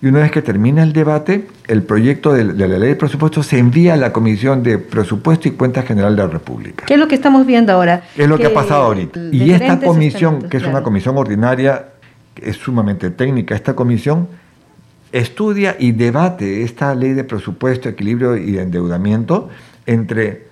Y 0.01 0.07
una 0.07 0.19
vez 0.19 0.31
que 0.31 0.41
termina 0.41 0.83
el 0.83 0.93
debate, 0.93 1.47
el 1.67 1.83
proyecto 1.83 2.33
de, 2.33 2.43
la 2.43 2.67
ley 2.67 2.89
de 2.89 2.95
presupuesto 2.95 3.43
se 3.43 3.57
envía 3.57 3.93
a 3.93 3.97
la 3.97 4.11
Comisión 4.11 4.61
de 4.61 4.77
Presupuesto 4.77 5.47
y 5.47 5.51
Cuenta 5.51 5.83
General 5.83 6.15
de 6.15 6.23
la 6.23 6.29
República. 6.29 6.85
¿Qué 6.85 6.95
es 6.95 6.99
lo 6.99 7.07
que 7.07 7.15
estamos 7.15 7.45
viendo 7.45 7.71
ahora? 7.71 8.03
Es 8.15 8.27
lo 8.27 8.37
que, 8.37 8.47
ha 8.47 8.53
pasado 8.53 8.83
ahorita. 8.83 9.19
Y 9.31 9.51
esta 9.51 9.79
comisión, 9.79 10.49
que 10.49 10.57
es 10.57 10.63
una 10.63 10.83
comisión 10.83 11.17
ordinaria, 11.17 11.87
es 12.41 12.57
sumamente 12.57 13.09
técnica, 13.09 13.55
esta 13.55 13.73
comisión 13.73 14.27
estudia 15.11 15.77
y 15.79 15.93
debate 15.93 16.63
esta 16.63 16.93
ley 16.93 17.13
de 17.13 17.23
presupuesto, 17.23 17.87
equilibrio 17.87 18.35
y 18.35 18.57
endeudamiento 18.57 19.49
entre 19.85 20.47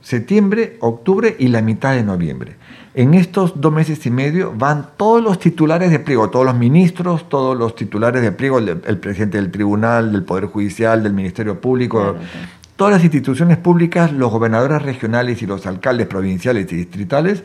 septiembre, 0.00 0.78
octubre 0.80 1.36
y 1.38 1.48
la 1.48 1.60
mitad 1.60 1.94
de 1.94 2.02
noviembre. 2.02 2.56
En 2.92 3.14
estos 3.14 3.60
dos 3.60 3.72
meses 3.72 4.04
y 4.06 4.10
medio 4.10 4.52
van 4.56 4.88
todos 4.96 5.22
los 5.22 5.38
titulares 5.38 5.90
de 5.92 6.00
pliego, 6.00 6.28
todos 6.28 6.44
los 6.44 6.56
ministros, 6.56 7.28
todos 7.28 7.56
los 7.56 7.76
titulares 7.76 8.20
de 8.20 8.32
pliego, 8.32 8.58
el, 8.58 8.98
presidente 8.98 9.38
del 9.38 9.52
tribunal, 9.52 10.10
del 10.10 10.24
Poder 10.24 10.46
Judicial, 10.46 11.02
del 11.02 11.12
Ministerio 11.12 11.60
Público, 11.60 12.16
todas 12.74 12.94
las 12.94 13.04
instituciones 13.04 13.58
públicas, 13.58 14.12
los 14.12 14.32
gobernadores 14.32 14.82
regionales 14.82 15.40
y 15.40 15.46
los 15.46 15.66
alcaldes 15.66 16.08
provinciales 16.08 16.72
y 16.72 16.76
distritales 16.76 17.44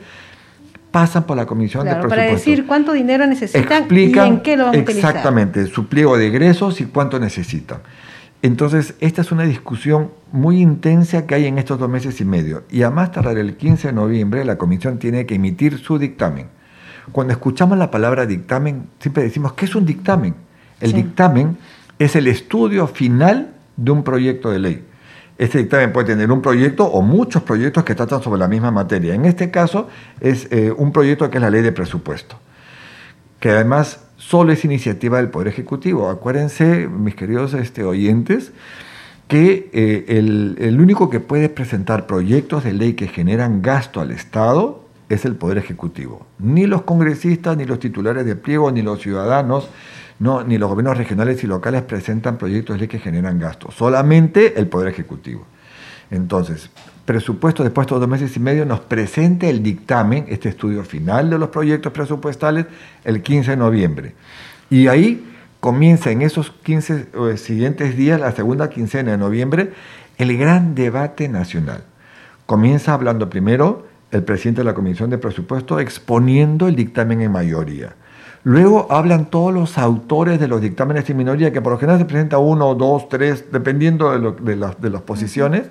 pasan 0.90 1.26
por 1.26 1.36
la 1.36 1.46
Comisión 1.46 1.84
de 1.84 1.92
Presupuesto. 1.92 2.16
Para 2.16 2.32
decir 2.32 2.66
cuánto 2.66 2.94
dinero 2.94 3.28
necesitan 3.28 3.86
y 3.92 4.18
en 4.18 4.40
qué 4.40 4.56
lo 4.56 4.66
van 4.66 4.76
a 4.76 4.80
utilizar. 4.80 5.12
Exactamente, 5.12 5.68
su 5.68 5.88
pliego 5.88 6.18
de 6.18 6.28
egresos 6.28 6.80
y 6.82 6.86
cuánto 6.86 7.20
necesitan. 7.20 7.80
Entonces, 8.46 8.94
esta 9.00 9.22
es 9.22 9.32
una 9.32 9.42
discusión 9.42 10.12
muy 10.32 10.62
intensa 10.62 11.26
que 11.26 11.34
hay 11.34 11.48
en 11.48 11.58
estos 11.58 11.80
dos 11.80 11.90
meses 11.90 12.22
y 12.22 12.26
medio. 12.26 12.62
Y 12.70 12.84
a 12.84 12.92
más 12.92 13.12
tardar 13.12 13.40
el 13.40 13.58
15 13.58 13.88
de 13.88 13.94
noviembre, 13.96 14.46
la 14.46 14.60
comisión 14.60 15.00
tiene 15.00 15.26
que 15.26 15.34
emitir 15.34 15.80
su 15.80 15.98
dictamen. 15.98 16.50
Cuando 17.12 17.34
escuchamos 17.34 17.76
la 17.76 17.90
palabra 17.90 18.28
dictamen, 18.28 18.90
siempre 19.00 19.24
decimos, 19.24 19.54
¿qué 19.54 19.66
es 19.66 19.74
un 19.74 19.84
dictamen? 19.84 20.36
El 20.80 20.94
dictamen 20.94 21.58
es 21.98 22.16
el 22.16 22.28
estudio 22.28 22.86
final 22.86 23.56
de 23.78 23.90
un 23.90 24.04
proyecto 24.04 24.52
de 24.52 24.60
ley. 24.60 24.86
Este 25.40 25.58
dictamen 25.58 25.92
puede 25.92 26.10
tener 26.10 26.32
un 26.32 26.44
proyecto 26.44 26.86
o 26.86 27.02
muchos 27.02 27.42
proyectos 27.42 27.84
que 27.84 27.96
tratan 27.96 28.22
sobre 28.22 28.40
la 28.40 28.48
misma 28.48 28.70
materia. 28.70 29.16
En 29.16 29.26
este 29.26 29.50
caso 29.50 29.90
es 30.22 30.48
eh, 30.52 30.72
un 30.72 30.92
proyecto 30.92 31.32
que 31.32 31.40
es 31.40 31.42
la 31.42 31.50
ley 31.50 31.64
de 31.64 31.72
presupuesto, 31.72 32.38
que 33.40 33.50
además 33.50 34.05
solo 34.28 34.52
es 34.52 34.66
iniciativa 34.66 35.18
del 35.18 35.30
Poder 35.30 35.48
Ejecutivo. 35.50 36.10
Acuérdense, 36.10 36.88
mis 36.88 37.16
queridos 37.16 37.54
este, 37.54 37.84
oyentes, 37.84 38.52
que 39.28 39.70
eh, 39.74 40.06
el, 40.18 40.58
el 40.60 40.82
único 40.82 41.10
que 41.10 41.20
puede 41.20 41.50
presentar 41.50 42.08
proyectos 42.08 42.64
de 42.64 42.74
ley 42.74 42.94
que 42.94 43.08
generan 43.08 43.62
gasto 43.62 44.02
al 44.02 44.12
Estado 44.12 44.84
es 45.10 45.26
el 45.26 45.36
Poder 45.36 45.60
Ejecutivo. 45.60 46.26
Ni 46.40 46.66
los 46.66 46.82
congresistas, 46.84 47.56
ni 47.56 47.66
los 47.66 47.80
titulares 47.80 48.26
de 48.26 48.36
pliego, 48.36 48.72
ni 48.72 48.82
los 48.82 49.00
ciudadanos, 49.00 49.70
no, 50.18 50.44
ni 50.44 50.58
los 50.58 50.70
gobiernos 50.70 50.98
regionales 50.98 51.44
y 51.44 51.48
locales 51.48 51.84
presentan 51.84 52.38
proyectos 52.38 52.76
de 52.76 52.80
ley 52.80 52.88
que 52.88 53.00
generan 53.00 53.38
gasto. 53.38 53.70
Solamente 53.72 54.60
el 54.60 54.68
Poder 54.68 54.88
Ejecutivo. 54.88 55.46
Entonces, 56.10 56.70
presupuesto 57.06 57.64
después 57.64 57.88
de 57.88 57.96
dos 57.96 58.08
meses 58.08 58.36
y 58.36 58.40
medio 58.40 58.66
nos 58.66 58.82
presenta 58.82 59.48
el 59.48 59.64
dictamen, 59.64 60.26
este 60.28 60.50
estudio 60.50 60.84
final 60.84 61.30
de 61.30 61.38
los 61.38 61.50
proyectos 61.50 61.92
presupuestales, 61.94 62.66
el 63.04 63.22
15 63.22 63.52
de 63.52 63.58
noviembre. 63.58 64.16
Y 64.70 64.88
ahí 64.88 65.32
comienza 65.60 66.12
en 66.12 66.22
esos 66.22 66.52
15 66.52 67.08
eh, 67.14 67.38
siguientes 67.38 67.96
días, 67.96 68.20
la 68.20 68.32
segunda 68.32 68.70
quincena 68.70 69.12
de 69.12 69.18
noviembre, 69.18 69.72
el 70.18 70.38
gran 70.38 70.76
debate 70.76 71.30
nacional. 71.30 71.84
Comienza 72.46 72.94
hablando 72.94 73.30
primero 73.30 73.88
el 74.12 74.24
presidente 74.24 74.62
de 74.62 74.66
la 74.66 74.74
Comisión 74.74 75.10
de 75.10 75.18
Presupuesto 75.18 75.80
exponiendo 75.80 76.68
el 76.68 76.76
dictamen 76.76 77.22
en 77.22 77.32
mayoría. 77.32 77.96
Luego 78.44 78.86
hablan 78.92 79.32
todos 79.32 79.52
los 79.52 79.80
autores 79.80 80.40
de 80.40 80.48
los 80.48 80.62
dictámenes 80.62 81.10
en 81.10 81.18
minoría, 81.18 81.52
que 81.52 81.62
por 81.62 81.74
lo 81.74 81.80
general 81.80 81.98
se 81.98 82.06
presenta 82.06 82.38
uno, 82.38 82.76
dos, 82.76 83.10
tres, 83.10 83.46
dependiendo 83.52 84.12
de, 84.12 84.56
las, 84.56 85.02
posiciones, 85.02 85.64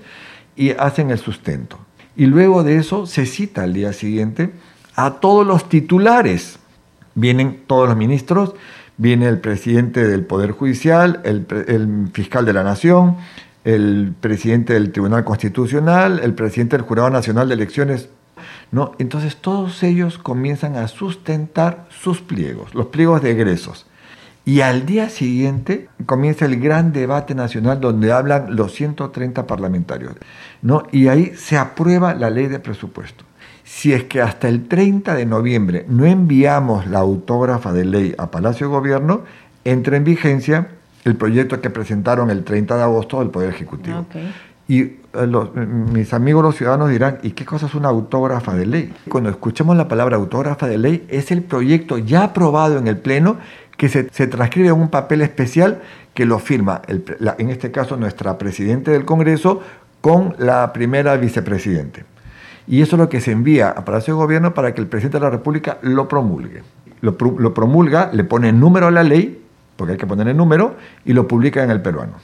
y 0.56 0.70
hacen 0.70 1.10
el 1.10 1.18
sustento. 1.18 1.78
Y 2.16 2.26
luego 2.26 2.62
de 2.62 2.76
eso 2.76 3.06
se 3.06 3.26
cita 3.26 3.62
al 3.62 3.72
día 3.72 3.92
siguiente 3.92 4.52
a 4.94 5.14
todos 5.14 5.46
los 5.46 5.68
titulares. 5.68 6.58
Vienen 7.14 7.62
todos 7.66 7.88
los 7.88 7.96
ministros, 7.96 8.54
viene 8.96 9.28
el 9.28 9.38
presidente 9.38 10.06
del 10.06 10.24
Poder 10.24 10.52
Judicial, 10.52 11.20
el, 11.24 11.46
fiscal 12.12 12.44
de 12.44 12.52
la 12.52 12.64
Nación, 12.64 13.16
el 13.64 14.14
presidente 14.20 14.74
del 14.74 14.92
Tribunal 14.92 15.24
Constitucional, 15.24 16.20
el 16.22 16.34
presidente 16.34 16.76
del 16.76 16.86
Jurado 16.86 17.10
Nacional 17.10 17.48
de 17.48 17.54
Elecciones 17.54 18.08
¿no? 18.70 18.92
Entonces 18.98 19.36
todos 19.36 19.82
ellos 19.82 20.18
comienzan 20.18 20.76
a 20.76 20.88
sustentar 20.88 21.86
sus 21.90 22.20
pliegos, 22.20 22.74
los 22.74 22.86
pliegos 22.86 23.22
de 23.22 23.30
egresos. 23.30 23.86
Y 24.44 24.60
al 24.60 24.84
día 24.84 25.08
siguiente 25.08 25.88
comienza 26.04 26.44
el 26.44 26.60
gran 26.60 26.92
debate 26.92 27.34
nacional 27.34 27.80
donde 27.80 28.12
hablan 28.12 28.54
los 28.54 28.74
130 28.74 29.46
parlamentarios. 29.46 30.12
¿no? 30.60 30.82
Y 30.92 31.08
ahí 31.08 31.32
se 31.36 31.56
aprueba 31.56 32.14
la 32.14 32.28
ley 32.28 32.48
de 32.48 32.58
presupuesto. 32.58 33.24
Si 33.64 33.94
es 33.94 34.04
que 34.04 34.20
hasta 34.20 34.48
el 34.48 34.68
30 34.68 35.14
de 35.14 35.24
noviembre 35.24 35.86
no 35.88 36.04
enviamos 36.04 36.86
la 36.86 36.98
autógrafa 36.98 37.72
de 37.72 37.86
ley 37.86 38.14
a 38.18 38.30
Palacio 38.30 38.68
de 38.68 38.74
Gobierno, 38.74 39.22
entra 39.64 39.96
en 39.96 40.04
vigencia 40.04 40.68
el 41.04 41.16
proyecto 41.16 41.60
que 41.60 41.70
presentaron 41.70 42.30
el 42.30 42.44
30 42.44 42.76
de 42.76 42.82
agosto 42.82 43.20
del 43.20 43.30
Poder 43.30 43.50
Ejecutivo. 43.50 44.06
Y 44.66 44.80
eh, 44.80 44.96
mis 45.92 46.14
amigos 46.14 46.42
los 46.42 46.56
ciudadanos 46.56 46.88
dirán, 46.88 47.18
¿y 47.22 47.32
qué 47.32 47.44
cosa 47.44 47.66
es 47.66 47.74
una 47.74 47.88
autógrafa 47.88 48.54
de 48.54 48.66
ley? 48.66 48.94
Cuando 49.08 49.28
escuchamos 49.28 49.76
la 49.76 49.88
palabra 49.88 50.16
autógrafa 50.16 50.66
de 50.66 50.78
ley, 50.78 51.06
es 51.08 51.30
el 51.30 51.42
proyecto 51.42 51.98
ya 51.98 52.24
aprobado 52.24 52.78
en 52.78 52.86
el 52.86 52.96
Pleno 52.96 53.36
que 53.76 53.88
se, 53.88 54.04
transcribe 54.04 54.68
en 54.68 54.74
un 54.74 54.88
papel 54.88 55.22
especial 55.22 55.82
que 56.14 56.24
lo 56.24 56.38
firma, 56.38 56.82
en 56.86 57.50
este 57.50 57.70
caso, 57.70 57.96
nuestra 57.96 58.38
Presidente 58.38 58.90
del 58.90 59.04
Congreso 59.04 59.60
con 60.00 60.34
la 60.38 60.72
primera 60.72 61.16
vicepresidente. 61.16 62.04
Y 62.66 62.82
eso 62.82 62.96
es 62.96 63.00
lo 63.00 63.08
que 63.08 63.20
se 63.20 63.32
envía 63.32 63.70
a 63.70 63.84
Palacio 63.84 64.14
de 64.14 64.18
Gobierno 64.18 64.54
para 64.54 64.74
que 64.74 64.80
el 64.80 64.86
Presidente 64.86 65.18
de 65.18 65.24
la 65.24 65.30
República 65.30 65.78
lo 65.82 66.08
promulgue. 66.08 66.62
Lo, 67.00 67.16
lo 67.38 67.52
promulga, 67.52 68.10
le 68.12 68.24
pone 68.24 68.52
número 68.52 68.86
a 68.86 68.90
la 68.90 69.02
ley, 69.02 69.42
porque 69.76 69.92
hay 69.92 69.98
que 69.98 70.06
poner 70.06 70.28
el 70.28 70.36
número, 70.36 70.76
y 71.04 71.12
lo 71.12 71.26
publica 71.28 71.62
en 71.62 71.70
el 71.70 71.82
peruano. 71.82 72.14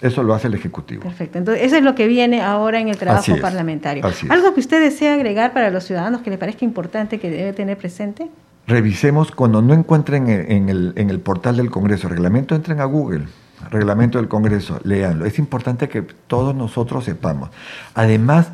Eso 0.00 0.22
lo 0.22 0.34
hace 0.34 0.48
el 0.48 0.54
Ejecutivo. 0.54 1.02
Perfecto. 1.02 1.38
Entonces, 1.38 1.64
eso 1.64 1.76
es 1.76 1.82
lo 1.82 1.94
que 1.94 2.06
viene 2.06 2.42
ahora 2.42 2.80
en 2.80 2.88
el 2.88 2.98
trabajo 2.98 3.36
parlamentario. 3.40 4.04
¿Algo 4.28 4.52
que 4.52 4.60
usted 4.60 4.80
desea 4.80 5.14
agregar 5.14 5.52
para 5.54 5.70
los 5.70 5.84
ciudadanos 5.84 6.20
que 6.20 6.30
le 6.30 6.36
parezca 6.36 6.64
importante 6.64 7.18
que 7.18 7.30
debe 7.30 7.52
tener 7.54 7.78
presente? 7.78 8.28
Revisemos 8.66 9.30
cuando 9.30 9.62
no 9.62 9.74
encuentren 9.74 10.28
en 10.28 10.68
el, 10.68 10.92
en 10.96 11.10
el 11.10 11.20
portal 11.20 11.56
del 11.56 11.70
Congreso 11.70 12.08
reglamento, 12.08 12.54
entren 12.54 12.80
a 12.80 12.84
Google. 12.84 13.26
Reglamento 13.70 14.18
del 14.18 14.28
Congreso, 14.28 14.80
léanlo. 14.84 15.24
Es 15.24 15.38
importante 15.38 15.88
que 15.88 16.02
todos 16.02 16.54
nosotros 16.54 17.04
sepamos. 17.04 17.50
Además, 17.94 18.48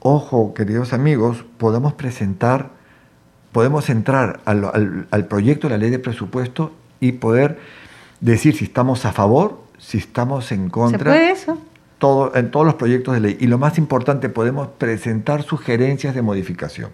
ojo, 0.00 0.52
queridos 0.54 0.92
amigos, 0.92 1.44
podemos 1.58 1.92
presentar, 1.92 2.70
podemos 3.52 3.88
entrar 3.88 4.40
al, 4.44 5.06
al 5.10 5.26
proyecto 5.26 5.68
de 5.68 5.74
la 5.74 5.78
ley 5.78 5.90
de 5.90 5.98
presupuesto 5.98 6.72
y 6.98 7.12
poder 7.12 7.60
decir 8.20 8.56
si 8.56 8.64
estamos 8.64 9.04
a 9.04 9.12
favor 9.12 9.68
si 9.78 9.98
estamos 9.98 10.52
en 10.52 10.68
contra. 10.68 10.98
¿Se 10.98 11.04
puede 11.18 11.30
eso? 11.30 11.58
Todo, 11.98 12.34
en 12.36 12.50
todos 12.50 12.66
los 12.66 12.74
proyectos 12.74 13.14
de 13.14 13.20
ley. 13.20 13.36
Y 13.40 13.46
lo 13.46 13.58
más 13.58 13.78
importante, 13.78 14.28
podemos 14.28 14.68
presentar 14.78 15.42
sugerencias 15.42 16.14
de 16.14 16.22
modificación. 16.22 16.90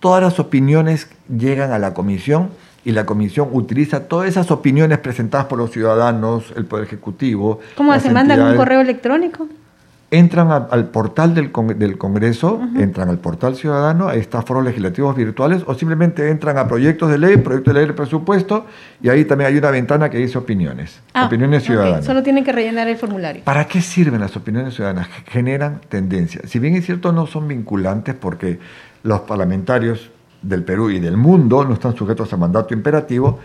Todas 0.00 0.22
las 0.22 0.38
opiniones 0.38 1.08
llegan 1.28 1.72
a 1.72 1.78
la 1.78 1.94
comisión 1.94 2.50
y 2.84 2.92
la 2.92 3.04
comisión 3.04 3.48
utiliza 3.52 4.08
todas 4.08 4.28
esas 4.28 4.50
opiniones 4.50 4.98
presentadas 4.98 5.46
por 5.46 5.58
los 5.58 5.70
ciudadanos, 5.70 6.52
el 6.56 6.64
Poder 6.64 6.86
Ejecutivo. 6.86 7.60
¿Cómo 7.76 7.98
se 7.98 8.10
mandan 8.10 8.40
un 8.40 8.56
correo 8.56 8.80
electrónico? 8.80 9.48
entran 10.10 10.66
al 10.70 10.86
portal 10.86 11.34
del, 11.34 11.52
del 11.76 11.98
Congreso, 11.98 12.60
entran 12.76 13.10
al 13.10 13.18
portal 13.18 13.56
ciudadano, 13.56 14.08
ahí 14.08 14.20
está 14.20 14.40
foros 14.40 14.64
legislativos 14.64 15.14
virtuales, 15.14 15.62
o 15.66 15.74
simplemente 15.74 16.30
entran 16.30 16.56
a 16.56 16.66
proyectos 16.66 17.10
de 17.10 17.18
ley, 17.18 17.36
proyectos 17.36 17.74
de 17.74 17.80
ley 17.80 17.88
de 17.88 17.92
presupuesto, 17.92 18.66
y 19.02 19.10
ahí 19.10 19.26
también 19.26 19.48
hay 19.48 19.58
una 19.58 19.70
ventana 19.70 20.08
que 20.08 20.16
dice 20.16 20.38
opiniones, 20.38 21.00
ah, 21.12 21.26
opiniones 21.26 21.64
ciudadanas. 21.64 22.06
Solo 22.06 22.22
tienen 22.22 22.42
que 22.42 22.52
rellenar 22.52 22.88
el 22.88 22.96
formulario. 22.96 23.44
¿Para 23.44 23.66
qué 23.66 23.82
sirven 23.82 24.20
las 24.20 24.34
opiniones 24.34 24.74
ciudadanas? 24.74 25.08
Generan 25.26 25.80
tendencia. 25.88 26.40
Si 26.46 26.58
bien 26.58 26.74
es 26.74 26.86
cierto, 26.86 27.12
no 27.12 27.26
son 27.26 27.46
vinculantes 27.46 28.14
porque 28.14 28.58
los 29.02 29.20
parlamentarios 29.20 30.10
del 30.42 30.64
Perú 30.64 30.90
y 30.90 31.00
del 31.00 31.16
mundo 31.16 31.64
no 31.64 31.74
están 31.74 31.96
sujetos 31.96 32.32
a 32.32 32.36
mandato 32.36 32.74
imperativo, 32.74 33.40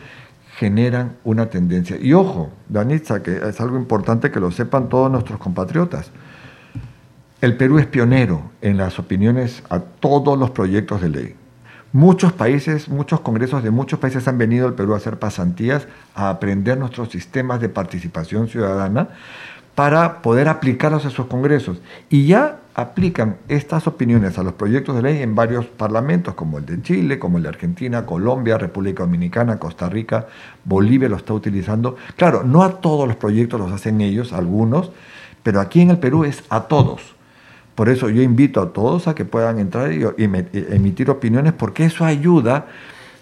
generan 0.58 1.14
una 1.24 1.48
tendencia. 1.48 1.98
Y 2.00 2.14
ojo, 2.14 2.52
Danitza, 2.70 3.24
que 3.24 3.38
es 3.38 3.60
algo 3.62 3.78
importante 3.78 4.32
que 4.32 4.40
lo 4.40 4.52
sepan 4.52 4.90
todos 4.90 5.12
nuestros 5.12 5.40
compatriotas 5.40 6.12
el 7.44 7.58
Perú 7.58 7.78
es 7.78 7.86
pionero 7.86 8.52
en 8.62 8.78
las 8.78 9.00
opiniones 9.00 9.64
a 9.70 9.80
todos 9.80 10.40
los 10.40 10.52
proyectos 10.52 11.02
de 11.02 11.10
ley. 11.10 11.36
Muchos 11.92 12.32
países, 12.32 12.88
muchos 12.88 13.20
congresos 13.20 13.62
de 13.62 13.70
muchos 13.70 14.00
países 14.00 14.30
han 14.30 14.38
venido 14.38 14.66
al 14.66 14.76
Perú 14.76 14.94
a 14.94 14.98
hacer 14.98 15.20
pasantías, 15.20 15.86
a 16.16 16.30
aprender 16.30 16.78
nuestros 16.78 17.10
sistemas 17.10 17.60
de 17.60 17.68
participación 17.68 18.48
ciudadana 18.48 19.10
para 19.76 20.22
poder 20.22 20.48
aplicarlos 20.48 21.06
a 21.06 21.10
sus 21.10 21.26
congresos. 21.26 21.82
Y 22.10 22.28
ya 22.28 22.60
aplican 22.76 23.38
estas 23.48 23.86
opiniones 23.88 24.38
a 24.40 24.44
los 24.44 24.54
proyectos 24.54 24.96
de 24.96 25.04
ley 25.04 25.22
en 25.22 25.36
varios 25.36 25.66
parlamentos, 25.66 26.34
como 26.34 26.58
el 26.58 26.66
de 26.66 26.82
Chile, 26.82 27.20
como 27.20 27.38
el 27.38 27.44
de 27.44 27.50
Argentina, 27.50 28.06
Colombia, 28.06 28.58
República 28.58 29.04
Dominicana, 29.04 29.60
Costa 29.60 29.90
Rica, 29.90 30.28
Bolivia 30.66 31.08
lo 31.08 31.18
está 31.18 31.34
utilizando. 31.34 31.98
Claro, 32.16 32.44
no 32.44 32.64
a 32.64 32.82
todos 32.82 33.08
los 33.08 33.18
proyectos 33.18 33.60
los 33.60 33.72
hacen 33.72 34.02
ellos, 34.02 34.34
algunos, 34.34 34.92
pero 35.44 35.60
aquí 35.60 35.82
en 35.82 35.92
el 35.92 36.00
Perú 36.00 36.24
es 36.24 36.44
a 36.50 36.62
todos. 36.62 37.14
Por 37.76 37.90
eso 37.90 38.10
yo 38.10 38.22
invito 38.22 38.62
a 38.62 38.74
todos 38.74 39.08
a 39.08 39.16
que 39.16 39.26
puedan 39.26 39.60
entrar 39.60 39.92
y, 39.92 40.04
emitir 40.54 41.10
opiniones, 41.10 41.54
porque 41.54 41.86
eso 41.86 42.06
ayuda 42.06 42.68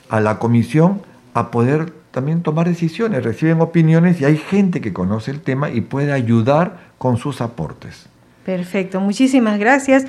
a 0.10 0.20
la 0.20 0.40
comisión 0.40 1.02
a 1.34 1.52
poder 1.52 1.94
también 2.12 2.42
tomar 2.42 2.68
decisiones. 2.68 3.24
Reciben 3.24 3.62
opiniones 3.62 4.20
y 4.22 4.26
hay 4.26 4.38
gente 4.38 4.82
que 4.82 4.94
conoce 4.94 5.32
el 5.32 5.42
tema 5.42 5.70
y 5.70 5.82
puede 5.82 6.12
ayudar 6.12 6.92
con 6.98 7.18
sus 7.18 7.42
aportes. 7.42 8.08
Perfecto, 8.46 9.00
muchísimas 9.00 9.60
gracias. 9.60 10.06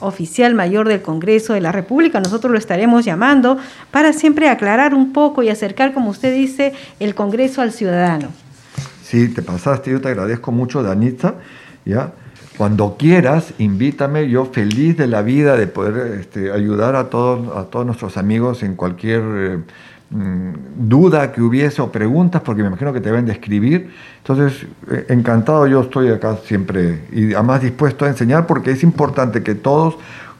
Oficial 0.00 0.54
mayor 0.54 0.88
del 0.88 1.02
Congreso 1.02 1.52
de 1.52 1.60
la 1.60 1.72
República, 1.72 2.20
nosotros 2.20 2.52
lo 2.52 2.58
estaremos 2.58 3.04
llamando 3.04 3.58
para 3.90 4.12
siempre 4.12 4.48
aclarar 4.48 4.94
un 4.94 5.12
poco 5.12 5.42
y 5.42 5.50
acercar, 5.50 5.92
como 5.92 6.10
usted 6.10 6.34
dice, 6.34 6.72
el 7.00 7.14
Congreso 7.14 7.60
al 7.60 7.72
ciudadano. 7.72 8.28
Sí, 9.02 9.28
te 9.28 9.42
pasaste, 9.42 9.90
yo 9.90 10.00
te 10.00 10.08
agradezco 10.08 10.52
mucho, 10.52 10.82
Danita, 10.82 11.34
¿ya? 11.84 12.12
Cuando 12.56 12.96
quieras, 12.98 13.54
invítame, 13.58 14.28
yo 14.28 14.44
feliz 14.44 14.96
de 14.96 15.06
la 15.06 15.22
vida 15.22 15.56
de 15.56 15.66
poder 15.66 16.20
este, 16.20 16.52
ayudar 16.52 16.94
a 16.94 17.08
todos, 17.08 17.56
a 17.56 17.64
todos 17.64 17.86
nuestros 17.86 18.16
amigos 18.16 18.62
en 18.62 18.76
cualquier 18.76 19.22
eh, 19.22 19.58
duda 20.10 21.30
que 21.30 21.40
hubiese 21.40 21.80
o 21.82 21.92
preguntas, 21.92 22.42
porque 22.42 22.62
me 22.62 22.68
imagino 22.68 22.92
que 22.92 23.00
te 23.00 23.10
deben 23.10 23.26
de 23.26 23.32
escribir. 23.32 23.90
Entonces, 24.18 24.66
eh, 24.90 25.06
encantado 25.08 25.66
yo 25.66 25.82
estoy 25.82 26.08
acá 26.08 26.36
siempre 26.44 27.04
y 27.12 27.32
además 27.34 27.62
dispuesto 27.62 28.04
a 28.04 28.08
enseñar 28.08 28.46
porque 28.46 28.72
es 28.72 28.82
importante 28.82 29.42
que 29.42 29.54
todos 29.54 29.96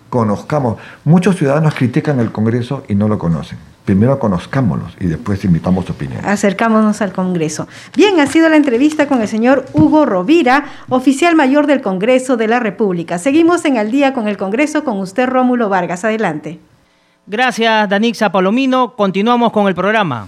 conozcamos. 0.09 0.79
Muchos 1.05 1.37
ciudadanos 1.37 1.75
critican 1.75 2.19
el 2.19 2.33
Congreso 2.33 2.83
y 2.89 2.95
no 2.97 3.07
lo 3.07 3.19
conocen 3.19 3.59
primero 3.91 4.21
conozcámonos 4.21 4.95
y 5.01 5.07
después 5.07 5.45
invitamos 5.45 5.91
opinión. 5.91 6.25
Acercámonos 6.25 7.03
al 7.03 7.13
Congreso. 7.13 7.67
Bien, 7.97 8.21
ha 8.21 8.27
sido 8.29 8.49
la 8.49 8.55
entrevista 8.55 9.09
con 9.09 9.21
el 9.21 9.27
señor 9.27 9.67
Hugo 9.73 10.07
Rovira, 10.07 10.65
oficial 10.89 11.35
mayor 11.35 11.67
del 11.67 11.81
Congreso 11.81 12.37
de 12.37 12.47
la 12.47 12.61
República. 12.61 13.19
Seguimos 13.19 13.65
en 13.65 13.79
Al 13.79 13.91
día 13.91 14.15
con 14.15 14.29
el 14.29 14.37
Congreso 14.37 14.85
con 14.85 14.99
usted, 14.99 15.29
Rómulo 15.29 15.69
Vargas. 15.69 16.05
Adelante. 16.05 16.61
Gracias, 17.31 17.89
Danixa 17.89 18.33
Palomino. 18.33 18.97
Continuamos 18.97 19.53
con 19.53 19.69
el 19.69 19.75
programa. 19.77 20.27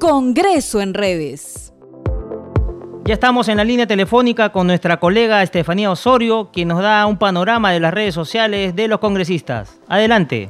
Congreso 0.00 0.80
en 0.80 0.92
redes. 0.92 1.72
Ya 3.04 3.14
estamos 3.14 3.48
en 3.48 3.58
la 3.58 3.62
línea 3.62 3.86
telefónica 3.86 4.50
con 4.50 4.66
nuestra 4.66 4.98
colega 4.98 5.40
Estefanía 5.40 5.88
Osorio, 5.88 6.50
quien 6.52 6.66
nos 6.66 6.82
da 6.82 7.06
un 7.06 7.16
panorama 7.16 7.70
de 7.70 7.78
las 7.78 7.94
redes 7.94 8.12
sociales 8.12 8.74
de 8.74 8.88
los 8.88 8.98
congresistas. 8.98 9.78
Adelante. 9.86 10.48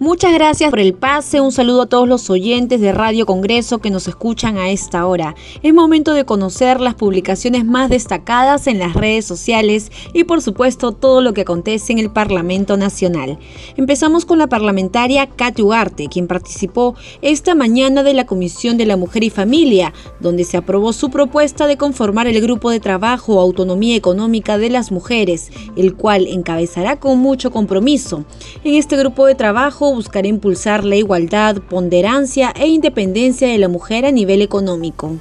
Muchas 0.00 0.34
gracias 0.34 0.70
por 0.70 0.80
el 0.80 0.92
pase, 0.92 1.40
un 1.40 1.52
saludo 1.52 1.82
a 1.82 1.86
todos 1.86 2.08
los 2.08 2.28
oyentes 2.28 2.80
de 2.80 2.90
Radio 2.90 3.26
Congreso 3.26 3.78
que 3.78 3.90
nos 3.90 4.08
escuchan 4.08 4.56
a 4.56 4.70
esta 4.70 5.06
hora. 5.06 5.36
Es 5.62 5.72
momento 5.72 6.14
de 6.14 6.24
conocer 6.24 6.80
las 6.80 6.96
publicaciones 6.96 7.64
más 7.64 7.90
destacadas 7.90 8.66
en 8.66 8.80
las 8.80 8.94
redes 8.94 9.24
sociales 9.24 9.92
y 10.12 10.24
por 10.24 10.42
supuesto 10.42 10.90
todo 10.90 11.22
lo 11.22 11.32
que 11.32 11.42
acontece 11.42 11.92
en 11.92 12.00
el 12.00 12.10
Parlamento 12.10 12.76
Nacional. 12.76 13.38
Empezamos 13.76 14.24
con 14.24 14.38
la 14.38 14.48
parlamentaria 14.48 15.28
Katy 15.28 15.62
Ugarte, 15.62 16.08
quien 16.08 16.26
participó 16.26 16.96
esta 17.22 17.54
mañana 17.54 18.02
de 18.02 18.14
la 18.14 18.26
Comisión 18.26 18.76
de 18.76 18.86
la 18.86 18.96
Mujer 18.96 19.22
y 19.22 19.30
Familia, 19.30 19.92
donde 20.18 20.42
se 20.42 20.56
aprobó 20.56 20.92
su 20.92 21.08
propuesta 21.08 21.68
de 21.68 21.76
conformar 21.76 22.26
el 22.26 22.40
Grupo 22.40 22.70
de 22.70 22.80
Trabajo 22.80 23.38
Autonomía 23.38 23.94
Económica 23.94 24.58
de 24.58 24.70
las 24.70 24.90
Mujeres, 24.90 25.52
el 25.76 25.94
cual 25.94 26.26
encabezará 26.26 26.98
con 26.98 27.20
mucho 27.20 27.52
compromiso. 27.52 28.24
En 28.64 28.74
este 28.74 28.96
grupo 28.96 29.26
de 29.26 29.36
trabajo 29.36 29.83
buscará 29.92 30.28
impulsar 30.28 30.84
la 30.84 30.96
igualdad, 30.96 31.56
ponderancia 31.68 32.52
e 32.56 32.68
independencia 32.68 33.48
de 33.48 33.58
la 33.58 33.68
mujer 33.68 34.06
a 34.06 34.12
nivel 34.12 34.40
económico. 34.40 35.18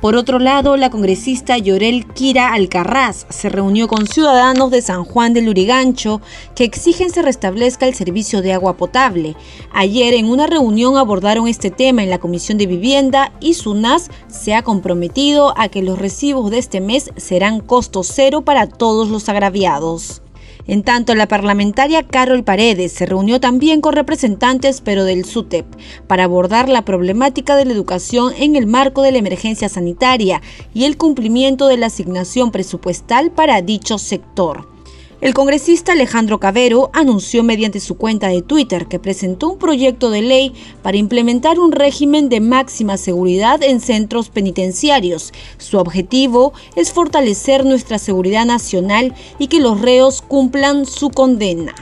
Por 0.00 0.14
otro 0.14 0.38
lado, 0.38 0.76
la 0.76 0.90
congresista 0.90 1.58
Llorel 1.58 2.06
Kira 2.06 2.52
Alcarraz 2.52 3.26
se 3.30 3.48
reunió 3.48 3.88
con 3.88 4.06
ciudadanos 4.06 4.70
de 4.70 4.80
San 4.80 5.04
Juan 5.04 5.32
del 5.32 5.48
Urigancho 5.48 6.20
que 6.54 6.62
exigen 6.62 7.10
se 7.10 7.20
restablezca 7.20 7.84
el 7.84 7.96
servicio 7.96 8.40
de 8.40 8.52
agua 8.52 8.76
potable. 8.76 9.34
Ayer 9.72 10.14
en 10.14 10.26
una 10.26 10.46
reunión 10.46 10.96
abordaron 10.96 11.48
este 11.48 11.70
tema 11.70 12.04
en 12.04 12.10
la 12.10 12.18
Comisión 12.18 12.58
de 12.58 12.66
Vivienda 12.66 13.32
y 13.40 13.54
SUNAS 13.54 14.08
se 14.28 14.54
ha 14.54 14.62
comprometido 14.62 15.52
a 15.58 15.68
que 15.68 15.82
los 15.82 15.98
recibos 15.98 16.52
de 16.52 16.58
este 16.58 16.80
mes 16.80 17.10
serán 17.16 17.58
costo 17.58 18.04
cero 18.04 18.42
para 18.42 18.68
todos 18.68 19.08
los 19.08 19.28
agraviados. 19.28 20.22
En 20.68 20.82
tanto, 20.82 21.14
la 21.14 21.26
parlamentaria 21.26 22.06
Carol 22.06 22.44
Paredes 22.44 22.92
se 22.92 23.06
reunió 23.06 23.40
también 23.40 23.80
con 23.80 23.94
representantes 23.94 24.82
pero 24.82 25.04
del 25.04 25.24
SUTEP 25.24 25.64
para 26.06 26.24
abordar 26.24 26.68
la 26.68 26.84
problemática 26.84 27.56
de 27.56 27.64
la 27.64 27.72
educación 27.72 28.34
en 28.36 28.54
el 28.54 28.66
marco 28.66 29.00
de 29.00 29.12
la 29.12 29.18
emergencia 29.18 29.70
sanitaria 29.70 30.42
y 30.74 30.84
el 30.84 30.98
cumplimiento 30.98 31.68
de 31.68 31.78
la 31.78 31.86
asignación 31.86 32.52
presupuestal 32.52 33.30
para 33.30 33.62
dicho 33.62 33.96
sector. 33.96 34.77
El 35.20 35.34
congresista 35.34 35.92
Alejandro 35.92 36.38
Cabero 36.38 36.90
anunció 36.92 37.42
mediante 37.42 37.80
su 37.80 37.96
cuenta 37.96 38.28
de 38.28 38.40
Twitter 38.40 38.86
que 38.86 39.00
presentó 39.00 39.48
un 39.48 39.58
proyecto 39.58 40.10
de 40.10 40.22
ley 40.22 40.52
para 40.80 40.96
implementar 40.96 41.58
un 41.58 41.72
régimen 41.72 42.28
de 42.28 42.38
máxima 42.38 42.96
seguridad 42.96 43.60
en 43.64 43.80
centros 43.80 44.28
penitenciarios. 44.28 45.32
Su 45.56 45.78
objetivo 45.78 46.52
es 46.76 46.92
fortalecer 46.92 47.64
nuestra 47.64 47.98
seguridad 47.98 48.46
nacional 48.46 49.12
y 49.40 49.48
que 49.48 49.58
los 49.58 49.80
reos 49.80 50.22
cumplan 50.22 50.86
su 50.86 51.10
condena. 51.10 51.74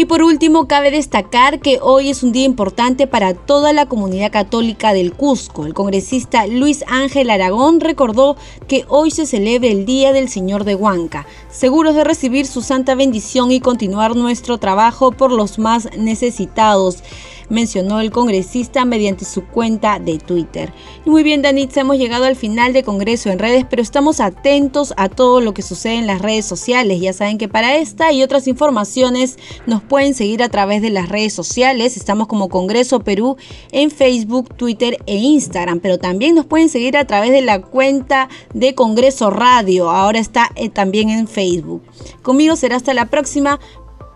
Y 0.00 0.06
por 0.06 0.22
último, 0.22 0.66
cabe 0.66 0.90
destacar 0.90 1.60
que 1.60 1.78
hoy 1.82 2.08
es 2.08 2.22
un 2.22 2.32
día 2.32 2.46
importante 2.46 3.06
para 3.06 3.34
toda 3.34 3.74
la 3.74 3.84
comunidad 3.84 4.32
católica 4.32 4.94
del 4.94 5.12
Cusco. 5.12 5.66
El 5.66 5.74
congresista 5.74 6.46
Luis 6.46 6.86
Ángel 6.88 7.28
Aragón 7.28 7.80
recordó 7.80 8.38
que 8.66 8.86
hoy 8.88 9.10
se 9.10 9.26
celebra 9.26 9.68
el 9.68 9.84
Día 9.84 10.14
del 10.14 10.30
Señor 10.30 10.64
de 10.64 10.74
Huanca, 10.74 11.26
seguros 11.50 11.94
de 11.94 12.04
recibir 12.04 12.46
su 12.46 12.62
santa 12.62 12.94
bendición 12.94 13.52
y 13.52 13.60
continuar 13.60 14.16
nuestro 14.16 14.56
trabajo 14.56 15.12
por 15.12 15.32
los 15.32 15.58
más 15.58 15.90
necesitados 15.98 17.02
mencionó 17.50 18.00
el 18.00 18.10
congresista 18.10 18.84
mediante 18.84 19.24
su 19.24 19.44
cuenta 19.44 19.98
de 19.98 20.18
Twitter. 20.18 20.72
Muy 21.04 21.22
bien, 21.22 21.42
Danitza, 21.42 21.82
hemos 21.82 21.98
llegado 21.98 22.24
al 22.24 22.36
final 22.36 22.72
de 22.72 22.82
Congreso 22.82 23.28
en 23.28 23.38
redes, 23.38 23.66
pero 23.68 23.82
estamos 23.82 24.20
atentos 24.20 24.94
a 24.96 25.08
todo 25.08 25.40
lo 25.40 25.52
que 25.52 25.62
sucede 25.62 25.96
en 25.96 26.06
las 26.06 26.22
redes 26.22 26.46
sociales. 26.46 27.00
Ya 27.00 27.12
saben 27.12 27.36
que 27.36 27.48
para 27.48 27.76
esta 27.76 28.12
y 28.12 28.22
otras 28.22 28.46
informaciones 28.46 29.38
nos 29.66 29.82
pueden 29.82 30.14
seguir 30.14 30.42
a 30.42 30.48
través 30.48 30.80
de 30.80 30.90
las 30.90 31.08
redes 31.08 31.32
sociales. 31.32 31.96
Estamos 31.96 32.28
como 32.28 32.48
Congreso 32.48 33.00
Perú 33.00 33.36
en 33.72 33.90
Facebook, 33.90 34.54
Twitter 34.56 34.98
e 35.06 35.16
Instagram, 35.16 35.80
pero 35.80 35.98
también 35.98 36.34
nos 36.34 36.46
pueden 36.46 36.68
seguir 36.68 36.96
a 36.96 37.06
través 37.06 37.32
de 37.32 37.42
la 37.42 37.60
cuenta 37.60 38.28
de 38.54 38.74
Congreso 38.74 39.30
Radio. 39.30 39.90
Ahora 39.90 40.18
está 40.20 40.50
eh, 40.54 40.68
también 40.68 41.10
en 41.10 41.26
Facebook. 41.26 41.82
Conmigo 42.22 42.56
será 42.56 42.76
hasta 42.76 42.94
la 42.94 43.06
próxima. 43.06 43.60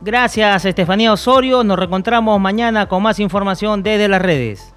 Gracias, 0.05 0.67
Estefanía 0.67 1.15
Osorio. 1.15 1.65
Nos 1.65 1.79
reencontramos 1.79 2.39
mañana 2.39 2.87
con 2.87 3.03
más 3.03 3.19
información 3.21 3.83
desde 3.83 4.07
las 4.07 4.21
redes. 4.21 4.75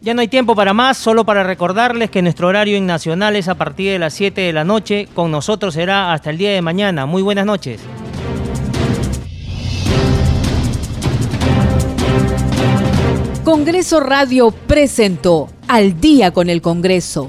Ya 0.00 0.14
no 0.14 0.22
hay 0.22 0.28
tiempo 0.28 0.54
para 0.54 0.72
más, 0.72 0.96
solo 0.96 1.26
para 1.26 1.42
recordarles 1.42 2.10
que 2.10 2.22
nuestro 2.22 2.48
horario 2.48 2.78
en 2.78 2.86
Nacional 2.86 3.36
es 3.36 3.48
a 3.48 3.56
partir 3.56 3.92
de 3.92 3.98
las 3.98 4.14
7 4.14 4.40
de 4.40 4.54
la 4.54 4.64
noche. 4.64 5.08
Con 5.12 5.30
nosotros 5.30 5.74
será 5.74 6.14
hasta 6.14 6.30
el 6.30 6.38
día 6.38 6.52
de 6.52 6.62
mañana. 6.62 7.04
Muy 7.04 7.20
buenas 7.20 7.44
noches. 7.44 7.82
Congreso 13.44 14.00
Radio 14.00 14.52
presentó 14.52 15.50
Al 15.68 16.00
día 16.00 16.30
con 16.30 16.48
el 16.48 16.62
Congreso. 16.62 17.28